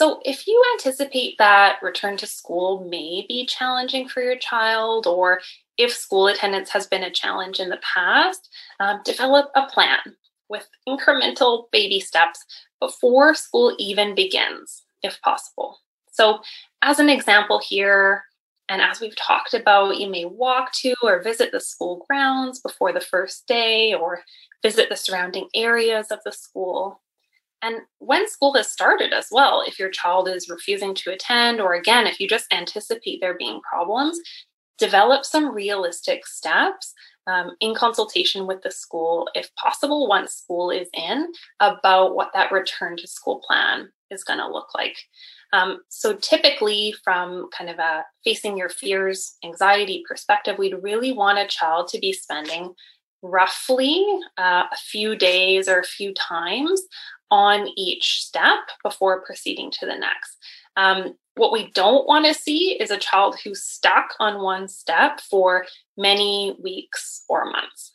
So, 0.00 0.18
if 0.24 0.46
you 0.46 0.64
anticipate 0.72 1.36
that 1.36 1.76
return 1.82 2.16
to 2.16 2.26
school 2.26 2.88
may 2.88 3.26
be 3.28 3.44
challenging 3.44 4.08
for 4.08 4.22
your 4.22 4.38
child, 4.38 5.06
or 5.06 5.42
if 5.76 5.92
school 5.92 6.26
attendance 6.26 6.70
has 6.70 6.86
been 6.86 7.02
a 7.02 7.10
challenge 7.10 7.60
in 7.60 7.68
the 7.68 7.78
past, 7.82 8.48
um, 8.80 9.02
develop 9.04 9.50
a 9.54 9.66
plan 9.66 9.98
with 10.48 10.66
incremental 10.88 11.70
baby 11.70 12.00
steps 12.00 12.42
before 12.80 13.34
school 13.34 13.76
even 13.78 14.14
begins, 14.14 14.84
if 15.02 15.20
possible. 15.20 15.80
So, 16.10 16.40
as 16.80 16.98
an 16.98 17.10
example 17.10 17.60
here, 17.62 18.24
and 18.70 18.80
as 18.80 19.00
we've 19.02 19.16
talked 19.16 19.52
about, 19.52 19.98
you 19.98 20.08
may 20.08 20.24
walk 20.24 20.72
to 20.76 20.94
or 21.02 21.22
visit 21.22 21.52
the 21.52 21.60
school 21.60 22.06
grounds 22.08 22.58
before 22.58 22.94
the 22.94 23.02
first 23.02 23.46
day 23.46 23.92
or 23.92 24.22
visit 24.62 24.88
the 24.88 24.96
surrounding 24.96 25.48
areas 25.54 26.10
of 26.10 26.20
the 26.24 26.32
school. 26.32 27.02
And 27.62 27.76
when 27.98 28.28
school 28.28 28.54
has 28.54 28.70
started 28.70 29.12
as 29.12 29.28
well, 29.30 29.62
if 29.66 29.78
your 29.78 29.90
child 29.90 30.28
is 30.28 30.48
refusing 30.48 30.94
to 30.96 31.12
attend, 31.12 31.60
or 31.60 31.74
again, 31.74 32.06
if 32.06 32.18
you 32.18 32.26
just 32.26 32.52
anticipate 32.52 33.20
there 33.20 33.36
being 33.36 33.60
problems, 33.60 34.18
develop 34.78 35.24
some 35.24 35.54
realistic 35.54 36.26
steps 36.26 36.94
um, 37.26 37.52
in 37.60 37.74
consultation 37.74 38.46
with 38.46 38.62
the 38.62 38.70
school, 38.70 39.28
if 39.34 39.54
possible, 39.54 40.08
once 40.08 40.34
school 40.34 40.70
is 40.70 40.88
in, 40.94 41.30
about 41.60 42.16
what 42.16 42.30
that 42.32 42.50
return 42.50 42.96
to 42.96 43.06
school 43.06 43.42
plan 43.46 43.90
is 44.10 44.24
going 44.24 44.38
to 44.38 44.48
look 44.48 44.74
like. 44.74 44.96
Um, 45.52 45.80
so, 45.88 46.14
typically, 46.14 46.94
from 47.04 47.48
kind 47.56 47.68
of 47.70 47.78
a 47.78 48.04
facing 48.24 48.56
your 48.56 48.68
fears, 48.68 49.36
anxiety 49.44 50.02
perspective, 50.08 50.58
we'd 50.58 50.82
really 50.82 51.12
want 51.12 51.38
a 51.38 51.46
child 51.46 51.88
to 51.88 51.98
be 51.98 52.12
spending 52.12 52.74
roughly 53.22 54.04
uh, 54.38 54.64
a 54.70 54.76
few 54.76 55.16
days 55.16 55.68
or 55.68 55.80
a 55.80 55.84
few 55.84 56.14
times 56.14 56.82
on 57.30 57.68
each 57.76 58.22
step 58.24 58.58
before 58.82 59.22
proceeding 59.22 59.70
to 59.70 59.86
the 59.86 59.96
next. 59.96 60.36
Um, 60.76 61.14
what 61.36 61.52
we 61.52 61.70
don't 61.72 62.06
want 62.06 62.26
to 62.26 62.34
see 62.34 62.76
is 62.80 62.90
a 62.90 62.98
child 62.98 63.36
who's 63.42 63.62
stuck 63.62 64.14
on 64.18 64.42
one 64.42 64.68
step 64.68 65.20
for 65.20 65.66
many 65.96 66.56
weeks 66.62 67.24
or 67.28 67.44
months. 67.50 67.92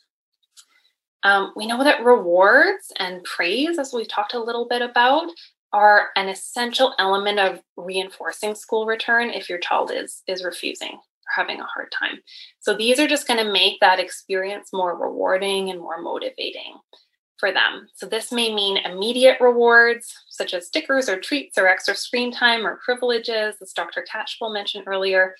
Um, 1.22 1.52
we 1.56 1.66
know 1.66 1.82
that 1.82 2.04
rewards 2.04 2.92
and 2.98 3.24
praise, 3.24 3.78
as 3.78 3.92
we've 3.92 4.08
talked 4.08 4.34
a 4.34 4.42
little 4.42 4.66
bit 4.68 4.82
about, 4.82 5.28
are 5.72 6.08
an 6.16 6.28
essential 6.28 6.94
element 6.98 7.38
of 7.38 7.60
reinforcing 7.76 8.54
school 8.54 8.86
return 8.86 9.30
if 9.30 9.48
your 9.48 9.58
child 9.58 9.90
is 9.92 10.22
is 10.26 10.44
refusing 10.44 10.98
having 11.34 11.60
a 11.60 11.64
hard 11.64 11.92
time. 11.98 12.18
So 12.60 12.74
these 12.74 12.98
are 12.98 13.08
just 13.08 13.26
going 13.26 13.44
to 13.44 13.52
make 13.52 13.80
that 13.80 14.00
experience 14.00 14.70
more 14.72 14.96
rewarding 14.96 15.70
and 15.70 15.80
more 15.80 16.00
motivating 16.00 16.78
for 17.38 17.52
them. 17.52 17.88
So 17.94 18.06
this 18.06 18.32
may 18.32 18.54
mean 18.54 18.78
immediate 18.78 19.38
rewards, 19.40 20.14
such 20.28 20.54
as 20.54 20.66
stickers 20.66 21.08
or 21.08 21.20
treats 21.20 21.58
or 21.58 21.68
extra 21.68 21.94
screen 21.94 22.32
time 22.32 22.66
or 22.66 22.80
privileges, 22.84 23.56
as 23.60 23.72
Dr. 23.72 24.04
Catchpole 24.10 24.52
mentioned 24.52 24.84
earlier, 24.86 25.34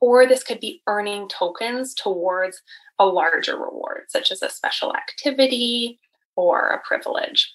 or 0.00 0.26
this 0.26 0.42
could 0.42 0.60
be 0.60 0.82
earning 0.86 1.28
tokens 1.28 1.94
towards 1.94 2.60
a 2.98 3.06
larger 3.06 3.56
reward, 3.56 4.02
such 4.08 4.32
as 4.32 4.42
a 4.42 4.50
special 4.50 4.94
activity 4.94 6.00
or 6.36 6.70
a 6.70 6.80
privilege. 6.86 7.54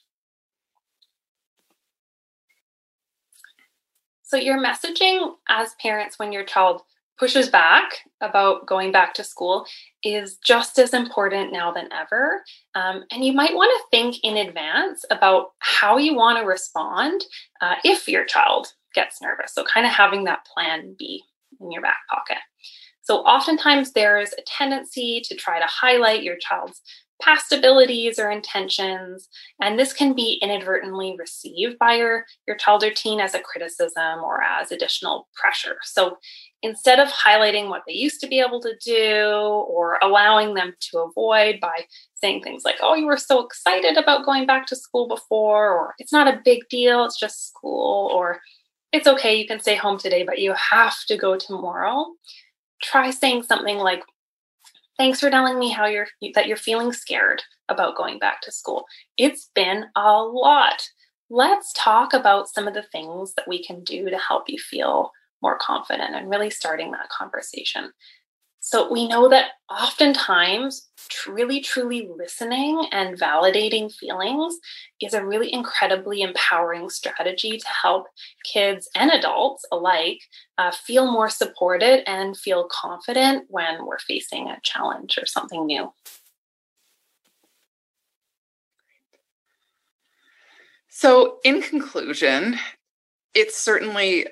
So 4.21 4.35
your 4.35 4.57
messaging 4.57 5.35
as 5.47 5.73
parents 5.81 6.19
when 6.19 6.33
your 6.33 6.43
child 6.43 6.81
pushes 7.20 7.49
back 7.49 7.99
about 8.22 8.65
going 8.65 8.91
back 8.91 9.13
to 9.15 9.24
school 9.24 9.65
is 10.03 10.38
just 10.43 10.78
as 10.80 10.93
important 10.93 11.51
now 11.51 11.72
than 11.72 11.91
ever. 11.91 12.43
Um, 12.76 13.03
and 13.11 13.26
you 13.26 13.34
might 13.34 13.55
want 13.55 13.72
to 13.76 13.97
think 13.97 14.18
in 14.24 14.38
advance 14.38 15.03
about 15.11 15.51
how 15.59 15.97
you 15.97 16.15
want 16.15 16.39
to 16.39 16.45
respond 16.45 17.26
uh, 17.61 17.76
if 17.84 18.07
your 18.07 18.26
child 18.26 18.68
gets 18.93 19.22
nervous. 19.22 19.53
So, 19.53 19.63
kind 19.63 19.86
of 19.86 19.91
having 19.91 20.24
that 20.26 20.45
plan 20.45 20.95
B 20.97 21.24
in 21.59 21.72
your 21.72 21.82
back 21.82 21.99
pocket. 22.09 22.38
So, 23.01 23.20
oftentimes 23.20 23.93
there's 23.93 24.34
a 24.34 24.41
tendency 24.45 25.22
to 25.26 25.36
try 25.36 25.59
to 25.59 25.65
highlight 25.65 26.24
your 26.24 26.38
child's 26.38 26.82
past 27.22 27.51
abilities 27.51 28.20
or 28.20 28.30
intentions 28.30 29.28
and 29.61 29.80
this 29.80 29.91
can 29.91 30.13
be 30.13 30.39
inadvertently 30.41 31.15
received 31.18 31.78
by 31.80 31.95
your 31.95 32.26
your 32.47 32.57
child 32.57 32.84
or 32.84 32.91
teen 32.91 33.20
as 33.20 33.34
a 33.34 33.39
criticism 33.39 34.20
or 34.24 34.43
as 34.43 34.72
additional 34.72 35.28
pressure. 35.36 35.78
So 35.84 36.18
instead 36.61 36.99
of 36.99 37.07
highlighting 37.09 37.70
what 37.70 37.84
they 37.88 37.93
used 37.93 38.20
to 38.22 38.28
be 38.28 38.39
able 38.39 38.61
to 38.61 38.76
do 38.84 39.26
or 39.26 39.97
allowing 40.01 40.53
them 40.53 40.74
to 40.80 40.99
avoid 40.99 41.59
by 41.59 41.86
saying 42.15 42.41
things 42.41 42.63
like 42.65 42.78
oh 42.82 42.95
you 42.95 43.05
were 43.05 43.18
so 43.18 43.45
excited 43.45 43.95
about 43.95 44.26
going 44.26 44.45
back 44.45 44.65
to 44.65 44.76
school 44.76 45.07
before 45.07 45.72
or 45.72 45.93
it's 45.99 46.11
not 46.11 46.28
a 46.28 46.41
big 46.43 46.68
deal 46.70 47.05
it's 47.05 47.20
just 47.20 47.47
school 47.49 48.09
or 48.11 48.39
it's 48.91 49.05
okay 49.05 49.36
you 49.36 49.45
can 49.45 49.59
stay 49.59 49.76
home 49.76 49.99
today 49.99 50.24
but 50.24 50.39
you 50.39 50.51
have 50.53 50.95
to 51.05 51.15
go 51.15 51.38
tomorrow 51.38 52.05
try 52.82 53.11
saying 53.11 53.43
something 53.43 53.78
like 53.78 54.03
Thanks 54.97 55.19
for 55.19 55.29
telling 55.29 55.59
me 55.59 55.69
how 55.69 55.85
you're 55.85 56.07
that 56.33 56.47
you're 56.47 56.57
feeling 56.57 56.91
scared 56.91 57.43
about 57.69 57.95
going 57.95 58.17
back 58.19 58.41
to 58.41 58.51
school. 58.51 58.85
It's 59.17 59.49
been 59.53 59.85
a 59.95 60.21
lot. 60.23 60.89
Let's 61.29 61.71
talk 61.73 62.13
about 62.13 62.49
some 62.49 62.67
of 62.67 62.73
the 62.73 62.85
things 62.91 63.33
that 63.35 63.47
we 63.47 63.63
can 63.63 63.83
do 63.83 64.09
to 64.09 64.17
help 64.17 64.45
you 64.47 64.57
feel 64.57 65.11
more 65.41 65.57
confident 65.59 66.15
and 66.15 66.29
really 66.29 66.49
starting 66.49 66.91
that 66.91 67.09
conversation. 67.09 67.91
So 68.59 68.91
we 68.91 69.07
know 69.07 69.29
that 69.29 69.51
oftentimes, 69.69 70.89
really, 71.27 71.61
truly 71.61 72.09
listening 72.17 72.87
and 72.91 73.17
validating 73.17 73.93
feelings 73.93 74.57
is 74.99 75.13
a 75.13 75.25
really 75.25 75.53
incredibly 75.53 76.21
empowering 76.21 76.89
strategy 76.89 77.57
to 77.57 77.67
help 77.81 78.07
kids 78.43 78.89
and 78.95 79.11
adults 79.11 79.63
alike 79.71 80.19
uh, 80.57 80.71
feel 80.71 81.09
more 81.09 81.29
supported 81.29 82.09
and 82.09 82.35
feel 82.37 82.67
confident 82.69 83.45
when 83.47 83.85
we're 83.85 83.99
facing 83.99 84.49
a 84.49 84.59
challenge 84.63 85.17
or 85.17 85.25
something 85.25 85.65
new. 85.65 85.93
So, 90.89 91.37
in 91.43 91.61
conclusion, 91.61 92.57
it's 93.33 93.57
certainly 93.57 94.25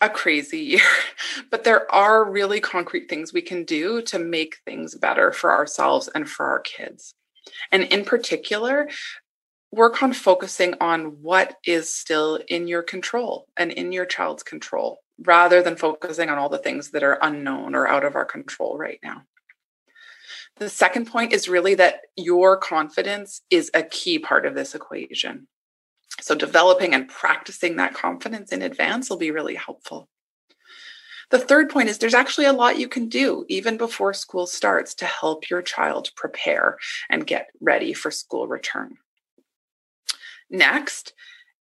a 0.00 0.08
crazy 0.08 0.58
year, 0.60 0.80
but 1.50 1.64
there 1.64 1.90
are 1.92 2.30
really 2.30 2.60
concrete 2.60 3.08
things 3.08 3.32
we 3.32 3.42
can 3.42 3.64
do 3.64 4.02
to 4.02 4.18
make 4.18 4.58
things 4.64 4.94
better 4.94 5.32
for 5.32 5.52
ourselves 5.52 6.08
and 6.14 6.28
for 6.28 6.46
our 6.46 6.60
kids. 6.60 7.14
And 7.72 7.84
in 7.84 8.04
particular, 8.04 8.88
work 9.72 10.02
on 10.02 10.12
focusing 10.12 10.74
on 10.80 11.22
what 11.22 11.56
is 11.64 11.92
still 11.92 12.40
in 12.48 12.66
your 12.66 12.82
control 12.82 13.46
and 13.56 13.70
in 13.70 13.92
your 13.92 14.06
child's 14.06 14.42
control 14.42 15.00
rather 15.22 15.62
than 15.62 15.76
focusing 15.76 16.28
on 16.28 16.38
all 16.38 16.48
the 16.48 16.58
things 16.58 16.90
that 16.90 17.02
are 17.02 17.18
unknown 17.22 17.74
or 17.74 17.86
out 17.86 18.04
of 18.04 18.16
our 18.16 18.24
control 18.24 18.76
right 18.78 18.98
now. 19.02 19.22
The 20.56 20.68
second 20.68 21.06
point 21.06 21.32
is 21.32 21.48
really 21.48 21.74
that 21.76 22.00
your 22.16 22.56
confidence 22.56 23.42
is 23.50 23.70
a 23.74 23.82
key 23.82 24.18
part 24.18 24.44
of 24.44 24.54
this 24.54 24.74
equation. 24.74 25.46
So, 26.20 26.34
developing 26.34 26.94
and 26.94 27.08
practicing 27.08 27.76
that 27.76 27.94
confidence 27.94 28.52
in 28.52 28.62
advance 28.62 29.08
will 29.08 29.16
be 29.16 29.30
really 29.30 29.54
helpful. 29.54 30.08
The 31.30 31.38
third 31.38 31.70
point 31.70 31.88
is 31.88 31.98
there's 31.98 32.14
actually 32.14 32.46
a 32.46 32.52
lot 32.52 32.78
you 32.78 32.88
can 32.88 33.08
do 33.08 33.44
even 33.48 33.76
before 33.76 34.12
school 34.12 34.46
starts 34.46 34.94
to 34.96 35.04
help 35.04 35.48
your 35.48 35.62
child 35.62 36.10
prepare 36.16 36.76
and 37.08 37.26
get 37.26 37.48
ready 37.60 37.92
for 37.92 38.10
school 38.10 38.48
return. 38.48 38.96
Next, 40.50 41.12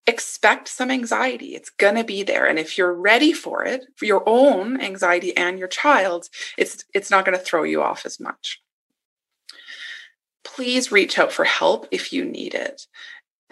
expect 0.08 0.68
some 0.68 0.90
anxiety. 0.90 1.56
It's 1.56 1.70
going 1.70 1.96
to 1.96 2.04
be 2.04 2.24
there. 2.24 2.48
And 2.48 2.58
if 2.58 2.80
you're 2.80 2.94
ready 2.94 3.32
for 3.32 3.64
it, 3.64 3.86
for 3.96 4.06
your 4.06 4.24
own 4.26 4.82
anxiety 4.82 5.38
and 5.38 5.60
your 5.60 5.68
child's, 5.68 6.32
it's, 6.58 6.84
it's 6.96 7.12
not 7.12 7.24
going 7.24 7.38
to 7.38 7.44
throw 7.44 7.62
you 7.62 7.84
off 7.84 8.08
as 8.08 8.20
much. 8.20 8.60
Please 10.44 10.92
reach 10.92 11.20
out 11.20 11.32
for 11.32 11.46
help 11.46 11.88
if 11.92 12.12
you 12.12 12.26
need 12.26 12.56
it 12.56 12.88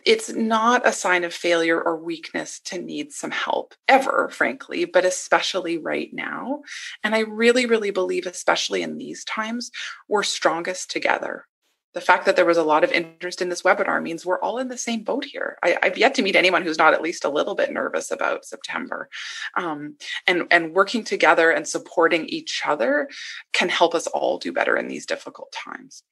it's 0.07 0.29
not 0.29 0.87
a 0.87 0.93
sign 0.93 1.25
of 1.25 1.33
failure 1.33 1.81
or 1.81 1.97
weakness 1.97 2.61
to 2.61 2.79
need 2.79 3.11
some 3.11 3.29
help 3.29 3.75
ever, 3.89 4.29
frankly, 4.31 4.85
but 4.85 5.03
especially 5.03 5.77
right 5.77 6.13
now. 6.13 6.61
And 7.03 7.13
I 7.13 7.19
really, 7.19 7.65
really 7.65 7.91
believe, 7.91 8.25
especially 8.25 8.83
in 8.83 8.97
these 8.97 9.25
times, 9.25 9.69
we're 10.07 10.23
strongest 10.23 10.89
together. 10.89 11.45
The 11.93 11.99
fact 11.99 12.25
that 12.25 12.37
there 12.37 12.45
was 12.45 12.57
a 12.57 12.63
lot 12.63 12.85
of 12.85 12.91
interest 12.93 13.41
in 13.41 13.49
this 13.49 13.63
webinar 13.63 14.01
means 14.01 14.25
we're 14.25 14.39
all 14.39 14.59
in 14.59 14.69
the 14.69 14.77
same 14.77 15.03
boat 15.03 15.25
here. 15.25 15.57
I, 15.61 15.77
have 15.83 15.97
yet 15.97 16.15
to 16.15 16.21
meet 16.21 16.37
anyone 16.37 16.63
who's 16.63 16.77
not 16.77 16.93
at 16.93 17.01
least 17.01 17.25
a 17.25 17.29
little 17.29 17.55
bit 17.55 17.73
nervous 17.73 18.09
about 18.09 18.45
September. 18.45 19.09
Um, 19.57 19.97
and, 20.25 20.43
and 20.51 20.73
working 20.73 21.03
together 21.03 21.51
and 21.51 21.67
supporting 21.67 22.27
each 22.27 22.61
other 22.65 23.09
can 23.51 23.67
help 23.67 23.93
us 23.93 24.07
all 24.07 24.37
do 24.37 24.53
better 24.53 24.77
in 24.77 24.87
these 24.87 25.05
difficult 25.05 25.51
times. 25.51 26.03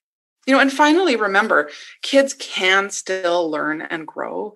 You 0.45 0.53
know, 0.53 0.59
and 0.59 0.71
finally, 0.71 1.15
remember 1.15 1.69
kids 2.01 2.33
can 2.33 2.89
still 2.89 3.49
learn 3.49 3.81
and 3.81 4.05
grow 4.05 4.53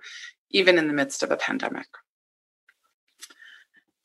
even 0.51 0.77
in 0.77 0.87
the 0.87 0.93
midst 0.93 1.23
of 1.23 1.31
a 1.31 1.37
pandemic. 1.37 1.87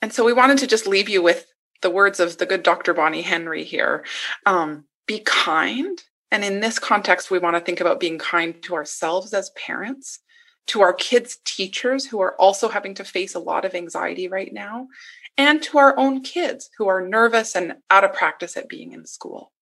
And 0.02 0.12
so 0.12 0.24
we 0.24 0.32
wanted 0.34 0.58
to 0.58 0.66
just 0.66 0.86
leave 0.86 1.08
you 1.08 1.22
with 1.22 1.46
the 1.80 1.90
words 1.90 2.20
of 2.20 2.36
the 2.36 2.46
good 2.46 2.62
Dr. 2.62 2.92
Bonnie 2.92 3.22
Henry 3.22 3.64
here 3.64 4.04
um, 4.44 4.84
be 5.06 5.20
kind. 5.20 6.02
And 6.30 6.44
in 6.44 6.60
this 6.60 6.78
context, 6.78 7.30
we 7.30 7.38
want 7.38 7.56
to 7.56 7.60
think 7.60 7.80
about 7.80 8.00
being 8.00 8.18
kind 8.18 8.62
to 8.64 8.74
ourselves 8.74 9.32
as 9.32 9.50
parents, 9.50 10.18
to 10.66 10.82
our 10.82 10.92
kids' 10.92 11.38
teachers 11.44 12.04
who 12.04 12.20
are 12.20 12.34
also 12.36 12.68
having 12.68 12.94
to 12.96 13.04
face 13.04 13.34
a 13.34 13.38
lot 13.38 13.64
of 13.64 13.74
anxiety 13.74 14.28
right 14.28 14.52
now, 14.52 14.88
and 15.38 15.62
to 15.62 15.78
our 15.78 15.98
own 15.98 16.22
kids 16.22 16.68
who 16.76 16.86
are 16.86 17.06
nervous 17.06 17.54
and 17.56 17.76
out 17.90 18.04
of 18.04 18.12
practice 18.12 18.58
at 18.58 18.68
being 18.68 18.92
in 18.92 19.06
school. 19.06 19.53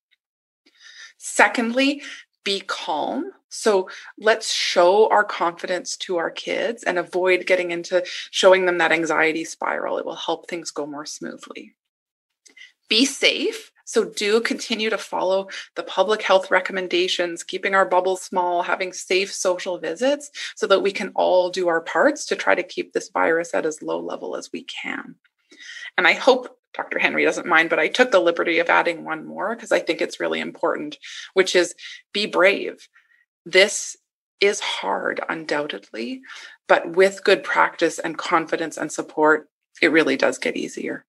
Secondly, 1.25 2.03
be 2.43 2.59
calm. 2.66 3.31
So 3.49 3.89
let's 4.18 4.53
show 4.53 5.09
our 5.09 5.23
confidence 5.23 5.97
to 5.99 6.16
our 6.16 6.33
kids 6.33 6.83
and 6.83 6.99
avoid 6.99 7.47
getting 7.47 7.70
into 7.70 8.03
showing 8.33 8.66
them 8.66 8.79
that 8.79 8.91
anxiety 8.91 9.45
spiral. 9.45 9.99
It 9.99 10.05
will 10.05 10.16
help 10.16 10.49
things 10.49 10.73
go 10.73 10.85
more 10.85 11.07
smoothly. 11.07 11.77
Be 12.89 13.05
safe. 13.05 13.70
So 13.85 14.05
do 14.05 14.41
continue 14.41 14.91
to 14.91 14.99
follow 14.99 15.47
the 15.77 15.85
public 15.85 16.23
health 16.23 16.51
recommendations, 16.51 17.45
keeping 17.45 17.77
our 17.77 17.87
bubbles 17.87 18.23
small, 18.23 18.62
having 18.62 18.93
safe 18.93 19.33
social 19.33 19.79
visits 19.79 20.33
so 20.57 20.66
that 20.66 20.83
we 20.83 20.91
can 20.91 21.12
all 21.14 21.51
do 21.51 21.68
our 21.68 21.83
parts 21.83 22.27
to 22.27 22.37
try 22.37 22.57
to 22.57 22.64
keep 22.64 22.93
this 22.93 23.11
virus 23.11 23.55
at 23.55 23.64
as 23.64 23.81
low 23.81 24.01
level 24.01 24.35
as 24.35 24.51
we 24.53 24.64
can. 24.64 25.14
And 25.97 26.09
I 26.09 26.14
hope 26.14 26.59
Dr. 26.75 26.99
Henry 26.99 27.25
doesn't 27.25 27.47
mind, 27.47 27.70
but 27.70 27.79
I 27.79 27.89
took 27.89 28.11
the 28.11 28.20
liberty 28.20 28.59
of 28.59 28.68
adding 28.68 29.05
one 29.05 29.27
more 29.27 29.55
because 29.55 29.73
I 29.73 29.81
think 29.81 30.01
it's 30.01 30.20
really 30.20 30.41
important, 30.41 30.97
which 31.35 31.55
is 31.55 31.75
be 32.12 32.27
brave. 32.27 32.89
This 33.45 33.97
is 34.41 34.61
hard, 34.61 35.20
undoubtedly, 35.29 36.23
but 36.68 36.97
with 36.97 37.25
good 37.25 37.45
practice 37.45 37.99
and 37.99 38.18
confidence 38.18 38.77
and 38.77 38.91
support, 38.91 39.49
it 39.81 39.93
really 39.93 40.16
does 40.16 40.39
get 40.39 40.57
easier. 40.57 41.05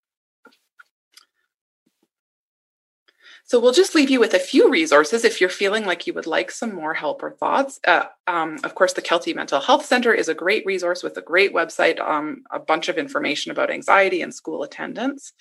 So 3.54 3.60
we'll 3.60 3.72
just 3.72 3.94
leave 3.94 4.10
you 4.10 4.20
with 4.20 4.34
a 4.34 4.40
few 4.40 4.68
resources 4.68 5.24
if 5.24 5.40
you're 5.40 5.48
feeling 5.48 5.86
like 5.86 6.08
you 6.08 6.14
would 6.16 6.26
like 6.26 6.50
some 6.50 6.74
more 6.74 6.96
help 6.96 7.22
or 7.22 7.30
thoughts. 7.30 7.80
Uh, 7.86 8.06
um, 8.26 8.58
of 8.64 8.74
course, 8.74 8.94
the 8.94 9.02
Kelty 9.04 9.36
Mental 9.36 9.62
Health 9.62 9.86
Center 9.86 10.12
is 10.12 10.28
a 10.28 10.34
great 10.34 10.66
resource 10.66 11.04
with 11.04 11.16
a 11.18 11.22
great 11.22 11.54
website, 11.54 12.00
um, 12.00 12.46
a 12.50 12.58
bunch 12.58 12.90
of 12.90 12.98
information 12.98 13.52
about 13.52 13.70
anxiety 13.70 14.24
and 14.24 14.34
school 14.34 14.64
attendance. 14.64 15.34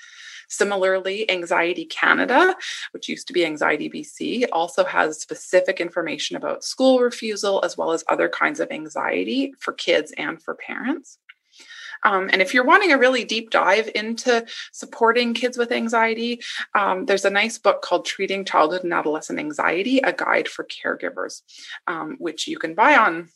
Similarly, 0.51 1.31
Anxiety 1.31 1.87
Canada, 1.87 2.55
which 2.91 3.09
used 3.09 3.29
to 3.29 3.33
be 3.33 3.47
Anxiety 3.47 3.89
BC, 3.89 4.45
also 4.53 4.85
has 4.85 5.19
specific 5.19 5.81
information 5.81 6.37
about 6.37 6.65
school 6.65 6.99
refusal 6.99 7.63
as 7.65 7.79
well 7.79 7.93
as 7.93 8.05
other 8.11 8.29
kinds 8.29 8.61
of 8.61 8.71
anxiety 8.71 9.55
for 9.59 9.73
kids 9.73 10.13
and 10.19 10.43
for 10.43 10.55
parents. 10.55 11.17
Um, 12.05 12.31
and 12.33 12.43
if 12.43 12.55
you're 12.55 12.65
wanting 12.65 12.93
a 12.93 12.99
really 12.99 13.25
deep 13.25 13.51
dive 13.51 13.91
into 13.95 14.45
supporting 14.73 15.35
kids 15.35 15.57
with 15.57 15.73
anxiety, 15.73 16.41
um, 16.75 17.07
there's 17.07 17.25
a 17.25 17.31
nice 17.31 17.59
book 17.59 17.83
called 17.83 18.05
Treating 18.05 18.45
Childhood 18.45 18.85
and 18.85 18.93
Adolescent 18.93 19.39
Anxiety, 19.39 19.99
a 19.99 20.13
guide 20.13 20.49
for 20.49 20.65
caregivers, 20.65 21.43
um, 21.87 22.17
which 22.19 22.47
you 22.47 22.59
can 22.59 22.75
buy 22.75 22.97
on 22.97 23.29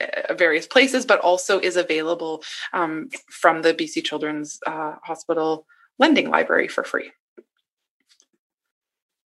uh, 0.00 0.34
various 0.34 0.66
places, 0.66 1.06
but 1.06 1.20
also 1.20 1.58
is 1.58 1.76
available 1.76 2.42
um, 2.72 3.08
from 3.28 3.62
the 3.62 3.74
BC 3.74 4.04
Children's 4.04 4.58
uh, 4.66 4.96
Hospital 5.02 5.66
Lending 5.98 6.28
Library 6.28 6.68
for 6.68 6.84
free. 6.84 7.12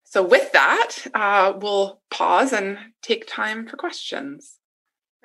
So, 0.04 0.22
with 0.22 0.52
that, 0.52 0.96
uh, 1.14 1.52
we'll 1.56 2.00
pause 2.10 2.52
and 2.52 2.78
take 3.02 3.26
time 3.26 3.66
for 3.66 3.76
questions. 3.76 4.57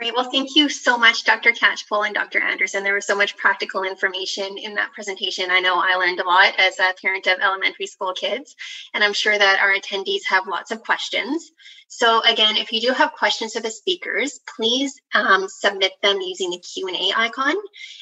Great. 0.03 0.15
Well, 0.17 0.29
thank 0.29 0.57
you 0.57 0.67
so 0.67 0.97
much, 0.97 1.23
Dr. 1.23 1.53
Catchpole 1.53 2.05
and 2.05 2.13
Dr. 2.13 2.41
Anderson. 2.41 2.83
There 2.83 2.93
was 2.93 3.07
so 3.07 3.15
much 3.15 3.37
practical 3.37 3.83
information 3.83 4.57
in 4.57 4.75
that 4.75 4.91
presentation. 4.91 5.49
I 5.49 5.61
know 5.61 5.75
I 5.75 5.95
learned 5.95 6.19
a 6.19 6.27
lot 6.27 6.59
as 6.59 6.77
a 6.77 6.93
parent 7.01 7.25
of 7.25 7.39
elementary 7.39 7.87
school 7.87 8.11
kids, 8.11 8.53
and 8.93 9.01
I'm 9.01 9.13
sure 9.13 9.37
that 9.37 9.61
our 9.61 9.73
attendees 9.73 10.23
have 10.27 10.45
lots 10.45 10.71
of 10.71 10.83
questions. 10.83 11.53
So 11.95 12.21
again, 12.21 12.57
if 12.57 12.71
you 12.71 12.81
do 12.81 12.91
have 12.91 13.13
questions 13.13 13.53
for 13.53 13.59
the 13.59 13.69
speakers, 13.69 14.39
please 14.55 14.99
um, 15.13 15.47
submit 15.47 15.91
them 16.01 16.19
using 16.21 16.49
the 16.49 16.57
Q&A 16.57 17.11
icon. 17.15 17.53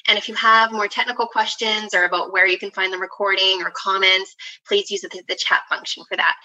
And 0.08 0.18
if 0.18 0.30
you 0.30 0.36
have 0.36 0.72
more 0.72 0.88
technical 0.88 1.28
questions 1.28 1.94
or 1.94 2.06
about 2.06 2.32
where 2.32 2.48
you 2.48 2.58
can 2.58 2.72
find 2.72 2.94
the 2.94 2.98
recording 2.98 3.62
or 3.62 3.70
comments, 3.72 4.34
please 4.66 4.90
use 4.90 5.02
the, 5.02 5.22
the 5.28 5.36
chat 5.36 5.64
function 5.68 6.06
for 6.08 6.16
that. 6.16 6.38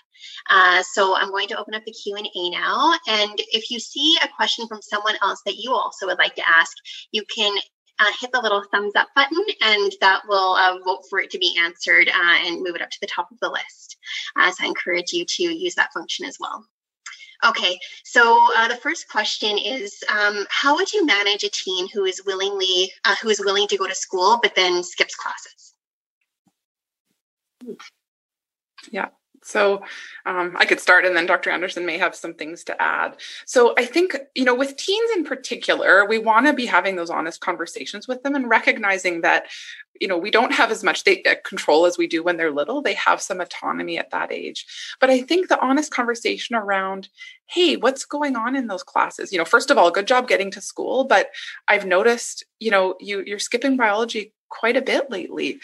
Uh, 0.51 0.83
so 0.93 1.17
I'm 1.17 1.31
going 1.31 1.47
to 1.49 1.57
open 1.57 1.75
up 1.75 1.85
the 1.85 1.93
Q&A 1.93 2.51
now. 2.51 2.95
And 3.07 3.41
if 3.53 3.71
you 3.71 3.79
see 3.79 4.19
a 4.25 4.29
question 4.35 4.67
from 4.67 4.83
someone 4.83 5.15
else 5.23 5.41
that 5.47 5.57
you 5.57 5.73
also 5.73 6.07
would 6.07 6.19
like 6.19 6.35
to 6.35 6.49
ask, 6.49 6.77
you 7.13 7.23
can 7.33 7.57
uh, 8.01 8.11
hit 8.21 8.33
the 8.33 8.41
little 8.41 8.65
thumbs 8.73 8.97
up 8.97 9.07
button 9.15 9.45
and 9.63 9.93
that 10.01 10.23
will 10.29 10.57
uh, 10.57 10.79
vote 10.85 11.05
for 11.09 11.21
it 11.21 11.31
to 11.31 11.39
be 11.39 11.57
answered 11.61 12.09
uh, 12.09 12.39
and 12.45 12.61
move 12.61 12.75
it 12.75 12.83
up 12.83 12.91
to 12.91 12.99
the 13.01 13.07
top 13.07 13.31
of 13.31 13.39
the 13.39 13.49
list. 13.49 13.97
Uh, 14.35 14.51
so 14.51 14.65
I 14.65 14.67
encourage 14.67 15.13
you 15.13 15.25
to 15.25 15.43
use 15.45 15.77
that 15.77 15.93
function 15.93 16.27
as 16.27 16.39
well. 16.41 16.67
Okay, 17.45 17.79
so 18.05 18.39
uh, 18.57 18.69
the 18.69 18.77
first 18.77 19.09
question 19.09 19.59
is, 19.59 20.03
um, 20.09 20.47
how 20.51 20.75
would 20.77 20.93
you 20.93 21.05
manage 21.05 21.45
a 21.45 21.51
teen 21.51 21.89
who 21.93 22.05
is 22.05 22.23
willingly 22.25 22.91
uh, 23.05 23.15
who 23.23 23.29
is 23.29 23.41
willing 23.41 23.69
to 23.69 23.77
go 23.77 23.87
to 23.87 23.95
school 23.95 24.39
but 24.43 24.55
then 24.55 24.83
skips 24.83 25.15
classes? 25.15 25.75
Yeah. 28.91 29.09
So 29.47 29.85
um, 30.27 30.57
I 30.57 30.65
could 30.65 30.81
start, 30.81 31.05
and 31.05 31.17
then 31.17 31.25
Dr. 31.25 31.51
Anderson 31.51 31.87
may 31.87 31.99
have 31.99 32.17
some 32.17 32.35
things 32.35 32.65
to 32.65 32.83
add. 32.83 33.17
So 33.45 33.75
I 33.79 33.85
think, 33.85 34.17
you 34.35 34.45
know, 34.45 34.57
with 34.57 34.77
teens 34.77 35.11
in 35.17 35.25
particular, 35.25 36.05
we 36.05 36.19
want 36.19 36.47
to 36.47 36.53
be 36.53 36.67
having 36.67 36.97
those 36.97 37.11
honest 37.11 37.41
conversations 37.41 38.09
with 38.09 38.25
them 38.25 38.35
and 38.35 38.51
recognizing 38.51 39.21
that, 39.21 39.47
you 40.01 40.09
know, 40.09 40.19
we 40.19 40.33
don't 40.33 40.53
have 40.53 40.73
as 40.73 40.83
much 40.83 41.05
uh, 41.07 41.35
control 41.45 41.87
as 41.87 41.97
we 41.97 42.09
do 42.09 42.25
when 42.25 42.37
they're 42.37 42.51
little. 42.51 42.83
They 42.83 42.95
have 42.95 43.23
some 43.23 43.41
autonomy 43.41 43.99
at 43.99 44.11
that 44.11 44.33
age. 44.33 44.67
But 45.01 45.11
I 45.11 45.23
think 45.23 45.49
the 45.49 45.61
honest 45.61 45.93
conversation 45.93 46.57
around, 46.57 47.09
hey, 47.47 47.77
what's 47.77 48.05
going 48.05 48.35
on 48.35 48.57
in 48.57 48.67
those 48.67 48.83
classes? 48.83 49.31
You 49.31 49.39
know, 49.39 49.45
first 49.45 49.71
of 49.71 49.79
all, 49.79 49.93
good 49.93 50.09
job 50.09 50.27
getting 50.27 50.51
to 50.51 50.61
school, 50.61 51.05
but 51.05 51.31
I've 51.69 51.87
noticed, 51.87 52.45
you 52.59 52.73
know, 52.73 52.97
you 52.99 53.23
you're 53.25 53.39
skipping 53.39 53.77
biology 53.77 54.33
quite 54.49 54.77
a 54.77 54.83
bit 54.83 55.11
lately 55.11 55.61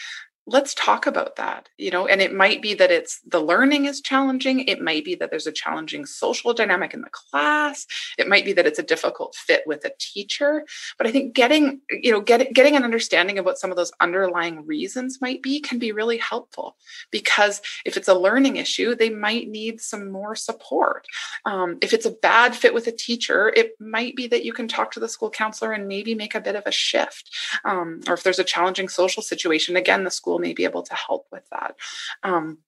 let's 0.47 0.75
talk 0.75 1.07
about 1.07 1.37
that 1.37 1.69
you 1.79 1.91
know 1.91 2.07
and 2.07 2.21
it 2.21 2.35
might 2.35 2.61
be 2.61 2.75
that 2.75 2.91
it's 2.91 3.21
the 3.21 3.39
learning 3.39 3.85
is 3.85 4.01
challenging 4.01 4.61
it 4.67 4.81
might 4.81 5.05
be 5.05 5.15
that 5.15 5.31
there's 5.31 5.47
a 5.47 5.53
challenging 5.53 6.05
social 6.05 6.53
dynamic 6.53 6.93
in 6.93 7.01
the 7.01 7.11
class 7.11 7.87
it 8.19 8.27
might 8.27 8.45
be 8.45 8.53
that 8.53 8.67
it's 8.67 8.79
a 8.79 8.83
difficult 8.83 9.37
fit 9.37 9.63
with 9.67 9.85
a 9.85 9.93
teacher 10.01 10.65
but 10.99 11.07
i 11.07 11.13
think 11.13 11.33
getting 11.33 11.81
you 11.91 12.11
know 12.11 12.21
get, 12.21 12.53
getting 12.53 12.75
an 12.75 12.83
understanding 12.83 13.39
of 13.39 13.45
what 13.45 13.57
some 13.57 13.71
of 13.71 13.77
those 13.77 13.93
underlying 14.01 14.67
reasons 14.67 15.21
might 15.21 15.43
be 15.43 15.61
can 15.61 15.79
be 15.79 15.93
really 15.93 16.19
helpful 16.19 16.77
because 17.13 17.63
if 17.85 17.97
it's 17.97 18.09
a 18.09 18.15
learning 18.15 18.57
issue 18.57 18.97
they 18.97 19.11
might 19.11 19.49
need 19.49 19.81
some 19.81 20.11
more 20.11 20.35
support. 20.35 21.07
Um, 21.45 21.79
if 21.81 21.93
it's 21.93 22.07
a 22.07 22.11
bad 22.11 22.55
fit 22.57 22.75
with 22.75 22.89
a 22.89 22.93
teacher 22.93 23.53
it 23.55 23.81
might 23.81 24.17
be 24.17 24.27
that 24.27 24.45
you 24.45 24.53
can 24.53 24.67
talk 24.67 24.91
to 24.93 25.01
the 25.01 25.09
school 25.09 25.31
counselor 25.31 25.71
and 25.71 25.87
maybe 25.87 26.17
make 26.17 26.35
a 26.35 26.41
bit 26.41 26.57
of 26.57 26.65
a 26.67 26.73
shift 26.73 27.31
um, 27.65 28.01
or 28.09 28.15
if 28.15 28.25
there's 28.25 28.41
a 28.41 28.45
challenging 28.45 28.89
social 28.89 29.23
situation 29.23 29.77
again 29.77 30.03
the 30.03 30.11
school 30.11 30.32
school 30.33 30.39
may 30.39 30.55
be 30.55 30.65
able 30.65 30.83
to 30.83 30.95
help 30.95 31.27
with 31.31 31.45
that. 31.51 31.77
Um, 32.23 32.59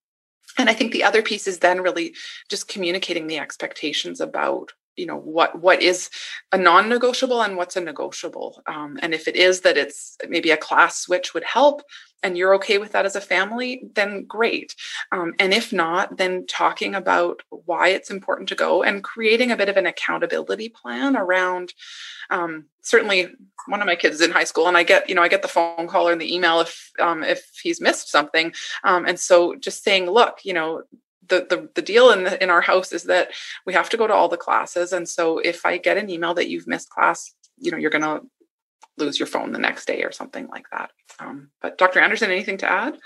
and 0.58 0.68
I 0.68 0.74
think 0.74 0.92
the 0.92 1.04
other 1.04 1.22
piece 1.22 1.48
is 1.48 1.58
then 1.58 1.80
really 1.80 2.14
just 2.48 2.68
communicating 2.68 3.26
the 3.26 3.38
expectations 3.38 4.20
about 4.20 4.72
you 4.96 5.06
know 5.06 5.16
what 5.16 5.60
what 5.60 5.82
is 5.82 6.10
a 6.52 6.58
non-negotiable 6.58 7.42
and 7.42 7.56
what's 7.56 7.76
a 7.76 7.80
negotiable 7.80 8.62
um, 8.66 8.98
and 9.02 9.14
if 9.14 9.28
it 9.28 9.36
is 9.36 9.62
that 9.62 9.76
it's 9.76 10.16
maybe 10.28 10.50
a 10.50 10.56
class 10.56 11.00
switch 11.00 11.34
would 11.34 11.44
help 11.44 11.82
and 12.24 12.38
you're 12.38 12.54
okay 12.54 12.78
with 12.78 12.92
that 12.92 13.04
as 13.04 13.14
a 13.14 13.20
family, 13.20 13.82
then 13.94 14.24
great. 14.24 14.74
Um, 15.12 15.34
and 15.38 15.52
if 15.52 15.72
not, 15.72 16.16
then 16.16 16.46
talking 16.46 16.94
about 16.94 17.42
why 17.50 17.88
it's 17.88 18.10
important 18.10 18.48
to 18.48 18.54
go 18.54 18.82
and 18.82 19.04
creating 19.04 19.50
a 19.50 19.56
bit 19.56 19.68
of 19.68 19.76
an 19.76 19.86
accountability 19.86 20.70
plan 20.70 21.16
around. 21.16 21.74
Um, 22.30 22.64
certainly, 22.80 23.28
one 23.66 23.80
of 23.80 23.86
my 23.86 23.94
kids 23.94 24.16
is 24.16 24.20
in 24.22 24.30
high 24.30 24.44
school, 24.44 24.66
and 24.66 24.76
I 24.76 24.82
get 24.84 25.08
you 25.08 25.14
know 25.14 25.22
I 25.22 25.28
get 25.28 25.42
the 25.42 25.48
phone 25.48 25.86
call 25.86 26.08
or 26.08 26.16
the 26.16 26.34
email 26.34 26.60
if 26.60 26.90
um, 26.98 27.22
if 27.22 27.46
he's 27.62 27.80
missed 27.80 28.10
something, 28.10 28.54
um, 28.82 29.04
and 29.04 29.20
so 29.20 29.54
just 29.54 29.84
saying, 29.84 30.10
look, 30.10 30.38
you 30.44 30.54
know, 30.54 30.82
the, 31.28 31.46
the 31.48 31.68
the 31.74 31.82
deal 31.82 32.10
in 32.10 32.24
the, 32.24 32.42
in 32.42 32.50
our 32.50 32.60
house 32.60 32.92
is 32.92 33.04
that 33.04 33.30
we 33.66 33.72
have 33.72 33.90
to 33.90 33.96
go 33.96 34.06
to 34.06 34.14
all 34.14 34.28
the 34.28 34.36
classes 34.36 34.92
and 34.92 35.08
so 35.08 35.38
if 35.38 35.64
i 35.64 35.76
get 35.76 35.96
an 35.96 36.10
email 36.10 36.34
that 36.34 36.48
you've 36.48 36.66
missed 36.66 36.90
class 36.90 37.32
you 37.58 37.70
know 37.70 37.78
you're 37.78 37.90
going 37.90 38.02
to 38.02 38.20
lose 38.96 39.18
your 39.18 39.26
phone 39.26 39.52
the 39.52 39.58
next 39.58 39.86
day 39.86 40.02
or 40.02 40.12
something 40.12 40.46
like 40.48 40.66
that. 40.70 40.90
Um, 41.18 41.50
but 41.60 41.78
Dr. 41.78 42.00
Anderson, 42.00 42.30
anything 42.30 42.58
to 42.58 42.70
add? 42.70 42.98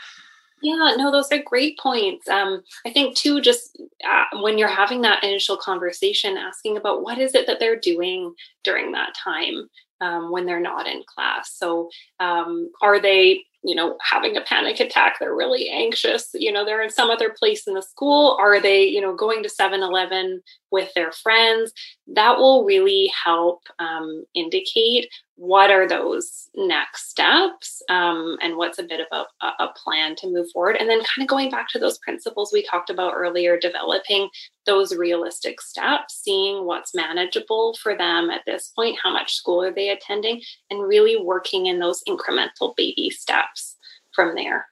Yeah, 0.61 0.95
no, 0.97 1.13
those 1.13 1.31
are 1.31 1.43
great 1.43 1.79
points. 1.79 2.29
Um, 2.29 2.63
I 2.85 2.91
think 2.91 3.17
too, 3.17 3.41
just 3.41 3.81
uh, 4.09 4.41
when 4.41 4.59
you're 4.59 4.69
having 4.69 5.03
that 5.03 5.23
initial 5.23 5.57
conversation, 5.57 6.37
asking 6.37 6.77
about 6.77 7.03
what 7.03 7.19
is 7.19 7.35
it 7.35 7.47
that 7.47 7.61
they're 7.61 7.79
doing 7.79 8.35
during 8.65 8.93
that 8.93 9.15
time 9.15 9.69
um, 10.01 10.31
when 10.31 10.47
they're 10.47 10.61
not 10.61 10.87
in 10.87 11.03
class. 11.07 11.53
So, 11.57 11.89
um, 12.21 12.71
are 12.83 13.01
they 13.01 13.45
you 13.65 13.75
know, 13.75 13.97
having 14.01 14.37
a 14.37 14.41
panic 14.41 14.79
attack. 14.81 15.19
They're 15.19 15.35
really 15.35 15.69
anxious. 15.69 16.31
You 16.35 16.53
know, 16.53 16.65
they're 16.65 16.83
in 16.83 16.91
some 16.91 17.11
other 17.11 17.35
place 17.37 17.67
in 17.67 17.75
the 17.75 17.83
school. 17.83 18.37
Are 18.41 18.61
they, 18.61 18.85
you 18.85 19.01
know, 19.01 19.15
going 19.15 19.43
to 19.43 19.49
7 19.49 19.83
Eleven 19.83 20.43
with 20.71 20.93
their 20.95 21.11
friends? 21.11 21.73
That 22.07 22.39
will 22.39 22.65
really 22.65 23.13
help 23.25 23.63
um, 23.79 24.25
indicate 24.35 25.09
what 25.39 25.71
are 25.71 25.87
those 25.87 26.51
next 26.57 27.11
steps 27.11 27.81
um, 27.89 28.37
and 28.43 28.57
what's 28.57 28.81
a 28.81 28.83
bit 28.83 29.01
of 29.01 29.25
a, 29.41 29.47
a 29.63 29.69
plan 29.77 30.17
to 30.17 30.27
move 30.27 30.51
forward. 30.53 30.75
And 30.75 30.91
then 30.91 30.99
kind 30.99 31.23
of 31.23 31.29
going 31.29 31.49
back 31.49 31.69
to 31.69 31.79
those 31.79 31.99
principles 31.99 32.51
we 32.53 32.65
talked 32.65 32.91
about 32.91 33.15
earlier, 33.15 33.57
developing 33.57 34.29
those 34.67 34.97
realistic 34.97 35.61
steps, 35.61 36.21
seeing 36.25 36.67
what's 36.67 36.93
manageable 36.93 37.79
for 37.81 37.97
them 37.97 38.31
at 38.31 38.43
this 38.47 38.73
point, 38.75 38.99
how 39.01 39.13
much 39.13 39.35
school 39.35 39.63
are 39.63 39.73
they 39.73 39.91
attending, 39.91 40.43
and 40.71 40.83
really 40.83 41.17
working 41.17 41.67
in 41.67 41.79
those 41.79 42.03
incremental 42.09 42.75
baby 42.77 43.09
steps 43.09 43.77
from 44.13 44.35
there. 44.35 44.67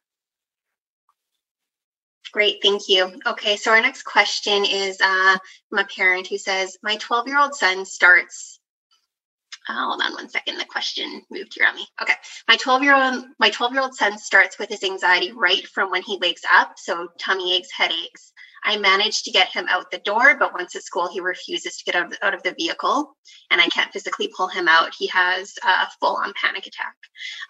Great, 2.33 2.57
thank 2.61 2.89
you. 2.89 3.21
Okay, 3.25 3.57
so 3.57 3.71
our 3.71 3.81
next 3.81 4.03
question 4.03 4.65
is 4.65 5.01
uh, 5.01 5.39
from 5.71 5.79
a 5.79 5.85
parent 5.85 6.27
who 6.27 6.39
says, 6.39 6.77
My 6.83 6.97
12 6.97 7.29
year 7.29 7.39
old 7.39 7.55
son 7.55 7.87
starts 7.87 8.59
uh, 9.69 9.75
hold 9.75 10.01
on 10.01 10.13
one 10.13 10.29
second. 10.29 10.59
The 10.59 10.65
question 10.65 11.23
moved 11.31 11.55
here 11.55 11.67
on 11.69 11.75
me. 11.75 11.87
Okay. 12.01 12.15
My 12.49 12.57
12 12.57 12.83
year 12.83 12.95
old 12.95 13.25
my 13.39 13.51
12 13.51 13.73
year 13.73 13.83
old 13.83 13.95
son 13.95 14.17
starts 14.19 14.59
with 14.59 14.69
his 14.69 14.85
anxiety 14.85 15.33
right 15.33 15.67
from 15.67 15.91
when 15.91 16.03
he 16.03 16.19
wakes 16.21 16.43
up. 16.53 16.75
So 16.77 17.09
tummy 17.19 17.57
aches, 17.57 17.71
headaches. 17.73 18.33
I 18.65 18.79
managed 18.79 19.25
to 19.25 19.31
get 19.31 19.49
him 19.49 19.67
out 19.69 19.91
the 19.91 19.99
door, 19.99 20.37
but 20.39 20.53
once 20.53 20.75
at 20.75 20.83
school, 20.83 21.09
he 21.09 21.21
refuses 21.21 21.77
to 21.77 21.85
get 21.85 21.95
out 21.95 22.07
of, 22.07 22.19
out 22.23 22.35
of 22.35 22.43
the 22.43 22.55
vehicle 22.59 23.17
and 23.51 23.61
I 23.61 23.67
can't 23.67 23.93
physically 23.93 24.33
pull 24.37 24.49
him 24.49 24.67
out. 24.67 24.95
He 24.97 25.07
has 25.09 25.55
a 25.63 25.87
full 26.01 26.17
on 26.17 26.33
panic 26.41 26.67
attack. 26.67 26.97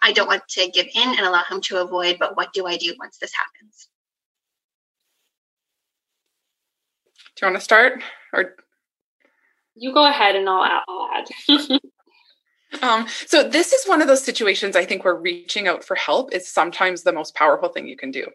I 0.02 0.12
don't 0.12 0.26
want 0.26 0.42
to 0.48 0.70
give 0.70 0.86
in 0.94 1.08
and 1.08 1.20
allow 1.20 1.42
him 1.48 1.60
to 1.62 1.80
avoid, 1.80 2.16
but 2.18 2.36
what 2.36 2.52
do 2.52 2.66
I 2.66 2.76
do 2.76 2.94
once 2.98 3.18
this 3.18 3.32
happens? 3.32 3.88
Do 7.36 7.46
you 7.46 7.52
want 7.52 7.60
to 7.60 7.64
start 7.64 8.02
or? 8.32 8.54
You 9.74 9.92
go 9.92 10.06
ahead 10.06 10.36
and 10.36 10.48
I'll, 10.48 10.82
I'll 10.88 11.10
add. 11.14 11.80
Um, 12.82 13.06
so 13.26 13.48
this 13.48 13.72
is 13.72 13.86
one 13.86 14.02
of 14.02 14.08
those 14.08 14.24
situations 14.24 14.76
I 14.76 14.84
think 14.84 15.04
where 15.04 15.14
reaching 15.14 15.68
out 15.68 15.84
for 15.84 15.94
help 15.94 16.32
is 16.32 16.48
sometimes 16.48 17.02
the 17.02 17.12
most 17.12 17.34
powerful 17.34 17.68
thing 17.68 17.86
you 17.86 17.96
can 17.96 18.10
do. 18.10 18.26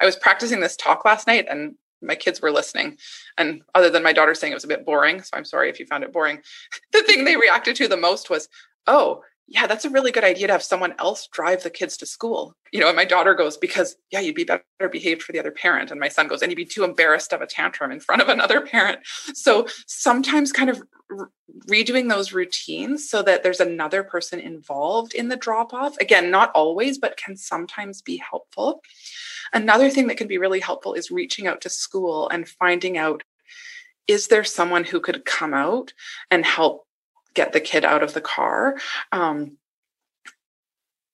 I 0.00 0.04
was 0.04 0.16
practicing 0.16 0.60
this 0.60 0.76
talk 0.76 1.04
last 1.04 1.26
night 1.26 1.46
and 1.48 1.74
my 2.02 2.14
kids 2.14 2.40
were 2.40 2.52
listening. 2.52 2.98
And 3.38 3.62
other 3.74 3.90
than 3.90 4.02
my 4.02 4.12
daughter 4.12 4.34
saying 4.34 4.52
it 4.52 4.56
was 4.56 4.64
a 4.64 4.68
bit 4.68 4.84
boring, 4.84 5.22
so 5.22 5.30
I'm 5.34 5.44
sorry 5.44 5.70
if 5.70 5.80
you 5.80 5.86
found 5.86 6.04
it 6.04 6.12
boring, 6.12 6.40
the 6.92 7.02
thing 7.02 7.24
they 7.24 7.36
reacted 7.36 7.76
to 7.76 7.88
the 7.88 7.96
most 7.96 8.30
was, 8.30 8.48
oh, 8.86 9.22
yeah, 9.46 9.66
that's 9.66 9.84
a 9.84 9.90
really 9.90 10.10
good 10.10 10.24
idea 10.24 10.46
to 10.46 10.52
have 10.52 10.62
someone 10.62 10.94
else 10.98 11.28
drive 11.30 11.62
the 11.62 11.70
kids 11.70 11.96
to 11.98 12.06
school. 12.06 12.56
You 12.72 12.80
know, 12.80 12.88
and 12.88 12.96
my 12.96 13.04
daughter 13.04 13.34
goes, 13.34 13.56
because, 13.56 13.96
yeah, 14.10 14.20
you'd 14.20 14.34
be 14.34 14.44
better 14.44 14.64
behaved 14.90 15.22
for 15.22 15.32
the 15.32 15.38
other 15.38 15.50
parent. 15.50 15.90
And 15.90 16.00
my 16.00 16.08
son 16.08 16.28
goes, 16.28 16.40
and 16.40 16.50
you'd 16.50 16.56
be 16.56 16.64
too 16.64 16.82
embarrassed 16.82 17.32
of 17.32 17.42
a 17.42 17.46
tantrum 17.46 17.92
in 17.92 18.00
front 18.00 18.22
of 18.22 18.28
another 18.28 18.62
parent. 18.62 19.00
So 19.34 19.66
sometimes 19.86 20.50
kind 20.50 20.70
of 20.70 20.82
redoing 21.68 22.08
those 22.08 22.32
routines 22.32 23.08
so 23.08 23.22
that 23.22 23.42
there's 23.42 23.60
another 23.60 24.02
person 24.02 24.40
involved 24.40 25.14
in 25.14 25.28
the 25.28 25.36
drop 25.36 25.74
off. 25.74 25.96
Again, 25.98 26.30
not 26.30 26.50
always, 26.54 26.98
but 26.98 27.18
can 27.18 27.36
sometimes 27.36 28.00
be 28.00 28.16
helpful. 28.16 28.80
Another 29.52 29.90
thing 29.90 30.06
that 30.06 30.16
can 30.16 30.26
be 30.26 30.38
really 30.38 30.60
helpful 30.60 30.94
is 30.94 31.10
reaching 31.10 31.46
out 31.46 31.60
to 31.60 31.68
school 31.68 32.28
and 32.30 32.48
finding 32.48 32.96
out 32.96 33.22
is 34.06 34.28
there 34.28 34.44
someone 34.44 34.84
who 34.84 35.00
could 35.00 35.24
come 35.24 35.54
out 35.54 35.92
and 36.30 36.44
help 36.44 36.86
get 37.34 37.52
the 37.52 37.60
kid 37.60 37.84
out 37.84 38.02
of 38.02 38.14
the 38.14 38.20
car. 38.20 38.76
Um, 39.12 39.58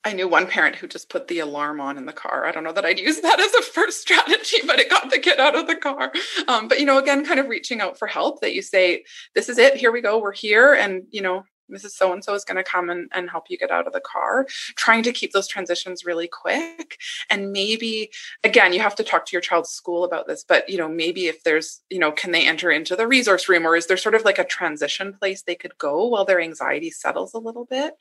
I 0.02 0.14
knew 0.14 0.28
one 0.28 0.46
parent 0.46 0.76
who 0.76 0.86
just 0.86 1.10
put 1.10 1.28
the 1.28 1.40
alarm 1.40 1.78
on 1.80 1.98
in 1.98 2.06
the 2.06 2.12
car. 2.12 2.46
I 2.46 2.52
don't 2.52 2.64
know 2.64 2.72
that 2.72 2.86
I'd 2.86 2.98
use 2.98 3.20
that 3.20 3.38
as 3.38 3.52
a 3.54 3.62
first 3.62 4.00
strategy, 4.00 4.58
but 4.66 4.80
it 4.80 4.88
got 4.88 5.10
the 5.10 5.18
kid 5.18 5.38
out 5.38 5.56
of 5.56 5.66
the 5.66 5.76
car. 5.76 6.10
Um, 6.48 6.68
but 6.68 6.80
you 6.80 6.86
know, 6.86 6.98
again, 6.98 7.24
kind 7.24 7.38
of 7.38 7.48
reaching 7.48 7.80
out 7.80 7.98
for 7.98 8.08
help 8.08 8.40
that 8.40 8.54
you 8.54 8.62
say, 8.62 9.04
"This 9.34 9.48
is 9.48 9.58
it. 9.58 9.76
Here 9.76 9.92
we 9.92 10.00
go. 10.00 10.18
We're 10.18 10.32
here," 10.32 10.72
and 10.74 11.02
you 11.10 11.20
know, 11.20 11.44
Mrs. 11.70 11.90
So 11.90 12.12
and 12.12 12.24
so 12.24 12.34
is 12.34 12.44
going 12.44 12.56
to 12.56 12.62
come 12.62 12.90
and, 12.90 13.08
and 13.12 13.30
help 13.30 13.44
you 13.48 13.58
get 13.58 13.70
out 13.70 13.86
of 13.86 13.92
the 13.92 14.00
car. 14.00 14.46
Trying 14.76 15.02
to 15.04 15.12
keep 15.12 15.32
those 15.32 15.48
transitions 15.48 16.04
really 16.04 16.28
quick. 16.28 16.98
And 17.28 17.52
maybe, 17.52 18.10
again, 18.44 18.72
you 18.72 18.80
have 18.80 18.96
to 18.96 19.04
talk 19.04 19.26
to 19.26 19.32
your 19.32 19.40
child's 19.40 19.70
school 19.70 20.04
about 20.04 20.26
this, 20.26 20.44
but, 20.44 20.68
you 20.68 20.78
know, 20.78 20.88
maybe 20.88 21.26
if 21.26 21.42
there's, 21.44 21.80
you 21.90 21.98
know, 21.98 22.12
can 22.12 22.32
they 22.32 22.46
enter 22.46 22.70
into 22.70 22.96
the 22.96 23.06
resource 23.06 23.48
room 23.48 23.66
or 23.66 23.76
is 23.76 23.86
there 23.86 23.96
sort 23.96 24.14
of 24.14 24.24
like 24.24 24.38
a 24.38 24.44
transition 24.44 25.12
place 25.12 25.42
they 25.42 25.54
could 25.54 25.76
go 25.78 26.06
while 26.06 26.24
their 26.24 26.40
anxiety 26.40 26.90
settles 26.90 27.34
a 27.34 27.38
little 27.38 27.64
bit? 27.64 27.94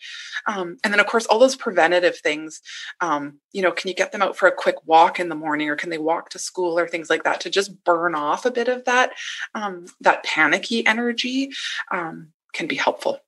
Um, 0.47 0.77
and 0.83 0.93
then, 0.93 0.99
of 0.99 1.07
course, 1.07 1.25
all 1.25 1.39
those 1.39 1.55
preventative 1.55 2.17
things, 2.17 2.61
um, 3.01 3.39
you 3.51 3.61
know, 3.61 3.71
can 3.71 3.87
you 3.87 3.95
get 3.95 4.11
them 4.11 4.21
out 4.21 4.37
for 4.37 4.47
a 4.47 4.55
quick 4.55 4.75
walk 4.85 5.19
in 5.19 5.29
the 5.29 5.35
morning 5.35 5.69
or 5.69 5.75
can 5.75 5.89
they 5.89 5.97
walk 5.97 6.29
to 6.29 6.39
school 6.39 6.77
or 6.77 6.87
things 6.87 7.09
like 7.09 7.23
that 7.23 7.41
to 7.41 7.49
just 7.49 7.83
burn 7.83 8.15
off 8.15 8.45
a 8.45 8.51
bit 8.51 8.67
of 8.67 8.85
that, 8.85 9.11
um, 9.55 9.85
that 10.01 10.23
panicky 10.23 10.85
energy 10.85 11.51
um, 11.91 12.29
can 12.53 12.67
be 12.67 12.75
helpful. 12.75 13.19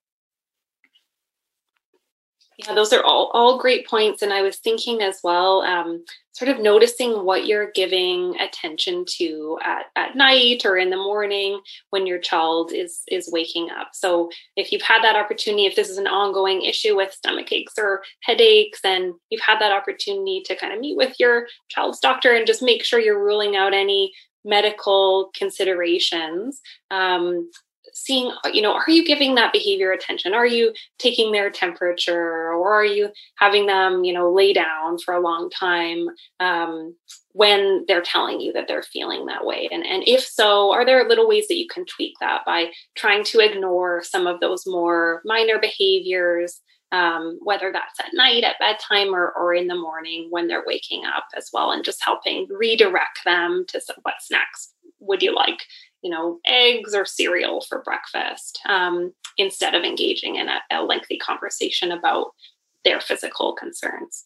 Yeah, 2.68 2.76
those 2.76 2.94
are 2.94 3.04
all 3.04 3.32
all 3.34 3.58
great 3.58 3.88
points, 3.88 4.22
and 4.22 4.34
I 4.34 4.42
was 4.42 4.58
thinking 4.58 5.02
as 5.02 5.20
well, 5.24 5.62
um, 5.62 6.04
sort 6.34 6.50
of 6.50 6.60
noticing 6.60 7.26
what 7.26 7.46
you're 7.46 7.72
giving 7.72 8.40
attention 8.40 9.06
to 9.18 9.58
at, 9.64 9.86
at 9.96 10.16
night 10.16 10.66
or 10.66 10.78
in 10.78 10.90
the 10.90 10.98
morning 10.98 11.60
when 11.90 12.06
your 12.06 12.20
child 12.20 12.72
is 12.72 13.02
is 13.08 13.32
waking 13.32 13.70
up. 13.72 13.90
So 13.94 14.30
if 14.56 14.72
you've 14.72 14.82
had 14.82 15.04
that 15.04 15.16
opportunity, 15.16 15.66
if 15.66 15.76
this 15.76 15.90
is 15.90 15.98
an 15.98 16.08
ongoing 16.08 16.62
issue 16.62 16.96
with 16.96 17.14
stomach 17.14 17.52
aches 17.52 17.74
or 17.78 18.04
headaches, 18.22 18.80
and 18.84 19.14
you've 19.30 19.42
had 19.42 19.60
that 19.60 19.72
opportunity 19.72 20.44
to 20.46 20.56
kind 20.56 20.74
of 20.74 20.80
meet 20.80 20.98
with 20.98 21.20
your 21.20 21.48
child's 21.70 22.00
doctor 22.00 22.34
and 22.34 22.46
just 22.46 22.62
make 22.62 22.84
sure 22.84 23.00
you're 23.00 23.24
ruling 23.24 23.56
out 23.56 23.74
any 23.74 24.12
medical 24.44 25.32
considerations 25.36 26.62
um, 26.90 27.50
seeing 27.94 28.32
you 28.54 28.62
know 28.62 28.74
are 28.74 28.90
you 28.90 29.06
giving 29.06 29.36
that 29.36 29.54
behavior 29.54 29.92
attention? 29.92 30.34
Are 30.34 30.46
you 30.46 30.74
taking 30.98 31.32
their 31.32 31.50
temperature 31.50 32.52
or 32.54 32.74
are 32.74 32.86
you 32.86 33.10
having 33.36 33.66
them 33.66 34.04
you 34.04 34.14
know 34.14 34.32
lay 34.32 34.54
down 34.54 34.98
for 35.00 35.14
a 35.14 35.22
long 35.22 35.50
time 35.50 36.08
um, 36.40 36.96
when 37.34 37.86
they're 37.88 38.02
telling 38.02 38.40
you 38.40 38.54
that 38.54 38.68
they're 38.68 38.84
feeling 38.84 39.26
that 39.26 39.46
way? 39.46 39.70
And 39.72 39.86
and 39.86 40.04
if 40.08 40.22
so 40.22 40.72
are 40.72 40.86
there 40.86 41.08
little 41.08 41.28
ways 41.28 41.48
that 41.48 41.58
you 41.58 41.68
can 41.68 41.86
tweak 41.86 42.14
that 42.20 42.42
by 42.46 42.72
trying 42.96 43.24
to 43.26 43.40
ignore 43.40 44.04
some 44.04 44.28
of 44.28 44.40
those 44.40 44.66
more 44.66 45.22
minor 45.26 45.60
behaviors 45.60 46.62
um, 46.92 47.40
whether 47.42 47.72
that's 47.72 48.00
at 48.00 48.14
night 48.14 48.44
at 48.44 48.60
bedtime 48.60 49.16
or, 49.16 49.32
or 49.32 49.54
in 49.54 49.68
the 49.68 49.76
morning 49.76 50.28
when 50.30 50.48
they're 50.48 50.64
waking 50.68 51.06
up 51.06 51.26
as 51.36 51.50
well 51.54 51.72
and 51.72 51.86
just 51.86 52.04
helping 52.04 52.48
redirect 52.50 53.20
them 53.26 53.66
to 53.70 53.82
what's 54.04 54.30
next 54.30 54.74
would 55.00 55.22
you 55.22 55.34
like 55.34 55.64
you 56.02 56.10
know, 56.10 56.40
eggs 56.46 56.94
or 56.94 57.06
cereal 57.06 57.62
for 57.62 57.84
breakfast 57.84 58.60
um, 58.68 59.14
instead 59.38 59.76
of 59.76 59.84
engaging 59.84 60.36
in 60.36 60.50
a, 60.50 60.60
a 60.72 60.84
lengthy 60.84 61.18
conversation 61.18 61.92
about 61.92 62.28
their 62.84 63.00
physical 63.00 63.54
concerns. 63.54 64.26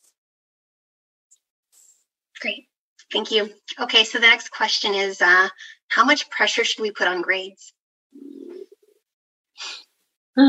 Great. 2.39 2.67
Thank 3.11 3.31
you. 3.31 3.49
Okay, 3.79 4.03
so 4.03 4.19
the 4.19 4.27
next 4.27 4.49
question 4.51 4.93
is 4.93 5.21
uh, 5.21 5.49
how 5.89 6.03
much 6.03 6.29
pressure 6.29 6.63
should 6.63 6.81
we 6.81 6.91
put 6.91 7.07
on 7.07 7.21
grades? 7.21 7.73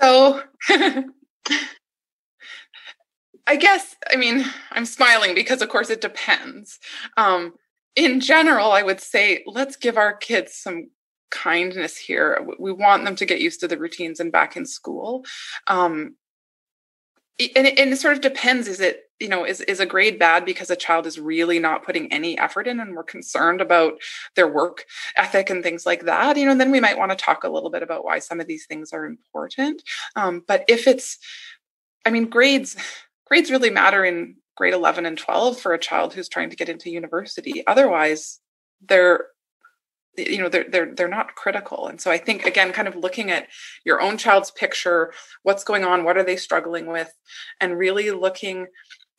so 0.00 0.42
I 3.46 3.56
guess, 3.56 3.94
I 4.10 4.16
mean, 4.16 4.44
I'm 4.72 4.86
smiling 4.86 5.34
because, 5.34 5.60
of 5.60 5.68
course, 5.68 5.90
it 5.90 6.00
depends. 6.00 6.78
Um, 7.16 7.52
in 7.96 8.20
general, 8.20 8.72
I 8.72 8.82
would 8.82 9.00
say 9.00 9.42
let's 9.46 9.76
give 9.76 9.96
our 9.96 10.14
kids 10.14 10.54
some 10.54 10.90
kindness 11.30 11.96
here. 11.96 12.46
We 12.58 12.72
want 12.72 13.04
them 13.04 13.16
to 13.16 13.26
get 13.26 13.40
used 13.40 13.60
to 13.60 13.68
the 13.68 13.78
routines 13.78 14.20
and 14.20 14.32
back 14.32 14.56
in 14.56 14.66
school. 14.66 15.24
Um, 15.66 16.16
and, 17.38 17.66
it, 17.66 17.78
and 17.78 17.92
it 17.92 17.98
sort 17.98 18.14
of 18.14 18.20
depends. 18.20 18.68
Is 18.68 18.80
it, 18.80 19.10
you 19.18 19.28
know, 19.28 19.44
is, 19.44 19.60
is 19.62 19.80
a 19.80 19.86
grade 19.86 20.18
bad 20.18 20.44
because 20.44 20.70
a 20.70 20.76
child 20.76 21.06
is 21.06 21.18
really 21.18 21.58
not 21.58 21.84
putting 21.84 22.12
any 22.12 22.38
effort 22.38 22.68
in 22.68 22.78
and 22.78 22.94
we're 22.94 23.02
concerned 23.02 23.60
about 23.60 23.94
their 24.36 24.46
work 24.46 24.84
ethic 25.16 25.50
and 25.50 25.62
things 25.62 25.84
like 25.84 26.04
that? 26.04 26.36
You 26.36 26.46
know, 26.46 26.54
then 26.54 26.70
we 26.70 26.80
might 26.80 26.98
want 26.98 27.10
to 27.10 27.16
talk 27.16 27.42
a 27.42 27.48
little 27.48 27.70
bit 27.70 27.82
about 27.82 28.04
why 28.04 28.20
some 28.20 28.38
of 28.40 28.46
these 28.46 28.66
things 28.66 28.92
are 28.92 29.04
important. 29.04 29.82
Um, 30.14 30.44
but 30.46 30.64
if 30.68 30.86
it's, 30.86 31.18
I 32.06 32.10
mean, 32.10 32.26
grades, 32.26 32.76
grades 33.26 33.50
really 33.50 33.70
matter 33.70 34.04
in 34.04 34.36
grade 34.56 34.74
11 34.74 35.06
and 35.06 35.18
12 35.18 35.58
for 35.58 35.72
a 35.72 35.78
child 35.78 36.14
who's 36.14 36.28
trying 36.28 36.50
to 36.50 36.56
get 36.56 36.68
into 36.68 36.90
university. 36.90 37.66
Otherwise, 37.66 38.40
they're 38.86 39.26
you 40.16 40.38
know 40.38 40.48
they're 40.48 40.66
they're 40.68 40.94
they're 40.94 41.08
not 41.08 41.34
critical 41.34 41.88
and 41.88 42.00
so 42.00 42.10
i 42.10 42.18
think 42.18 42.44
again 42.46 42.72
kind 42.72 42.86
of 42.86 42.94
looking 42.94 43.30
at 43.30 43.48
your 43.84 44.00
own 44.00 44.16
child's 44.16 44.50
picture 44.52 45.12
what's 45.42 45.64
going 45.64 45.84
on 45.84 46.04
what 46.04 46.16
are 46.16 46.22
they 46.22 46.36
struggling 46.36 46.86
with 46.86 47.12
and 47.60 47.76
really 47.78 48.10
looking 48.10 48.66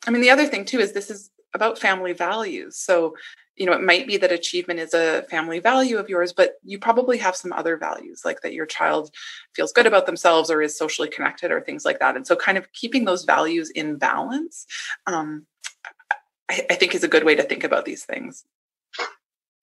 i 0.06 0.10
mean 0.10 0.22
the 0.22 0.30
other 0.30 0.46
thing 0.46 0.64
too 0.64 0.78
is 0.78 0.92
this 0.92 1.10
is 1.10 1.30
about 1.56 1.80
family 1.80 2.12
values. 2.12 2.76
So 2.76 3.16
you 3.56 3.66
know 3.66 3.72
it 3.72 3.82
might 3.82 4.06
be 4.06 4.16
that 4.18 4.30
achievement 4.30 4.80
is 4.80 4.94
a 4.94 5.22
family 5.30 5.60
value 5.60 5.96
of 5.96 6.10
yours 6.10 6.32
but 6.32 6.56
you 6.62 6.78
probably 6.78 7.16
have 7.16 7.34
some 7.34 7.54
other 7.54 7.76
values 7.78 8.20
like 8.22 8.42
that 8.42 8.52
your 8.52 8.66
child 8.66 9.10
feels 9.54 9.72
good 9.72 9.86
about 9.86 10.04
themselves 10.06 10.50
or 10.50 10.60
is 10.60 10.76
socially 10.76 11.08
connected 11.08 11.50
or 11.50 11.60
things 11.60 11.84
like 11.84 11.98
that. 11.98 12.16
And 12.16 12.26
so 12.26 12.36
kind 12.36 12.58
of 12.58 12.70
keeping 12.72 13.06
those 13.06 13.24
values 13.24 13.70
in 13.70 13.96
balance 13.96 14.66
um, 15.06 15.46
I, 16.50 16.66
I 16.70 16.74
think 16.74 16.94
is 16.94 17.02
a 17.02 17.08
good 17.08 17.24
way 17.24 17.34
to 17.34 17.42
think 17.42 17.64
about 17.64 17.86
these 17.86 18.04
things 18.04 18.44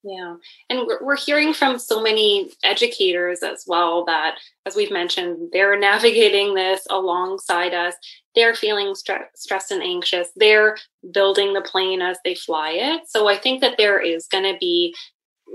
yeah. 0.04 0.36
And 0.70 0.88
we're, 1.02 1.16
hearing 1.16 1.54
from 1.54 1.80
so 1.80 2.02
many 2.02 2.52
educators 2.64 3.42
as 3.42 3.64
well 3.66 4.04
that, 4.06 4.36
as 4.66 4.76
we've 4.76 4.92
mentioned, 4.92 5.50
they're 5.54 5.80
navigating 5.80 6.56
this 6.56 6.82
alongside 6.90 7.74
us. 7.74 7.94
They're 8.36 8.56
feeling 8.56 8.88
stre- 8.88 9.28
stressed 9.36 9.72
and 9.72 9.82
anxious. 9.82 10.30
They're 10.36 10.78
building 11.14 11.54
the 11.54 11.62
plane 11.62 12.02
as 12.02 12.18
they 12.26 12.36
fly 12.36 12.72
it. 12.72 13.04
So 13.08 13.30
I 13.30 13.38
think 13.38 13.62
that 13.62 13.78
there 13.78 14.00
is 14.00 14.28
going 14.28 14.44
to 14.44 14.58
be, 14.60 14.94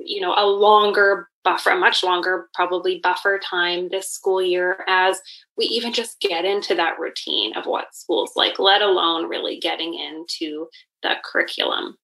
you 0.04 0.20
know, 0.20 0.34
a 0.34 0.46
longer 0.46 1.28
buffer, 1.44 1.70
a 1.70 1.76
much 1.76 2.02
longer 2.02 2.48
probably 2.54 3.00
buffer 3.02 3.38
time 3.38 3.88
this 3.90 4.10
school 4.10 4.40
year 4.40 4.84
as 4.86 5.20
we 5.58 5.66
even 5.66 5.92
just 5.92 6.20
get 6.20 6.46
into 6.46 6.74
that 6.74 6.98
routine 6.98 7.54
of 7.56 7.66
what 7.66 7.94
school's 7.94 8.32
like, 8.34 8.58
let 8.58 8.80
alone 8.80 9.28
really 9.28 9.58
getting 9.58 9.92
into 9.92 10.68
the 11.02 11.14
curriculum. 11.22 11.96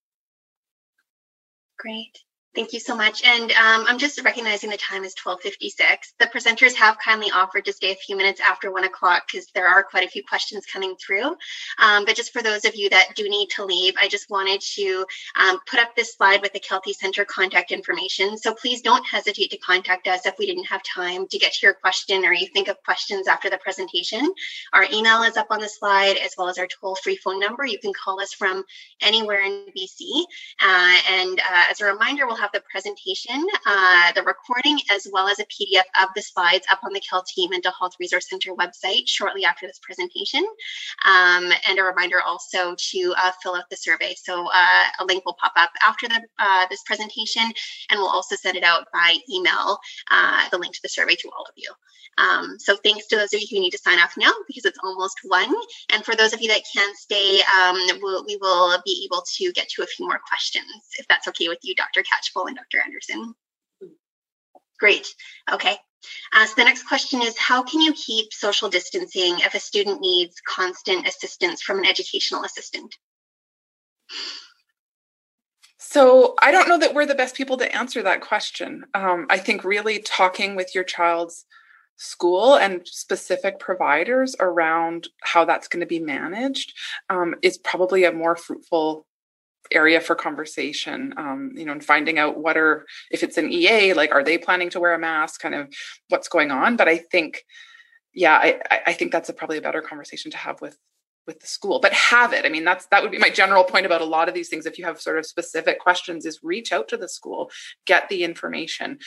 Great. 1.79 2.19
Thank 2.55 2.73
you 2.73 2.79
so 2.79 2.95
much. 2.95 3.25
And 3.25 3.51
um, 3.51 3.85
I'm 3.89 3.99
just 3.99 4.23
recognizing 4.23 4.71
the 4.71 4.77
time 4.77 5.03
is 5.03 5.17
1256. 5.21 6.15
The 6.21 6.27
presenters 6.27 6.77
have 6.77 6.97
kindly 6.99 7.29
offered 7.33 7.65
to 7.65 7.73
stay 7.73 7.91
a 7.91 7.97
few 7.97 8.17
minutes 8.17 8.41
after 8.41 8.71
one 8.71 8.85
o'clock 8.85 9.25
because 9.27 9.49
there 9.57 9.67
are 9.67 9.83
quite 9.83 10.07
a 10.07 10.11
few 10.11 10.23
questions 10.23 10.65
coming 10.65 10.95
through. 10.95 11.35
Um, 11.79 12.05
but 12.05 12.15
just 12.15 12.33
for 12.33 12.43
those 12.43 12.65
of 12.65 12.77
you 12.77 12.89
that 12.91 13.17
do 13.17 13.29
need 13.29 13.49
to 13.57 13.65
leave, 13.65 13.95
I 14.01 14.07
just 14.07 14.31
wanted 14.31 14.61
to 14.61 15.05
um, 15.35 15.59
put 15.69 15.81
up 15.81 15.97
this 15.97 16.15
slide 16.15 16.43
with 16.43 16.53
the 16.53 16.61
Kelty 16.61 16.93
Center 16.93 17.25
contact 17.25 17.73
information. 17.73 18.39
So 18.39 18.55
please 18.55 18.83
don't 18.83 19.05
hesitate 19.05 19.51
to 19.51 19.59
contact 19.59 20.07
us 20.07 20.25
if 20.25 20.37
we 20.39 20.47
didn't 20.47 20.67
have 20.67 20.83
time 20.85 21.27
to 21.27 21.39
get 21.39 21.55
to 21.55 21.67
your 21.67 21.75
question 21.75 22.25
or 22.25 22.33
you 22.33 22.47
think 22.47 22.69
of 22.69 22.81
questions 22.85 23.27
after 23.27 23.51
the 23.51 23.59
presentation. 23.59 24.33
Our 24.73 24.87
email 24.93 25.23
is 25.23 25.37
up 25.37 25.49
on 25.51 25.59
the 25.59 25.69
slide 25.69 26.19
as 26.25 26.35
well 26.39 26.49
as 26.49 26.59
our 26.59 26.69
toll-free 26.69 27.17
phone 27.17 27.41
number. 27.41 27.67
You 27.67 27.81
can 27.81 27.93
call 27.93 28.21
us 28.21 28.33
from 28.33 28.63
anywhere 29.03 29.41
in 29.41 29.67
BC. 29.77 30.23
Uh, 30.63 30.99
and 31.11 31.41
uh, 31.41 31.65
as 31.69 31.81
a 31.81 31.87
reminder, 31.87 32.29
we'll 32.29 32.37
have 32.37 32.44
the 32.53 32.63
presentation, 32.71 33.47
uh, 33.67 34.13
the 34.13 34.23
recording, 34.23 34.79
as 34.91 35.07
well 35.13 35.29
as 35.29 35.39
a 35.39 35.45
PDF 35.45 35.85
of 36.03 36.09
the 36.15 36.23
slides 36.23 36.67
up 36.71 36.81
on 36.85 36.93
the 36.93 37.01
Kelty 37.01 37.49
Mental 37.51 37.73
Health 37.79 37.95
Resource 38.01 38.29
Center 38.29 38.55
website 38.55 39.07
shortly 39.07 39.45
after 39.45 39.67
this 39.67 39.81
presentation. 39.83 40.45
Um, 41.07 41.53
and 41.69 41.79
a 41.79 41.83
reminder 41.83 42.21
also 42.21 42.75
to 42.77 43.15
uh, 43.17 43.33
fill 43.43 43.55
out 43.55 43.69
the 43.71 43.77
survey. 43.77 44.15
So 44.23 44.47
uh, 44.53 44.85
a 45.01 45.05
link 45.05 45.25
will 45.25 45.37
pop 45.41 45.53
up 45.57 45.71
after 45.87 46.09
the, 46.09 46.21
uh, 46.39 46.67
this 46.71 46.83
presentation, 46.85 47.45
and 47.91 47.99
we'll 47.99 48.09
also 48.09 48.37
send 48.37 48.57
it 48.57 48.65
out 48.65 48.87
by 48.93 49.17
email, 49.31 49.79
uh, 50.11 50.49
the 50.51 50.59
link 50.59 50.75
to 50.75 50.83
the 50.83 50.89
survey 50.89 51.15
to 51.17 51.29
all 51.29 51.45
of 51.45 51.55
you. 51.57 51.71
Um, 52.19 52.57
so 52.59 52.77
thanks 52.77 53.07
to 53.09 53.17
those 53.17 53.33
of 53.35 53.41
you 53.41 53.47
who 53.51 53.61
need 53.61 53.73
to 53.73 53.79
sign 53.79 53.99
off 53.99 54.15
now 54.17 54.33
because 54.47 54.65
it's 54.65 54.79
almost 54.83 55.19
one. 55.25 55.53
And 55.93 56.05
for 56.05 56.15
those 56.15 56.33
of 56.33 56.41
you 56.41 56.49
that 56.49 56.63
can 56.73 56.95
stay, 56.95 57.41
um, 57.59 57.77
we'll, 58.01 58.25
we 58.25 58.37
will 58.37 58.79
be 58.85 59.09
able 59.09 59.25
to 59.37 59.53
get 59.53 59.69
to 59.71 59.83
a 59.83 59.87
few 59.87 60.07
more 60.07 60.21
questions 60.27 60.65
if 60.99 61.07
that's 61.09 61.29
okay 61.29 61.49
with 61.49 61.59
you, 61.63 61.75
Dr. 61.75 62.03
And 62.37 62.57
Dr. 62.57 62.83
Anderson. 62.85 63.35
Great. 64.79 65.15
Okay. 65.53 65.77
Uh, 66.35 66.47
so 66.47 66.55
the 66.57 66.65
next 66.65 66.87
question 66.87 67.23
is 67.23 67.39
how 67.39 67.63
can 67.63 67.81
you 67.81 67.93
keep 67.95 68.33
social 68.33 68.69
distancing 68.69 69.39
if 69.39 69.55
a 69.55 69.61
student 69.61 70.01
needs 70.01 70.37
constant 70.47 71.07
assistance 71.07 71.63
from 71.63 71.79
an 71.79 71.87
educational 71.87 72.45
assistant? 72.45 72.95
So 75.79 76.35
I 76.43 76.51
don't 76.51 76.69
know 76.69 76.79
that 76.79 76.95
we're 76.95 77.07
the 77.07 77.15
best 77.15 77.37
people 77.37 77.57
to 77.59 77.75
answer 77.75 78.03
that 78.03 78.21
question. 78.21 78.85
Um, 78.95 79.27
I 79.31 79.39
think 79.39 79.65
really 79.65 80.01
talking 80.01 80.57
with 80.57 80.75
your 80.75 80.85
child's 80.85 81.47
school 81.97 82.57
and 82.57 82.87
specific 82.87 83.59
providers 83.59 84.35
around 84.41 85.09
how 85.23 85.45
that's 85.45 85.69
going 85.69 85.81
to 85.81 85.87
be 85.87 86.01
managed 86.01 86.73
um, 87.09 87.35
is 87.43 87.59
probably 87.59 88.05
a 88.05 88.13
more 88.13 88.35
fruitful 88.35 89.07
area 89.73 90.01
for 90.01 90.15
conversation 90.15 91.15
um, 91.17 91.51
you 91.55 91.65
know 91.65 91.73
and 91.73 91.85
finding 91.85 92.19
out 92.19 92.39
what 92.39 92.57
are 92.57 92.87
if 93.11 93.23
it's 93.23 93.39
an 93.39 93.51
ea 93.51 93.95
like 93.95 94.13
are 94.13 94.25
they 94.25 94.39
planning 94.39 94.71
to 94.71 94.81
wear 94.81 94.95
a 94.95 94.99
mask? 94.99 95.41
Kind 95.41 95.55
of 95.55 95.69
what's 96.09 96.29
going 96.29 96.51
on? 96.51 96.77
But 96.77 96.89
i 96.89 96.99
think 96.99 97.45
yeah 98.13 98.35
i 98.35 98.81
i 98.87 98.93
think 98.93 99.13
that's 99.13 99.29
a, 99.29 99.33
probably 99.33 99.59
a 99.59 99.63
better 99.63 99.83
conversation 99.83 100.31
to 100.31 100.37
have 100.37 100.61
with 100.61 100.79
with 101.27 101.41
the 101.41 101.47
school. 101.47 101.81
But 101.81 101.93
have 101.93 102.33
it. 102.33 102.45
I 102.45 102.49
mean 102.49 102.65
that's 102.65 102.87
that 102.87 103.03
would 103.03 103.13
be 103.13 103.19
my 103.19 103.31
general 103.31 103.65
point 103.65 103.87
about 103.87 104.03
a 104.03 104.07
lot 104.07 104.29
of 104.29 104.35
these 104.35 104.49
things. 104.49 104.67
If 104.67 104.79
you 104.79 104.85
have 104.85 105.01
sort 105.01 105.19
of 105.19 105.27
specific 105.27 105.79
questions 105.79 106.27
is 106.27 106.41
reach 106.43 106.73
out 106.73 106.89
to 106.89 106.97
the 106.97 107.09
school 107.09 107.51
get 107.87 108.09
the 108.09 108.25
information. 108.25 108.99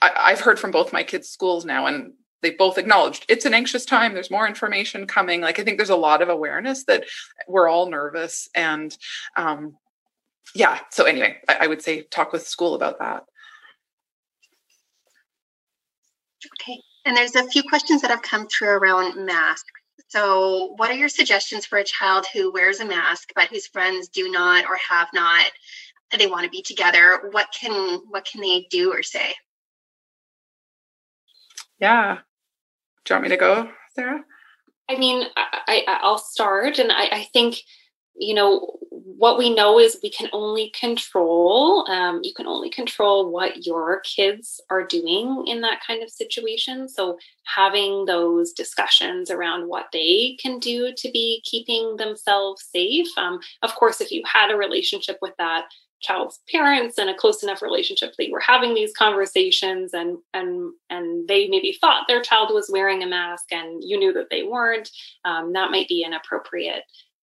I, 0.00 0.30
have 0.30 0.40
heard 0.40 0.58
from 0.58 0.72
both 0.72 0.92
my 0.92 1.04
kids' 1.04 1.28
schools 1.28 1.64
now, 1.64 1.86
and 1.86 2.14
they 2.42 2.50
both 2.50 2.76
acknowledged 2.76 3.24
it's 3.28 3.44
an 3.44 3.54
anxious 3.54 3.84
time. 3.84 4.14
There's 4.14 4.32
more 4.32 4.48
information 4.48 5.06
coming. 5.06 5.40
Like 5.40 5.58
I 5.58 5.64
think 5.64 5.78
there's 5.78 5.90
a 5.90 5.96
lot 5.96 6.22
of 6.22 6.28
awareness 6.28 6.84
that 6.86 7.04
we're 7.46 7.68
all 7.68 7.88
nervous, 7.88 8.48
and 8.54 8.96
um, 9.36 9.76
yeah. 10.54 10.80
So 10.90 11.04
anyway, 11.04 11.38
I, 11.48 11.58
I 11.62 11.66
would 11.66 11.82
say 11.82 12.02
talk 12.02 12.32
with 12.32 12.46
school 12.46 12.74
about 12.74 12.98
that. 12.98 13.24
Okay, 16.60 16.80
and 17.04 17.16
there's 17.16 17.36
a 17.36 17.48
few 17.48 17.62
questions 17.62 18.02
that 18.02 18.10
have 18.10 18.22
come 18.22 18.48
through 18.48 18.70
around 18.70 19.24
masks. 19.24 19.70
So, 20.08 20.74
what 20.76 20.90
are 20.90 20.94
your 20.94 21.08
suggestions 21.08 21.64
for 21.64 21.78
a 21.78 21.84
child 21.84 22.26
who 22.32 22.52
wears 22.52 22.80
a 22.80 22.84
mask 22.84 23.30
but 23.34 23.48
whose 23.48 23.66
friends 23.66 24.08
do 24.08 24.30
not 24.30 24.64
or 24.66 24.76
have 24.90 25.08
not? 25.14 25.46
They 26.18 26.26
want 26.26 26.44
to 26.44 26.50
be 26.50 26.62
together. 26.62 27.30
What 27.30 27.48
can 27.58 28.00
what 28.10 28.26
can 28.26 28.42
they 28.42 28.66
do 28.70 28.92
or 28.92 29.02
say? 29.02 29.34
Yeah. 31.80 32.18
Do 33.04 33.14
you 33.14 33.16
want 33.16 33.22
me 33.22 33.28
to 33.30 33.36
go, 33.36 33.70
Sarah? 33.94 34.22
I 34.88 34.98
mean, 34.98 35.26
I, 35.36 35.84
I 35.88 36.00
will 36.02 36.18
start, 36.18 36.78
and 36.78 36.92
I, 36.92 37.08
I 37.10 37.28
think 37.32 37.56
you 38.14 38.34
know 38.34 38.78
what 38.90 39.38
we 39.38 39.54
know 39.54 39.78
is 39.78 39.98
we 40.02 40.10
can 40.10 40.28
only 40.32 40.70
control 40.70 41.88
um, 41.90 42.20
you 42.22 42.34
can 42.34 42.46
only 42.46 42.70
control 42.70 43.30
what 43.30 43.66
your 43.66 44.00
kids 44.00 44.60
are 44.70 44.84
doing 44.84 45.44
in 45.46 45.60
that 45.60 45.80
kind 45.86 46.02
of 46.02 46.10
situation. 46.10 46.88
So 46.88 47.18
having 47.44 48.04
those 48.04 48.52
discussions 48.52 49.30
around 49.30 49.68
what 49.68 49.86
they 49.92 50.36
can 50.40 50.58
do 50.58 50.92
to 50.96 51.10
be 51.10 51.42
keeping 51.44 51.96
themselves 51.96 52.64
safe 52.72 53.06
um, 53.16 53.40
of 53.62 53.74
course 53.74 54.00
if 54.00 54.10
you 54.10 54.22
had 54.26 54.50
a 54.50 54.56
relationship 54.56 55.18
with 55.22 55.34
that 55.38 55.66
child's 56.02 56.40
parents 56.50 56.98
and 56.98 57.08
a 57.08 57.14
close 57.14 57.42
enough 57.42 57.62
relationship 57.62 58.12
that 58.16 58.26
you 58.26 58.32
were 58.32 58.40
having 58.40 58.74
these 58.74 58.92
conversations 58.92 59.94
and 59.94 60.18
and 60.34 60.72
and 60.90 61.28
they 61.28 61.48
maybe 61.48 61.76
thought 61.80 62.04
their 62.08 62.20
child 62.20 62.50
was 62.52 62.68
wearing 62.70 63.02
a 63.02 63.06
mask 63.06 63.52
and 63.52 63.82
you 63.84 63.98
knew 63.98 64.12
that 64.12 64.28
they 64.30 64.42
weren't 64.42 64.90
um, 65.24 65.52
that 65.52 65.70
might 65.70 65.88
be 65.88 66.02
an 66.04 66.12
appropriate 66.12 66.82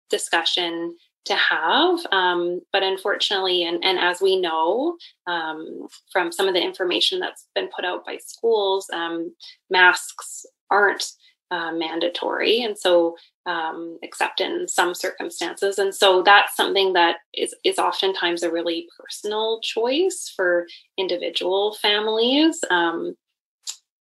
discussion 0.09 0.95
to 1.25 1.35
have. 1.35 1.99
Um, 2.11 2.61
but 2.71 2.83
unfortunately 2.83 3.63
and, 3.63 3.83
and 3.83 3.99
as 3.99 4.21
we 4.21 4.39
know 4.39 4.97
um, 5.27 5.87
from 6.11 6.31
some 6.31 6.47
of 6.47 6.53
the 6.53 6.61
information 6.61 7.19
that's 7.19 7.47
been 7.53 7.69
put 7.75 7.85
out 7.85 8.05
by 8.05 8.17
schools 8.17 8.87
um, 8.93 9.33
masks 9.69 10.45
aren't 10.71 11.11
uh, 11.51 11.71
mandatory. 11.71 12.61
And 12.61 12.77
so 12.77 13.15
um, 13.45 13.97
except 14.03 14.39
in 14.39 14.67
some 14.67 14.93
circumstances. 14.93 15.79
And 15.79 15.93
so 15.95 16.21
that's 16.21 16.55
something 16.55 16.93
that 16.93 17.17
is 17.33 17.55
is 17.63 17.79
oftentimes 17.79 18.43
a 18.43 18.51
really 18.51 18.87
personal 18.99 19.59
choice 19.61 20.31
for 20.35 20.67
individual 20.97 21.75
families. 21.81 22.59
Um, 22.69 23.15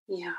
yeah 0.08 0.32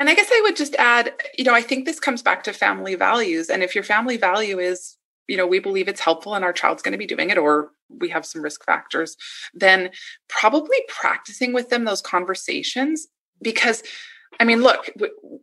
and 0.00 0.08
i 0.08 0.14
guess 0.14 0.30
i 0.32 0.40
would 0.42 0.56
just 0.56 0.74
add 0.76 1.12
you 1.38 1.44
know 1.44 1.54
i 1.54 1.62
think 1.62 1.84
this 1.84 2.00
comes 2.00 2.22
back 2.22 2.42
to 2.42 2.52
family 2.52 2.94
values 2.96 3.48
and 3.48 3.62
if 3.62 3.74
your 3.74 3.84
family 3.84 4.16
value 4.16 4.58
is 4.58 4.96
you 5.28 5.36
know 5.36 5.46
we 5.46 5.60
believe 5.60 5.86
it's 5.86 6.00
helpful 6.00 6.34
and 6.34 6.44
our 6.44 6.52
child's 6.52 6.82
going 6.82 6.92
to 6.92 6.98
be 6.98 7.06
doing 7.06 7.30
it 7.30 7.38
or 7.38 7.70
we 8.00 8.08
have 8.08 8.26
some 8.26 8.42
risk 8.42 8.64
factors 8.64 9.16
then 9.54 9.90
probably 10.28 10.78
practicing 10.88 11.52
with 11.52 11.68
them 11.68 11.84
those 11.84 12.02
conversations 12.02 13.06
because 13.40 13.82
I 14.38 14.44
mean, 14.44 14.62
look, 14.62 14.88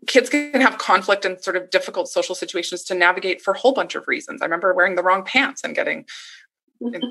kids 0.08 0.30
can 0.30 0.62
have 0.62 0.78
conflict 0.78 1.26
and 1.26 1.39
sort 1.41 1.55
of 1.55 1.70
difficult 1.70 2.08
social 2.08 2.34
situations 2.34 2.84
to 2.86 2.95
navigate 2.95 3.41
for 3.41 3.53
a 3.53 3.58
whole 3.58 3.74
bunch 3.74 3.95
of 3.95 4.08
reasons. 4.08 4.41
I 4.41 4.45
remember 4.45 4.74
wearing 4.74 4.95
the 4.95 5.03
wrong 5.03 5.24
pants 5.24 5.62
and 5.64 5.76
getting 5.76 6.05
in 6.80 7.01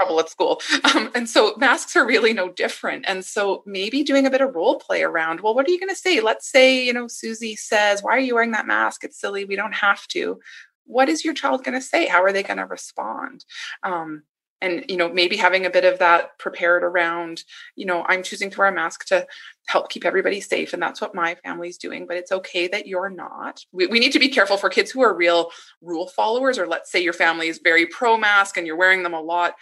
trouble 0.00 0.20
at 0.20 0.28
school. 0.28 0.60
Um, 0.94 1.10
and 1.14 1.28
so 1.28 1.54
masks 1.56 1.94
are 1.94 2.06
really 2.06 2.32
no 2.32 2.48
different. 2.48 3.04
And 3.06 3.24
so 3.24 3.62
maybe 3.64 4.02
doing 4.02 4.26
a 4.26 4.30
bit 4.30 4.40
of 4.40 4.54
role 4.54 4.80
play 4.80 5.02
around, 5.02 5.40
well, 5.40 5.54
what 5.54 5.68
are 5.68 5.70
you 5.70 5.78
going 5.78 5.90
to 5.90 5.94
say? 5.94 6.20
Let's 6.20 6.50
say, 6.50 6.84
you 6.84 6.92
know, 6.92 7.06
Susie 7.06 7.54
says, 7.54 8.02
Why 8.02 8.12
are 8.12 8.20
you 8.20 8.34
wearing 8.34 8.52
that 8.52 8.66
mask? 8.66 9.04
It's 9.04 9.20
silly. 9.20 9.44
We 9.44 9.56
don't 9.56 9.74
have 9.74 10.06
to. 10.08 10.40
What 10.84 11.08
is 11.08 11.24
your 11.24 11.34
child 11.34 11.62
going 11.62 11.78
to 11.78 11.86
say? 11.86 12.06
How 12.06 12.22
are 12.22 12.32
they 12.32 12.42
going 12.42 12.56
to 12.56 12.66
respond? 12.66 13.44
Um, 13.82 14.24
and 14.60 14.84
you 14.88 14.96
know 14.96 15.08
maybe 15.08 15.36
having 15.36 15.66
a 15.66 15.70
bit 15.70 15.84
of 15.84 15.98
that 15.98 16.38
prepared 16.38 16.82
around 16.82 17.44
you 17.76 17.86
know 17.86 18.04
i'm 18.08 18.22
choosing 18.22 18.50
to 18.50 18.58
wear 18.58 18.68
a 18.68 18.72
mask 18.72 19.04
to 19.06 19.26
help 19.66 19.88
keep 19.88 20.04
everybody 20.04 20.40
safe 20.40 20.72
and 20.72 20.82
that's 20.82 21.00
what 21.00 21.14
my 21.14 21.34
family's 21.44 21.78
doing 21.78 22.06
but 22.06 22.16
it's 22.16 22.32
okay 22.32 22.68
that 22.68 22.86
you're 22.86 23.10
not 23.10 23.64
we, 23.72 23.86
we 23.86 24.00
need 24.00 24.12
to 24.12 24.18
be 24.18 24.28
careful 24.28 24.56
for 24.56 24.68
kids 24.68 24.90
who 24.90 25.02
are 25.02 25.14
real 25.14 25.50
rule 25.80 26.08
followers 26.08 26.58
or 26.58 26.66
let's 26.66 26.90
say 26.90 27.02
your 27.02 27.12
family 27.12 27.48
is 27.48 27.60
very 27.62 27.86
pro 27.86 28.16
mask 28.16 28.56
and 28.56 28.66
you're 28.66 28.76
wearing 28.76 29.02
them 29.02 29.14
a 29.14 29.20
lot 29.20 29.54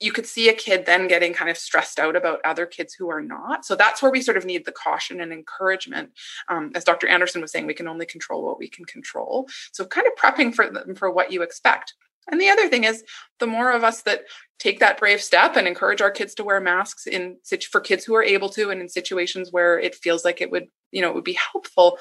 you 0.00 0.12
could 0.12 0.26
see 0.26 0.48
a 0.48 0.54
kid 0.54 0.84
then 0.84 1.08
getting 1.08 1.32
kind 1.32 1.50
of 1.50 1.56
stressed 1.56 1.98
out 1.98 2.16
about 2.16 2.40
other 2.44 2.66
kids 2.66 2.92
who 2.92 3.08
are 3.10 3.22
not. 3.22 3.64
So 3.64 3.74
that's 3.74 4.02
where 4.02 4.10
we 4.10 4.20
sort 4.20 4.36
of 4.36 4.44
need 4.44 4.66
the 4.66 4.72
caution 4.72 5.20
and 5.20 5.32
encouragement. 5.32 6.10
Um, 6.48 6.70
as 6.74 6.84
Dr. 6.84 7.08
Anderson 7.08 7.40
was 7.40 7.50
saying, 7.50 7.66
we 7.66 7.74
can 7.74 7.88
only 7.88 8.04
control 8.04 8.44
what 8.44 8.58
we 8.58 8.68
can 8.68 8.84
control. 8.84 9.48
So 9.72 9.86
kind 9.86 10.06
of 10.06 10.12
prepping 10.14 10.54
for 10.54 10.70
them 10.70 10.94
for 10.94 11.10
what 11.10 11.32
you 11.32 11.42
expect. 11.42 11.94
And 12.30 12.40
the 12.40 12.48
other 12.48 12.68
thing 12.68 12.84
is, 12.84 13.04
the 13.38 13.46
more 13.46 13.70
of 13.70 13.84
us 13.84 14.02
that 14.02 14.22
take 14.58 14.80
that 14.80 14.98
brave 14.98 15.22
step 15.22 15.56
and 15.56 15.68
encourage 15.68 16.00
our 16.00 16.10
kids 16.10 16.34
to 16.34 16.44
wear 16.44 16.60
masks 16.60 17.06
in 17.06 17.36
for 17.70 17.80
kids 17.80 18.04
who 18.04 18.14
are 18.14 18.22
able 18.22 18.48
to, 18.50 18.70
and 18.70 18.80
in 18.80 18.88
situations 18.88 19.52
where 19.52 19.78
it 19.78 19.94
feels 19.94 20.24
like 20.24 20.40
it 20.40 20.50
would, 20.50 20.66
you 20.90 21.02
know, 21.02 21.10
it 21.10 21.14
would 21.14 21.24
be 21.24 21.38
helpful, 21.52 21.98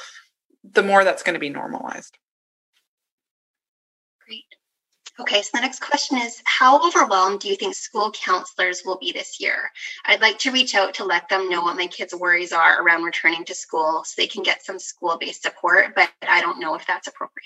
the 0.63 0.83
more 0.83 1.03
that's 1.03 1.23
going 1.23 1.35
to 1.35 1.39
be 1.39 1.49
normalized. 1.49 2.17
Great. 4.25 4.45
Okay, 5.17 5.41
so 5.41 5.51
the 5.53 5.61
next 5.61 5.81
question 5.81 6.17
is 6.17 6.41
How 6.45 6.85
overwhelmed 6.85 7.39
do 7.39 7.47
you 7.47 7.55
think 7.55 7.75
school 7.75 8.11
counselors 8.11 8.81
will 8.83 8.97
be 8.97 9.11
this 9.11 9.39
year? 9.39 9.71
I'd 10.05 10.21
like 10.21 10.39
to 10.39 10.51
reach 10.51 10.75
out 10.75 10.95
to 10.95 11.05
let 11.05 11.29
them 11.29 11.49
know 11.49 11.61
what 11.61 11.77
my 11.77 11.87
kids' 11.87 12.13
worries 12.13 12.51
are 12.51 12.81
around 12.81 13.03
returning 13.03 13.45
to 13.45 13.55
school 13.55 14.03
so 14.03 14.13
they 14.17 14.27
can 14.27 14.43
get 14.43 14.65
some 14.65 14.79
school 14.79 15.17
based 15.17 15.43
support, 15.43 15.95
but 15.95 16.09
I 16.27 16.41
don't 16.41 16.59
know 16.59 16.75
if 16.75 16.85
that's 16.85 17.07
appropriate. 17.07 17.45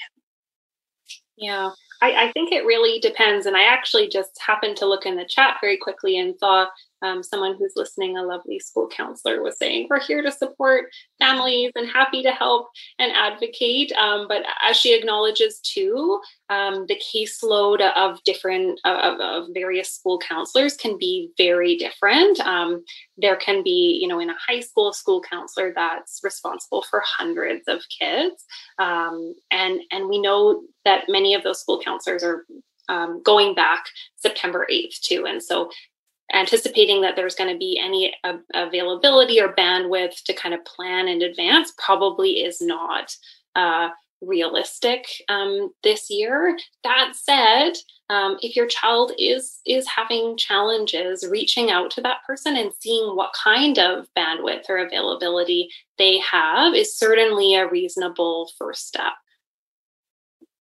Yeah, 1.37 1.69
I, 2.01 2.27
I, 2.27 2.31
think 2.31 2.51
it 2.51 2.65
really 2.65 2.99
depends. 2.99 3.45
And 3.45 3.57
I 3.57 3.63
actually 3.63 4.07
just 4.07 4.39
happened 4.39 4.77
to 4.77 4.87
look 4.87 5.05
in 5.05 5.17
the 5.17 5.25
chat 5.25 5.57
very 5.61 5.77
quickly 5.77 6.17
and 6.17 6.37
saw 6.37 6.67
um, 7.01 7.23
someone 7.23 7.55
who's 7.57 7.73
listening, 7.75 8.17
a 8.17 8.23
lovely 8.23 8.59
school 8.59 8.87
counselor, 8.87 9.41
was 9.41 9.57
saying, 9.57 9.87
We're 9.89 9.99
here 9.99 10.21
to 10.21 10.31
support 10.31 10.85
families 11.19 11.71
and 11.75 11.89
happy 11.89 12.23
to 12.23 12.31
help 12.31 12.69
and 12.97 13.11
advocate. 13.11 13.91
Um, 13.93 14.27
but 14.27 14.43
as 14.67 14.77
she 14.77 14.93
acknowledges 14.93 15.59
too, 15.59 16.21
um, 16.49 16.85
the 16.87 16.99
caseload 16.99 17.81
of 17.95 18.23
different, 18.23 18.79
of, 18.85 19.19
of, 19.19 19.49
various 19.53 19.91
school 19.91 20.19
counselors 20.19 20.75
can 20.75 20.97
be 20.97 21.31
very 21.37 21.75
different. 21.75 22.39
Um, 22.41 22.83
there 23.17 23.35
can 23.35 23.63
be, 23.63 23.99
you 24.01 24.07
know, 24.07 24.19
in 24.19 24.29
a 24.29 24.35
high 24.47 24.59
school, 24.59 24.93
school 24.93 25.21
counselor 25.21 25.73
that's 25.75 26.21
responsible 26.23 26.83
for 26.89 27.03
hundreds 27.05 27.67
of 27.67 27.81
kids. 27.97 28.45
Um, 28.77 29.35
and, 29.51 29.81
and 29.91 30.09
we 30.09 30.19
know 30.21 30.63
that 30.85 31.05
many 31.07 31.33
of 31.33 31.43
those 31.43 31.61
school 31.61 31.81
counselors 31.83 32.23
are 32.23 32.45
um, 32.89 33.21
going 33.23 33.53
back 33.53 33.85
September 34.17 34.67
8th 34.69 34.99
too. 35.01 35.25
And 35.25 35.41
so 35.41 35.69
anticipating 36.33 37.01
that 37.01 37.15
there's 37.15 37.35
going 37.35 37.51
to 37.51 37.57
be 37.57 37.79
any 37.81 38.13
availability 38.53 39.41
or 39.41 39.53
bandwidth 39.53 40.23
to 40.23 40.33
kind 40.33 40.53
of 40.53 40.63
plan 40.65 41.07
in 41.07 41.21
advance 41.21 41.73
probably 41.77 42.43
is 42.43 42.61
not 42.61 43.15
uh, 43.55 43.89
realistic 44.21 45.05
um, 45.27 45.71
this 45.83 46.09
year. 46.09 46.57
That 46.83 47.13
said, 47.15 47.73
um, 48.09 48.37
if 48.41 48.55
your 48.55 48.67
child 48.67 49.11
is 49.17 49.59
is 49.65 49.87
having 49.87 50.37
challenges, 50.37 51.25
reaching 51.29 51.69
out 51.69 51.91
to 51.91 52.01
that 52.01 52.23
person 52.25 52.57
and 52.57 52.71
seeing 52.79 53.15
what 53.15 53.31
kind 53.33 53.77
of 53.77 54.07
bandwidth 54.17 54.63
or 54.69 54.77
availability 54.77 55.69
they 55.97 56.19
have 56.19 56.73
is 56.73 56.97
certainly 56.97 57.55
a 57.55 57.67
reasonable 57.67 58.51
first 58.57 58.87
step. 58.87 59.13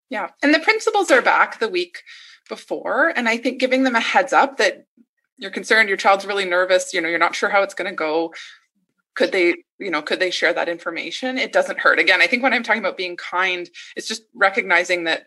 Yeah, 0.09 0.29
and 0.41 0.53
the 0.53 0.59
principals 0.59 1.11
are 1.11 1.21
back 1.21 1.59
the 1.59 1.69
week 1.69 2.01
before, 2.47 3.13
and 3.15 3.29
I 3.29 3.37
think 3.37 3.59
giving 3.59 3.83
them 3.83 3.95
a 3.95 3.99
heads 3.99 4.33
up 4.33 4.57
that 4.57 4.85
you're 5.39 5.51
concerned 5.51 5.89
your 5.89 5.97
child's 5.97 6.25
really 6.25 6.45
nervous 6.45 6.93
you 6.93 7.01
know 7.01 7.09
you're 7.09 7.17
not 7.17 7.35
sure 7.35 7.49
how 7.49 7.63
it's 7.63 7.73
going 7.73 7.89
to 7.89 7.95
go. 7.95 8.33
Could 9.15 9.31
they 9.31 9.55
you 9.79 9.91
know 9.91 10.01
could 10.01 10.19
they 10.19 10.31
share 10.31 10.53
that 10.53 10.69
information? 10.69 11.37
It 11.37 11.51
doesn't 11.51 11.79
hurt. 11.79 11.99
Again 11.99 12.21
i 12.21 12.27
think 12.27 12.43
when 12.43 12.53
i'm 12.53 12.63
talking 12.63 12.81
about 12.81 12.97
being 12.97 13.17
kind 13.17 13.69
it's 13.95 14.07
just 14.07 14.23
recognizing 14.33 15.05
that 15.05 15.25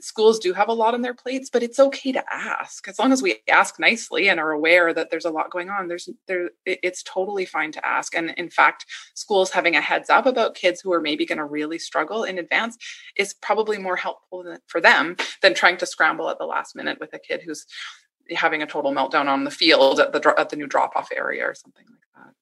schools 0.00 0.38
do 0.38 0.52
have 0.54 0.68
a 0.68 0.72
lot 0.72 0.94
on 0.94 1.02
their 1.02 1.14
plates 1.14 1.50
but 1.50 1.62
it's 1.62 1.80
okay 1.80 2.12
to 2.12 2.24
ask. 2.32 2.86
As 2.88 2.98
long 2.98 3.12
as 3.12 3.22
we 3.22 3.40
ask 3.50 3.78
nicely 3.80 4.28
and 4.28 4.38
are 4.40 4.52
aware 4.52 4.94
that 4.94 5.10
there's 5.10 5.24
a 5.24 5.30
lot 5.30 5.50
going 5.50 5.70
on 5.70 5.88
there's 5.88 6.08
there 6.28 6.50
it's 6.66 7.02
totally 7.02 7.44
fine 7.44 7.72
to 7.72 7.86
ask. 7.86 8.14
And 8.14 8.30
in 8.36 8.48
fact 8.48 8.86
schools 9.14 9.50
having 9.50 9.76
a 9.76 9.80
heads 9.80 10.08
up 10.08 10.26
about 10.26 10.54
kids 10.54 10.80
who 10.80 10.92
are 10.92 11.00
maybe 11.00 11.26
going 11.26 11.38
to 11.38 11.44
really 11.44 11.78
struggle 11.78 12.24
in 12.24 12.38
advance 12.38 12.76
is 13.16 13.34
probably 13.34 13.78
more 13.78 13.96
helpful 13.96 14.56
for 14.66 14.80
them 14.80 15.16
than 15.42 15.54
trying 15.54 15.78
to 15.78 15.86
scramble 15.86 16.28
at 16.28 16.38
the 16.38 16.46
last 16.46 16.76
minute 16.76 16.98
with 17.00 17.12
a 17.12 17.18
kid 17.18 17.42
who's 17.44 17.66
having 18.30 18.62
a 18.62 18.66
total 18.66 18.92
meltdown 18.92 19.26
on 19.26 19.44
the 19.44 19.50
field 19.50 20.00
at 20.00 20.12
the 20.12 20.34
at 20.38 20.50
the 20.50 20.56
new 20.56 20.66
drop 20.66 20.96
off 20.96 21.10
area 21.14 21.44
or 21.44 21.54
something 21.54 21.84
like 21.86 22.24
that. 22.26 22.34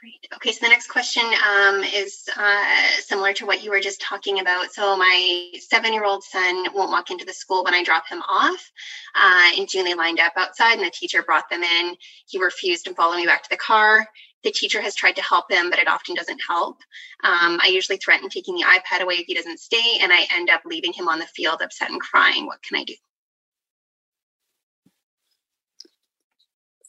Great. 0.00 0.28
Okay, 0.34 0.52
so 0.52 0.66
the 0.66 0.70
next 0.70 0.88
question 0.88 1.24
um, 1.24 1.82
is 1.82 2.28
uh, 2.36 2.90
similar 2.98 3.32
to 3.32 3.46
what 3.46 3.64
you 3.64 3.70
were 3.70 3.80
just 3.80 4.00
talking 4.00 4.40
about. 4.40 4.70
So 4.70 4.96
my 4.96 5.50
seven-year-old 5.58 6.22
son 6.22 6.66
won't 6.74 6.90
walk 6.90 7.10
into 7.10 7.24
the 7.24 7.32
school 7.32 7.64
when 7.64 7.74
I 7.74 7.82
drop 7.82 8.06
him 8.06 8.22
off. 8.28 8.70
Uh, 9.14 9.50
in 9.56 9.66
June, 9.66 9.84
they 9.84 9.94
lined 9.94 10.20
up 10.20 10.34
outside, 10.36 10.74
and 10.74 10.86
the 10.86 10.90
teacher 10.90 11.22
brought 11.22 11.48
them 11.48 11.62
in. 11.62 11.96
He 12.26 12.38
refused 12.38 12.86
and 12.86 12.94
followed 12.94 13.16
me 13.16 13.26
back 13.26 13.42
to 13.44 13.50
the 13.50 13.56
car. 13.56 14.06
The 14.44 14.52
teacher 14.52 14.80
has 14.80 14.94
tried 14.94 15.16
to 15.16 15.22
help 15.22 15.50
him, 15.50 15.70
but 15.70 15.80
it 15.80 15.88
often 15.88 16.14
doesn't 16.14 16.40
help. 16.46 16.76
Um, 17.24 17.58
I 17.60 17.70
usually 17.72 17.98
threaten 17.98 18.28
taking 18.28 18.54
the 18.54 18.64
iPad 18.64 19.00
away 19.00 19.14
if 19.14 19.26
he 19.26 19.34
doesn't 19.34 19.58
stay, 19.58 19.98
and 20.00 20.12
I 20.12 20.26
end 20.32 20.50
up 20.50 20.60
leaving 20.64 20.92
him 20.92 21.08
on 21.08 21.18
the 21.18 21.26
field 21.26 21.62
upset 21.62 21.90
and 21.90 22.00
crying. 22.00 22.46
What 22.46 22.62
can 22.62 22.78
I 22.78 22.84
do? 22.84 22.94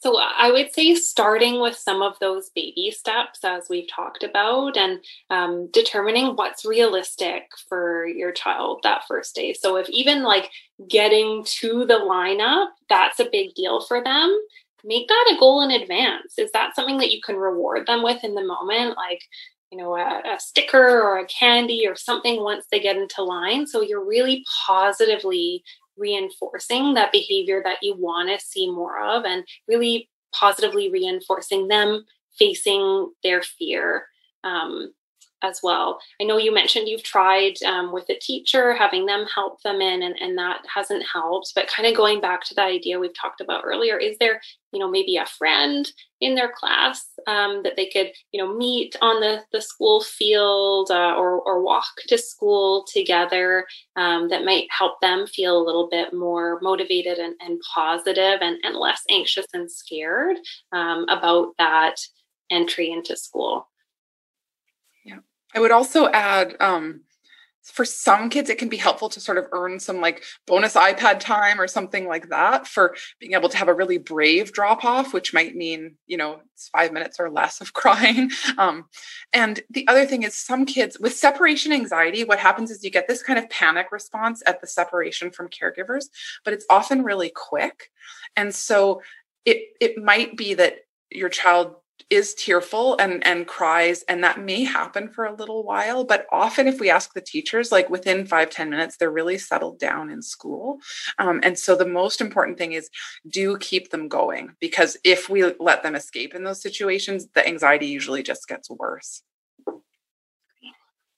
So 0.00 0.18
I 0.20 0.52
would 0.52 0.72
say 0.72 0.94
starting 0.94 1.60
with 1.60 1.76
some 1.76 2.02
of 2.02 2.18
those 2.20 2.50
baby 2.50 2.92
steps, 2.96 3.40
as 3.42 3.68
we've 3.68 3.88
talked 3.90 4.22
about, 4.22 4.76
and 4.76 5.00
um, 5.28 5.68
determining 5.72 6.36
what's 6.36 6.64
realistic 6.64 7.44
for 7.68 8.06
your 8.06 8.30
child 8.30 8.80
that 8.84 9.02
first 9.08 9.34
day. 9.34 9.52
So 9.54 9.76
if 9.76 9.88
even 9.88 10.22
like 10.22 10.50
getting 10.88 11.44
to 11.60 11.84
the 11.84 11.94
lineup, 11.94 12.68
that's 12.88 13.18
a 13.18 13.28
big 13.30 13.54
deal 13.54 13.80
for 13.80 14.02
them. 14.02 14.38
Make 14.84 15.08
that 15.08 15.32
a 15.34 15.40
goal 15.40 15.62
in 15.62 15.72
advance. 15.72 16.38
Is 16.38 16.52
that 16.52 16.76
something 16.76 16.98
that 16.98 17.10
you 17.10 17.20
can 17.20 17.34
reward 17.34 17.86
them 17.88 18.04
with 18.04 18.22
in 18.22 18.36
the 18.36 18.44
moment? 18.44 18.96
Like, 18.96 19.22
you 19.72 19.78
know, 19.78 19.96
a, 19.96 20.22
a 20.24 20.38
sticker 20.38 21.02
or 21.02 21.18
a 21.18 21.26
candy 21.26 21.86
or 21.88 21.96
something 21.96 22.42
once 22.42 22.66
they 22.70 22.78
get 22.78 22.96
into 22.96 23.24
line. 23.24 23.66
So 23.66 23.82
you're 23.82 24.04
really 24.04 24.44
positively 24.66 25.64
reinforcing 25.98 26.94
that 26.94 27.12
behavior 27.12 27.60
that 27.64 27.78
you 27.82 27.96
want 27.96 28.28
to 28.28 28.44
see 28.44 28.70
more 28.70 28.98
of 29.02 29.24
and 29.24 29.44
really 29.66 30.08
positively 30.32 30.90
reinforcing 30.90 31.68
them 31.68 32.04
facing 32.38 33.10
their 33.22 33.42
fear. 33.42 34.06
Um, 34.44 34.92
as 35.42 35.60
well. 35.62 36.00
I 36.20 36.24
know 36.24 36.36
you 36.36 36.52
mentioned 36.52 36.88
you've 36.88 37.02
tried 37.02 37.54
um, 37.66 37.92
with 37.92 38.08
a 38.08 38.18
teacher, 38.18 38.74
having 38.74 39.06
them 39.06 39.26
help 39.32 39.62
them 39.62 39.80
in, 39.80 40.02
and, 40.02 40.16
and 40.20 40.36
that 40.38 40.62
hasn't 40.72 41.04
helped. 41.12 41.52
But 41.54 41.68
kind 41.68 41.88
of 41.88 41.96
going 41.96 42.20
back 42.20 42.44
to 42.44 42.54
the 42.54 42.62
idea 42.62 42.98
we've 42.98 43.18
talked 43.18 43.40
about 43.40 43.62
earlier, 43.64 43.96
is 43.98 44.16
there, 44.18 44.40
you 44.72 44.80
know, 44.80 44.90
maybe 44.90 45.16
a 45.16 45.26
friend 45.26 45.90
in 46.20 46.34
their 46.34 46.50
class 46.50 47.06
um, 47.26 47.62
that 47.62 47.76
they 47.76 47.86
could, 47.86 48.10
you 48.32 48.42
know, 48.42 48.52
meet 48.56 48.96
on 49.00 49.20
the, 49.20 49.42
the 49.52 49.60
school 49.60 50.00
field 50.00 50.90
uh, 50.90 51.14
or, 51.14 51.40
or 51.42 51.62
walk 51.62 51.86
to 52.08 52.18
school 52.18 52.84
together 52.92 53.64
um, 53.96 54.28
that 54.28 54.44
might 54.44 54.66
help 54.70 55.00
them 55.00 55.26
feel 55.26 55.56
a 55.56 55.64
little 55.64 55.88
bit 55.88 56.12
more 56.12 56.58
motivated 56.60 57.18
and, 57.18 57.34
and 57.40 57.60
positive 57.72 58.40
and, 58.40 58.58
and 58.64 58.76
less 58.76 59.02
anxious 59.08 59.46
and 59.54 59.70
scared 59.70 60.36
um, 60.72 61.06
about 61.08 61.52
that 61.58 61.96
entry 62.50 62.90
into 62.90 63.16
school. 63.16 63.68
I 65.58 65.60
would 65.60 65.72
also 65.72 66.06
add 66.10 66.54
um, 66.60 67.00
for 67.64 67.84
some 67.84 68.30
kids, 68.30 68.48
it 68.48 68.58
can 68.58 68.68
be 68.68 68.76
helpful 68.76 69.08
to 69.08 69.18
sort 69.18 69.38
of 69.38 69.46
earn 69.50 69.80
some 69.80 70.00
like 70.00 70.22
bonus 70.46 70.74
iPad 70.74 71.18
time 71.18 71.60
or 71.60 71.66
something 71.66 72.06
like 72.06 72.28
that 72.28 72.68
for 72.68 72.94
being 73.18 73.32
able 73.32 73.48
to 73.48 73.56
have 73.56 73.66
a 73.66 73.74
really 73.74 73.98
brave 73.98 74.52
drop 74.52 74.84
off, 74.84 75.12
which 75.12 75.34
might 75.34 75.56
mean, 75.56 75.96
you 76.06 76.16
know, 76.16 76.38
it's 76.54 76.68
five 76.68 76.92
minutes 76.92 77.18
or 77.18 77.28
less 77.28 77.60
of 77.60 77.72
crying. 77.72 78.30
Um, 78.56 78.84
and 79.32 79.58
the 79.68 79.84
other 79.88 80.06
thing 80.06 80.22
is, 80.22 80.36
some 80.36 80.64
kids 80.64 80.96
with 81.00 81.14
separation 81.14 81.72
anxiety, 81.72 82.22
what 82.22 82.38
happens 82.38 82.70
is 82.70 82.84
you 82.84 82.90
get 82.92 83.08
this 83.08 83.24
kind 83.24 83.40
of 83.40 83.50
panic 83.50 83.90
response 83.90 84.44
at 84.46 84.60
the 84.60 84.68
separation 84.68 85.32
from 85.32 85.48
caregivers, 85.48 86.04
but 86.44 86.54
it's 86.54 86.66
often 86.70 87.02
really 87.02 87.32
quick. 87.34 87.90
And 88.36 88.54
so 88.54 89.02
it, 89.44 89.70
it 89.80 89.98
might 89.98 90.36
be 90.36 90.54
that 90.54 90.76
your 91.10 91.28
child 91.28 91.74
is 92.10 92.34
tearful 92.34 92.96
and 92.98 93.26
and 93.26 93.46
cries 93.46 94.02
and 94.08 94.22
that 94.24 94.40
may 94.40 94.64
happen 94.64 95.08
for 95.08 95.24
a 95.24 95.34
little 95.34 95.62
while 95.62 96.04
but 96.04 96.26
often 96.32 96.66
if 96.66 96.80
we 96.80 96.90
ask 96.90 97.12
the 97.12 97.20
teachers 97.20 97.70
like 97.70 97.90
within 97.90 98.26
five 98.26 98.50
ten 98.50 98.70
minutes 98.70 98.96
they're 98.96 99.10
really 99.10 99.38
settled 99.38 99.78
down 99.78 100.10
in 100.10 100.22
school 100.22 100.78
um, 101.18 101.40
and 101.42 101.58
so 101.58 101.74
the 101.74 101.86
most 101.86 102.20
important 102.20 102.56
thing 102.56 102.72
is 102.72 102.90
do 103.28 103.58
keep 103.58 103.90
them 103.90 104.08
going 104.08 104.50
because 104.60 104.96
if 105.04 105.28
we 105.28 105.44
let 105.58 105.82
them 105.82 105.94
escape 105.94 106.34
in 106.34 106.44
those 106.44 106.62
situations 106.62 107.28
the 107.34 107.46
anxiety 107.46 107.86
usually 107.86 108.22
just 108.22 108.48
gets 108.48 108.70
worse 108.70 109.22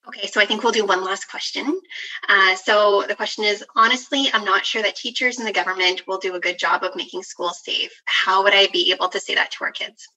Okay, 0.07 0.25
so 0.25 0.41
I 0.41 0.45
think 0.45 0.63
we'll 0.63 0.71
do 0.71 0.85
one 0.85 1.03
last 1.03 1.29
question. 1.29 1.79
Uh, 2.27 2.55
so 2.55 3.05
the 3.07 3.15
question 3.15 3.43
is 3.43 3.63
honestly, 3.75 4.25
I'm 4.33 4.43
not 4.43 4.65
sure 4.65 4.81
that 4.81 4.95
teachers 4.95 5.37
and 5.37 5.47
the 5.47 5.53
government 5.53 6.07
will 6.07 6.17
do 6.17 6.33
a 6.33 6.39
good 6.39 6.57
job 6.57 6.83
of 6.83 6.95
making 6.95 7.21
schools 7.21 7.63
safe. 7.63 7.91
How 8.05 8.43
would 8.43 8.53
I 8.53 8.67
be 8.73 8.91
able 8.91 9.09
to 9.09 9.19
say 9.19 9.35
that 9.35 9.51
to 9.51 9.63
our 9.63 9.71
kids? 9.71 10.07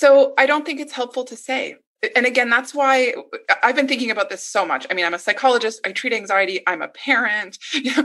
So 0.00 0.32
I 0.38 0.46
don't 0.46 0.64
think 0.64 0.78
it's 0.78 0.92
helpful 0.92 1.24
to 1.24 1.34
say 1.36 1.74
and 2.14 2.26
again 2.26 2.48
that's 2.48 2.74
why 2.74 3.12
i've 3.62 3.74
been 3.74 3.88
thinking 3.88 4.10
about 4.10 4.30
this 4.30 4.46
so 4.46 4.64
much. 4.64 4.86
I 4.90 4.94
mean 4.94 5.04
i'm 5.04 5.14
a 5.14 5.18
psychologist. 5.18 5.80
I 5.84 5.92
treat 5.92 6.12
anxiety. 6.12 6.60
I'm 6.66 6.82
a 6.82 6.88
parent. 6.88 7.58
You 7.78 7.94
know, 7.96 8.04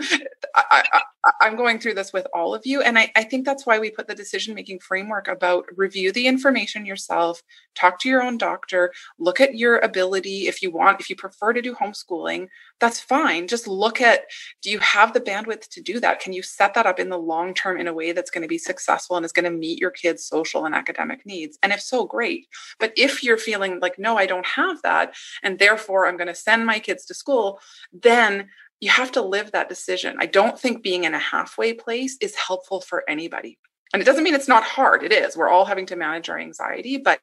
I, 0.56 1.02
am 1.42 1.56
going 1.56 1.80
through 1.80 1.96
this 1.96 2.14
with 2.14 2.28
all 2.34 2.54
of 2.54 2.66
you. 2.66 2.82
And 2.82 2.98
I, 3.00 3.12
I 3.16 3.24
think 3.24 3.44
that's 3.46 3.66
why 3.66 3.80
we 3.80 3.90
put 3.90 4.08
the 4.08 4.16
decision 4.16 4.54
making 4.54 4.80
framework 4.80 5.28
about 5.28 5.66
review 5.76 6.12
the 6.12 6.28
information 6.28 6.86
yourself 6.86 7.42
talk 7.76 8.00
to 8.00 8.10
your 8.10 8.22
own 8.22 8.38
doctor 8.38 8.94
look 9.20 9.42
at 9.42 9.56
your 9.56 9.80
ability 9.80 10.48
if 10.48 10.62
you 10.62 10.72
want 10.72 11.00
if 11.02 11.10
you 11.10 11.16
prefer 11.16 11.54
to 11.54 11.62
do 11.62 11.74
homeschooling 11.74 12.48
that's 12.84 13.00
fine. 13.00 13.48
Just 13.48 13.66
look 13.66 14.02
at 14.02 14.26
do 14.62 14.70
you 14.70 14.78
have 14.80 15.14
the 15.14 15.22
bandwidth 15.22 15.70
to 15.70 15.82
do 15.82 16.02
that? 16.02 16.20
Can 16.20 16.34
you 16.34 16.44
set 16.44 16.74
that 16.74 16.86
up 16.86 17.00
in 17.00 17.08
the 17.08 17.18
long 17.18 17.54
term 17.54 17.80
in 17.80 17.88
a 17.88 17.94
way 17.94 18.12
that's 18.12 18.30
going 18.30 18.42
to 18.42 18.48
be 18.48 18.58
successful 18.58 19.16
and 19.16 19.26
is 19.26 19.32
going 19.32 19.46
to 19.46 19.58
meet 19.58 19.80
your 19.80 19.90
kids 19.90 20.26
social 20.26 20.66
and 20.66 20.76
academic 20.76 21.26
needs? 21.26 21.58
And 21.64 21.72
if 21.72 21.82
so 21.82 22.06
great. 22.06 22.46
But 22.80 22.92
if 22.98 23.24
you're 23.24 23.38
feeling 23.38 23.80
like, 23.84 24.00
no, 24.00 24.18
I 24.18 24.26
don't 24.26 24.46
have 24.46 24.82
that. 24.82 25.14
And 25.44 25.60
therefore, 25.60 26.08
I'm 26.08 26.18
going 26.18 26.28
to 26.28 26.36
send 26.36 26.66
my 26.66 26.80
kids 26.80 27.06
to 27.06 27.14
school. 27.14 27.60
Then 27.92 28.50
you 28.80 28.90
have 28.90 29.12
to 29.12 29.22
live 29.22 29.52
that 29.52 29.70
decision. 29.70 30.18
I 30.20 30.26
don't 30.26 30.60
think 30.60 30.82
being 30.82 31.04
in 31.04 31.14
a 31.14 31.20
halfway 31.20 31.74
place 31.74 32.18
is 32.20 32.36
helpful 32.36 32.82
for 32.82 33.04
anybody. 33.08 33.60
And 33.94 34.02
it 34.02 34.06
doesn't 34.06 34.24
mean 34.24 34.34
it's 34.34 34.48
not 34.48 34.64
hard. 34.64 35.04
It 35.04 35.14
is. 35.14 35.38
We're 35.38 35.50
all 35.50 35.66
having 35.66 35.86
to 35.88 35.96
manage 35.96 36.28
our 36.30 36.40
anxiety. 36.40 36.98
But 36.98 37.22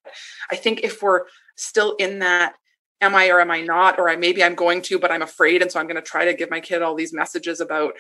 I 0.50 0.56
think 0.56 0.84
if 0.84 1.02
we're 1.02 1.22
still 1.56 1.96
in 1.96 2.20
that, 2.20 2.54
am 3.00 3.14
I 3.14 3.28
or 3.28 3.40
am 3.40 3.50
I 3.50 3.62
not? 3.62 3.98
Or 3.98 4.08
I, 4.08 4.16
maybe 4.16 4.44
I'm 4.44 4.54
going 4.54 4.80
to, 4.82 4.98
but 4.98 5.10
I'm 5.10 5.22
afraid. 5.22 5.62
And 5.62 5.70
so 5.70 5.80
I'm 5.80 5.86
going 5.86 5.96
to 5.96 6.02
try 6.02 6.24
to 6.24 6.34
give 6.34 6.50
my 6.50 6.60
kid 6.60 6.82
all 6.82 6.94
these 6.94 7.12
messages 7.12 7.60
about 7.60 7.94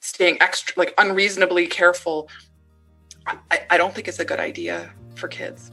staying 0.00 0.40
extra, 0.40 0.74
like 0.78 0.94
unreasonably 0.96 1.66
careful. 1.66 2.30
I, 3.26 3.60
I 3.68 3.76
don't 3.76 3.94
think 3.94 4.08
it's 4.08 4.18
a 4.18 4.24
good 4.24 4.40
idea 4.40 4.90
for 5.14 5.28
kids 5.28 5.70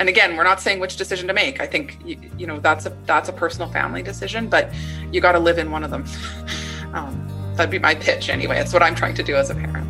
and 0.00 0.08
again 0.08 0.36
we're 0.36 0.44
not 0.44 0.60
saying 0.60 0.80
which 0.80 0.96
decision 0.96 1.26
to 1.28 1.34
make. 1.34 1.60
I 1.60 1.66
think 1.66 1.98
you, 2.04 2.18
you 2.36 2.46
know 2.46 2.60
that's 2.60 2.86
a 2.86 2.96
that's 3.06 3.28
a 3.28 3.32
personal 3.32 3.68
family 3.70 4.02
decision 4.02 4.48
but 4.48 4.72
you 5.12 5.20
got 5.20 5.32
to 5.32 5.38
live 5.38 5.58
in 5.58 5.70
one 5.70 5.84
of 5.84 5.90
them. 5.90 6.04
Um, 6.94 7.26
that'd 7.56 7.72
be 7.72 7.80
my 7.80 7.96
pitch 7.96 8.28
anyway. 8.28 8.60
It's 8.60 8.72
what 8.72 8.80
i'm 8.80 8.94
trying 8.94 9.14
to 9.16 9.24
do 9.24 9.34
as 9.34 9.50
a 9.50 9.54
parent. 9.56 9.88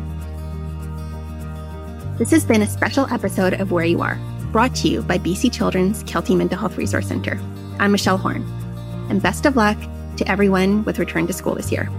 This 2.17 2.31
has 2.31 2.43
been 2.43 2.63
a 2.63 2.67
special 2.67 3.05
episode 3.13 3.53
of 3.61 3.71
where 3.71 3.85
you 3.85 4.01
are 4.01 4.17
brought 4.51 4.73
to 4.77 4.87
you 4.87 5.03
by 5.03 5.19
bc 5.19 5.53
children's 5.53 6.03
kelty 6.05 6.35
mental 6.35 6.57
health 6.57 6.79
resource 6.79 7.07
center. 7.07 7.39
I'm 7.77 7.91
michelle 7.91 8.17
horn 8.17 8.41
and 9.11 9.21
best 9.21 9.45
of 9.45 9.55
luck 9.55 9.77
to 10.17 10.27
everyone 10.27 10.83
with 10.83 10.97
return 10.97 11.27
to 11.27 11.33
school 11.33 11.53
this 11.53 11.71
year 11.71 11.91